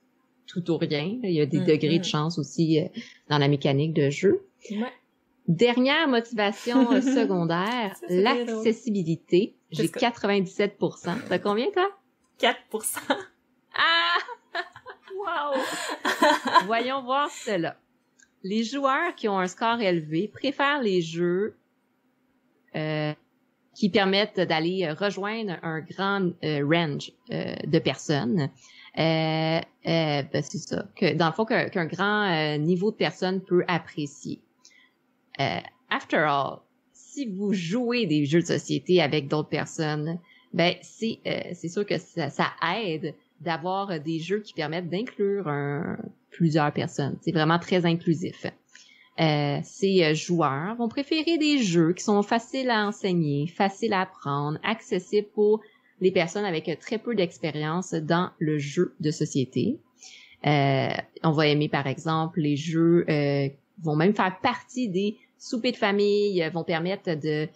[0.47, 2.09] tout ou rien, il y a des mm, degrés de mm.
[2.09, 2.87] chance aussi euh,
[3.29, 4.45] dans la mécanique de jeu.
[4.71, 4.93] Ouais.
[5.47, 9.55] Dernière motivation euh, secondaire, l'accessibilité.
[9.71, 10.69] J'ai 97%
[11.27, 11.89] T'as combien, toi?
[12.37, 12.59] 4
[13.75, 14.17] Ah!
[15.53, 15.61] wow!
[16.65, 17.77] Voyons voir cela.
[18.43, 21.57] Les joueurs qui ont un score élevé préfèrent les jeux
[22.75, 23.13] euh,
[23.73, 28.49] qui permettent d'aller rejoindre un grand euh, range de personnes.
[28.95, 29.63] Ben,
[30.31, 30.85] c'est ça.
[30.95, 34.41] Que, dans le fond, qu'un grand niveau de personnes peut apprécier.
[35.39, 36.59] Euh, after all,
[36.93, 40.19] si vous jouez des jeux de société avec d'autres personnes,
[40.53, 43.13] ben c'est euh, sûr que ça aide
[43.45, 45.49] d'avoir des jeux qui permettent d'inclure
[46.31, 47.17] plusieurs personnes.
[47.21, 48.45] C'est vraiment très inclusif.
[49.19, 54.01] Euh, ces euh, joueurs vont préférer des jeux qui sont faciles à enseigner, faciles à
[54.01, 55.61] apprendre, accessibles pour
[56.01, 59.79] les personnes avec très peu d'expérience dans le jeu de société.
[60.45, 60.89] Euh,
[61.23, 63.47] on va aimer par exemple les jeux euh,
[63.81, 67.47] vont même faire partie des soupers de famille euh, vont permettre de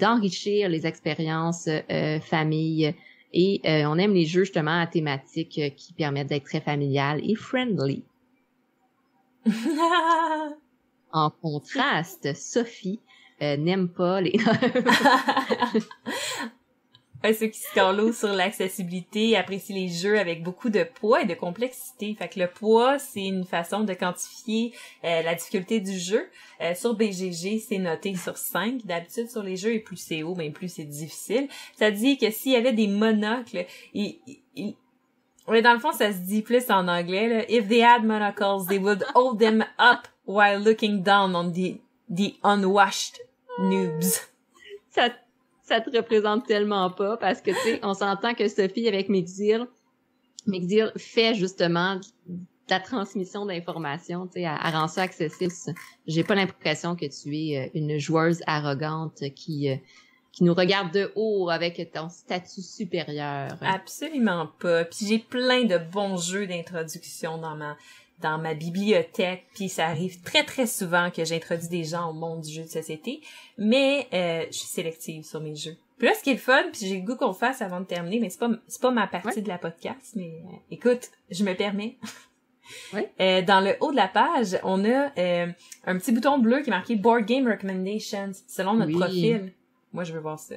[0.00, 2.94] d'enrichir les expériences euh, famille
[3.32, 7.34] et euh, on aime les jeux justement à thématique qui permettent d'être très familial et
[7.34, 8.02] friendly.
[11.12, 13.00] en contraste, Sophie
[13.40, 14.32] n'aime pas les
[17.32, 22.14] ceux qui se sur l'accessibilité apprécient les jeux avec beaucoup de poids et de complexité.
[22.18, 24.72] Fait que le poids, c'est une façon de quantifier
[25.04, 26.28] euh, la difficulté du jeu.
[26.60, 28.84] Euh, sur BGG, c'est noté sur 5.
[28.84, 31.48] D'habitude, sur les jeux, et plus c'est haut, mais plus c'est difficile.
[31.76, 34.18] Ça dit que s'il y avait des monocles, il,
[34.56, 34.74] il,
[35.46, 37.28] dans le fond, ça se dit plus en anglais.
[37.28, 37.44] Là.
[37.48, 42.34] If they had monocles, they would hold them up while looking down on the, the
[42.42, 43.20] unwashed
[43.60, 44.28] noobs.
[44.90, 45.08] Ça
[45.72, 49.66] ça te représente tellement pas parce que, tu sais, on s'entend que Sophie avec Mexil,
[50.46, 51.98] Mexil fait justement
[52.68, 55.52] la transmission d'informations, tu sais, à rend ça accessible.
[56.06, 59.76] J'ai pas l'impression que tu es euh, une joueuse arrogante qui euh,
[60.32, 63.50] qui nous regarde de haut avec ton statut supérieur.
[63.60, 64.86] Absolument pas.
[64.86, 67.76] Puis j'ai plein de bons jeux d'introduction dans ma
[68.20, 72.42] dans ma bibliothèque, puis ça arrive très très souvent que j'introduis des gens au monde
[72.42, 73.20] du jeu de société,
[73.58, 75.76] mais euh, je suis sélective sur mes jeux.
[75.98, 77.84] Puis là, ce qui est le fun, puis j'ai le goût qu'on fasse avant de
[77.84, 81.44] terminer, mais c'est pas c'est pas ma partie de la podcast, mais euh, écoute, je
[81.44, 81.96] me permets.
[83.20, 85.10] Euh, dans le haut de la page, on a
[85.84, 89.52] un petit bouton bleu qui est marqué Board Game Recommendations selon notre profil.
[89.92, 90.54] Moi, je veux voir ça.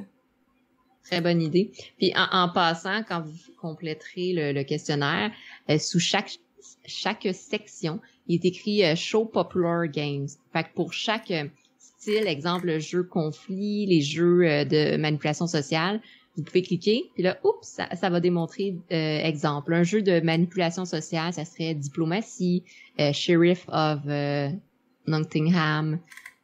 [1.04, 1.72] Très bonne idée.
[1.98, 5.32] Puis en, passant, quand vous compléterez le, le questionnaire,
[5.80, 6.38] sous chaque
[6.88, 10.28] chaque section, il est écrit euh, Show Popular Games.
[10.54, 11.46] Fait que pour chaque euh,
[11.78, 16.02] style, exemple, le jeu conflit, les jeux euh, de manipulation sociale,
[16.38, 21.32] vous pouvez cliquer, puis là, oups, ça, va démontrer, exemple, un jeu de manipulation sociale,
[21.32, 22.66] ça serait Diplomatie,
[23.14, 24.02] Sheriff of
[25.08, 25.98] Nottingham,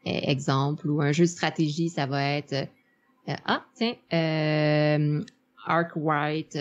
[0.06, 2.70] exemple, ou un jeu de stratégie, ça va être,
[3.28, 3.96] ah, tiens,
[5.68, 6.58] Arc White,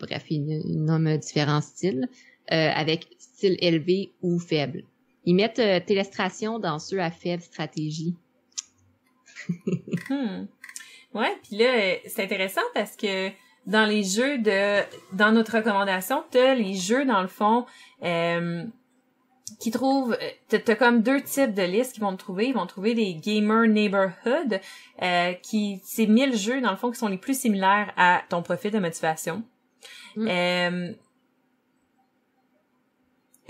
[0.00, 2.08] bref, il nomme différents styles.
[2.52, 4.82] Euh, avec style élevé ou faible.
[5.24, 8.14] Ils mettent euh, télestration dans ceux à faible stratégie.
[10.10, 10.44] hmm.
[11.14, 13.30] Ouais, puis là, euh, c'est intéressant parce que
[13.66, 14.82] dans les jeux de...
[15.14, 17.64] Dans notre recommandation, t'as les jeux, dans le fond,
[18.02, 18.64] euh,
[19.58, 20.18] qui trouvent...
[20.48, 22.48] T'as comme deux types de listes qu'ils vont trouver.
[22.48, 24.60] Ils vont trouver des Gamer Neighborhood,
[25.00, 25.80] euh, qui...
[25.82, 28.80] C'est 1000 jeux, dans le fond, qui sont les plus similaires à ton profil de
[28.80, 29.44] motivation.
[30.16, 30.28] Hmm.
[30.28, 30.92] Euh,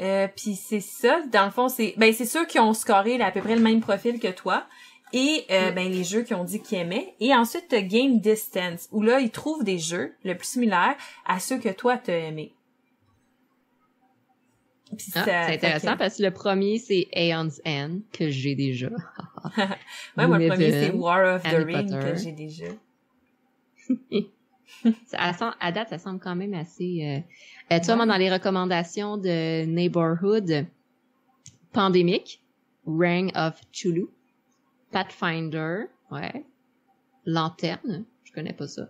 [0.00, 3.30] euh, puis c'est ça, dans le fond, c'est ben c'est ceux qui ont scoré à
[3.30, 4.66] peu près le même profil que toi.
[5.12, 5.74] Et euh, mm.
[5.74, 7.14] ben les jeux qui ont dit qu'ils aimaient.
[7.20, 10.96] Et ensuite, t'as Game Distance, où là, ils trouvent des jeux le plus similaires
[11.26, 12.52] à ceux que toi t'as aimé.
[15.14, 18.88] Ah, c'est intéressant parce que le premier, c'est Aeon's End, que j'ai déjà.
[19.56, 22.66] ouais, moi, le premier, c'est War of the Ring, que j'ai déjà.
[25.12, 27.22] à date, ça semble quand même assez...
[27.70, 30.66] Euh, tu vois, moi, dans les recommandations de Neighborhood,
[31.72, 32.42] Pandémique,
[32.86, 34.06] Ring of Chulu,
[34.90, 36.44] Pathfinder, ouais,
[37.26, 38.88] Lanterne, je connais pas ça.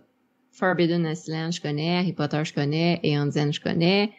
[0.51, 1.97] Forbidden Island, je connais.
[1.97, 2.99] Harry Potter, je connais.
[3.03, 4.13] Eon Zen, je connais.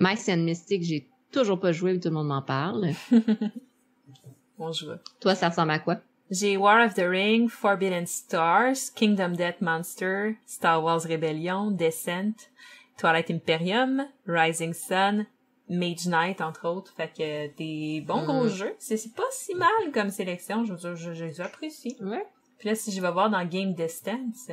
[0.00, 2.90] Mice and Mystic, j'ai toujours pas joué, mais tout le monde m'en parle.
[4.58, 4.90] on joue.
[5.20, 6.00] Toi, ça ressemble à quoi?
[6.30, 12.48] J'ai War of the Ring, Forbidden Stars, Kingdom Death Monster, Star Wars Rebellion, Descent,
[12.96, 15.26] Twilight Imperium, Rising Sun,
[15.68, 16.92] Mage Knight, entre autres.
[16.96, 18.74] Fait que des bons gros jeux.
[18.78, 20.64] C'est pas si mal comme sélection.
[20.64, 21.96] Je veux dire, je, je les apprécie.
[22.00, 22.26] Ouais.
[22.58, 24.50] Puis là, si je vais voir dans Game Distance,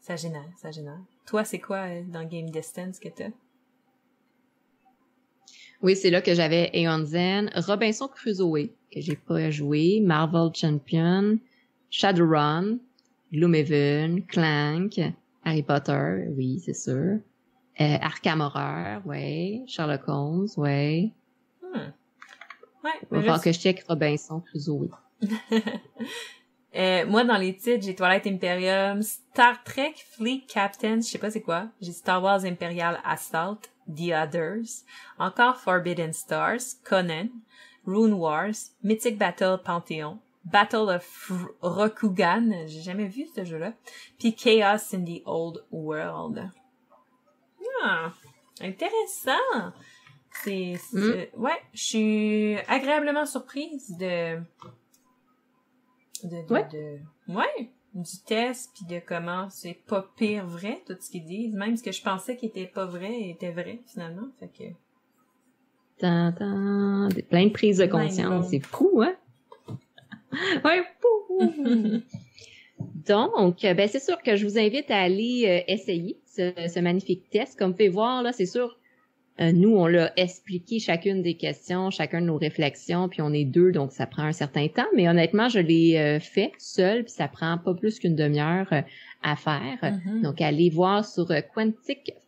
[0.00, 1.00] ça génère, ça génère.
[1.26, 3.30] Toi, c'est quoi euh, dans Game Distance que t'as?
[5.82, 11.38] Oui, c'est là que j'avais Aeon Zen, Robinson Crusoe, que j'ai pas joué, Marvel Champion,
[11.90, 12.78] Shadowrun,
[13.32, 15.00] Gloomhaven, Clank,
[15.44, 17.18] Harry Potter, oui, c'est sûr.
[17.78, 19.64] Euh, Arkham Horror, ouais.
[19.66, 21.12] Sherlock Holmes, ouais.
[21.62, 21.92] Hmm.
[22.82, 22.90] Ouais.
[23.02, 24.90] Il va falloir que je check Robinson Crusoe.
[26.74, 31.30] Euh, moi, dans les titres, j'ai Twilight Imperium, Star Trek Fleet Captain, je sais pas
[31.30, 31.68] c'est quoi.
[31.80, 34.84] J'ai Star Wars Imperial Assault, The Others,
[35.18, 37.28] encore Forbidden Stars, Conan,
[37.86, 43.72] Rune Wars, Mythic Battle Pantheon, Battle of Rokugan, j'ai jamais vu ce jeu-là,
[44.18, 46.50] puis Chaos in the Old World.
[47.82, 48.12] Ah,
[48.60, 49.72] intéressant.
[50.44, 54.36] C'est, c'est- ouais, je suis agréablement surprise de
[56.24, 56.68] de, de, Ouais.
[56.72, 61.54] de- ouais, du test puis de comment c'est pas pire vrai tout ce qu'ils disent,
[61.54, 64.28] même ce que je pensais qui était pas vrai était vrai finalement.
[64.38, 64.64] Fait que
[65.98, 68.48] Tan, tan, des- plein de prises de conscience.
[68.50, 69.14] C'est fou, hein?
[70.64, 72.00] ouais, fou!
[73.08, 76.80] Donc, euh, ben, c'est sûr que je vous invite à aller euh, essayer ce, ce
[76.80, 77.58] magnifique test.
[77.58, 78.78] Comme vous pouvez voir, là, c'est sûr,
[79.40, 83.44] euh, nous, on l'a expliqué chacune des questions, chacun de nos réflexions, puis on est
[83.44, 84.86] deux, donc ça prend un certain temps.
[84.94, 88.70] Mais honnêtement, je l'ai fait seul, puis ça prend pas plus qu'une demi-heure
[89.22, 89.78] à faire.
[89.82, 90.22] Mhm.
[90.22, 91.40] Donc, allez voir sur euh,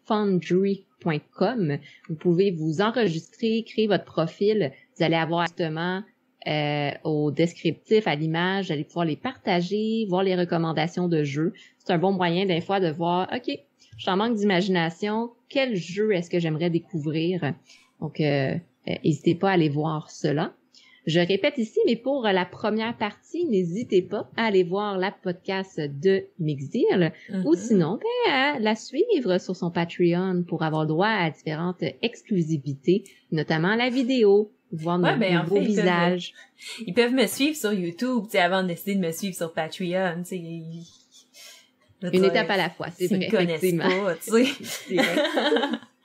[0.09, 1.79] quanticfoundry.com.
[2.09, 4.73] Vous pouvez vous enregistrer, créer votre profil.
[4.97, 6.03] Vous allez avoir justement
[6.47, 11.53] euh, au descriptif, à l'image, vous allez pouvoir les partager, voir les recommandations de jeux.
[11.79, 13.51] C'est un bon moyen des fois de voir, OK,
[13.97, 17.53] je suis en manque d'imagination, quel jeu est-ce que j'aimerais découvrir?
[18.01, 18.55] Donc, euh,
[18.89, 20.55] euh, n'hésitez pas à aller voir cela.
[21.09, 25.81] Je répète ici, mais pour la première partie, n'hésitez pas à aller voir la podcast
[25.81, 27.15] de Mixdeal
[27.47, 27.57] ou Mhm.
[27.57, 33.75] sinon ben, à la suivre sur son Patreon pour avoir droit à différentes exclusivités, notamment
[33.75, 36.35] la vidéo, voir Ouais, nos ben, en fait, ils peuvent- visages.
[36.87, 39.55] Ils peuvent me suivre sur YouTube, tu sais, avant de décider de me suivre sur
[39.55, 40.43] Patreon, tu sais.
[42.13, 43.85] Une étape à la fois, c'est vrai, effectivement.
[43.89, 44.15] pas,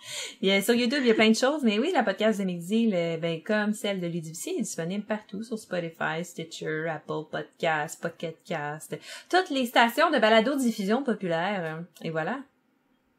[0.50, 2.88] a- sur YouTube, il y a plein de choses, mais oui, la podcast de Mixi,
[2.88, 8.38] le- ben, comme celle de Ludivici, est disponible partout sur Spotify, Stitcher, Apple Podcasts, Pocket
[8.46, 8.98] Cast,
[9.30, 11.84] toutes les stations de balado-diffusion populaire.
[12.04, 12.40] Et voilà.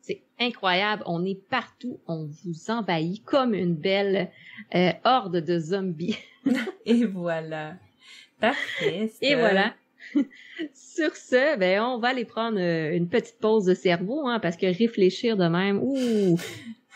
[0.03, 4.31] C'est incroyable, on est partout, on vous envahit comme une belle
[4.75, 6.19] euh, horde de zombies.
[6.85, 7.75] Et voilà.
[8.39, 9.11] Parfait.
[9.23, 9.75] Et voilà.
[10.75, 14.57] Sur ce, ben on va aller prendre euh, une petite pause de cerveau, hein, parce
[14.57, 16.39] que réfléchir de même, ouh,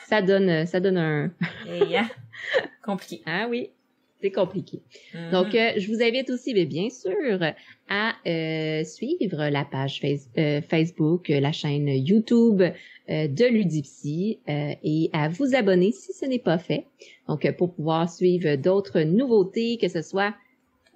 [0.06, 1.32] ça donne, ça donne un,
[1.72, 2.08] Et, ah,
[2.84, 3.22] compliqué.
[3.26, 3.70] ah oui,
[4.20, 4.80] c'est compliqué.
[5.14, 5.30] Mhm.
[5.32, 7.40] Donc, euh, je vous invite aussi, mais bien sûr,
[7.88, 14.38] à euh, suivre la page Face- euh, Facebook, euh, la chaîne YouTube euh, de Ludipsy
[14.48, 16.86] euh, et à vous abonner si ce n'est pas fait.
[17.28, 20.34] Donc, euh, pour pouvoir suivre d'autres nouveautés, que ce soit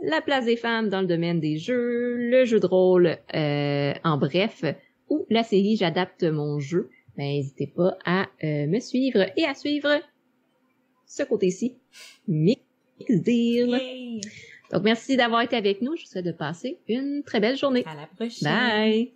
[0.02, 4.18] la place des femmes dans le domaine des jeux, le jeu de rôle, euh, en
[4.18, 4.64] bref,
[5.08, 9.54] ou la série J'adapte mon jeu, ben, n'hésitez pas à euh, me suivre et à
[9.54, 10.00] suivre
[11.06, 11.76] ce côté-ci.
[12.26, 13.68] Mixdeal.
[13.68, 14.20] Yay!
[14.72, 15.94] Donc, merci d'avoir été avec nous.
[15.96, 17.84] Je vous souhaite de passer une très belle journée.
[17.86, 18.48] À la prochaine.
[18.48, 19.12] Bye!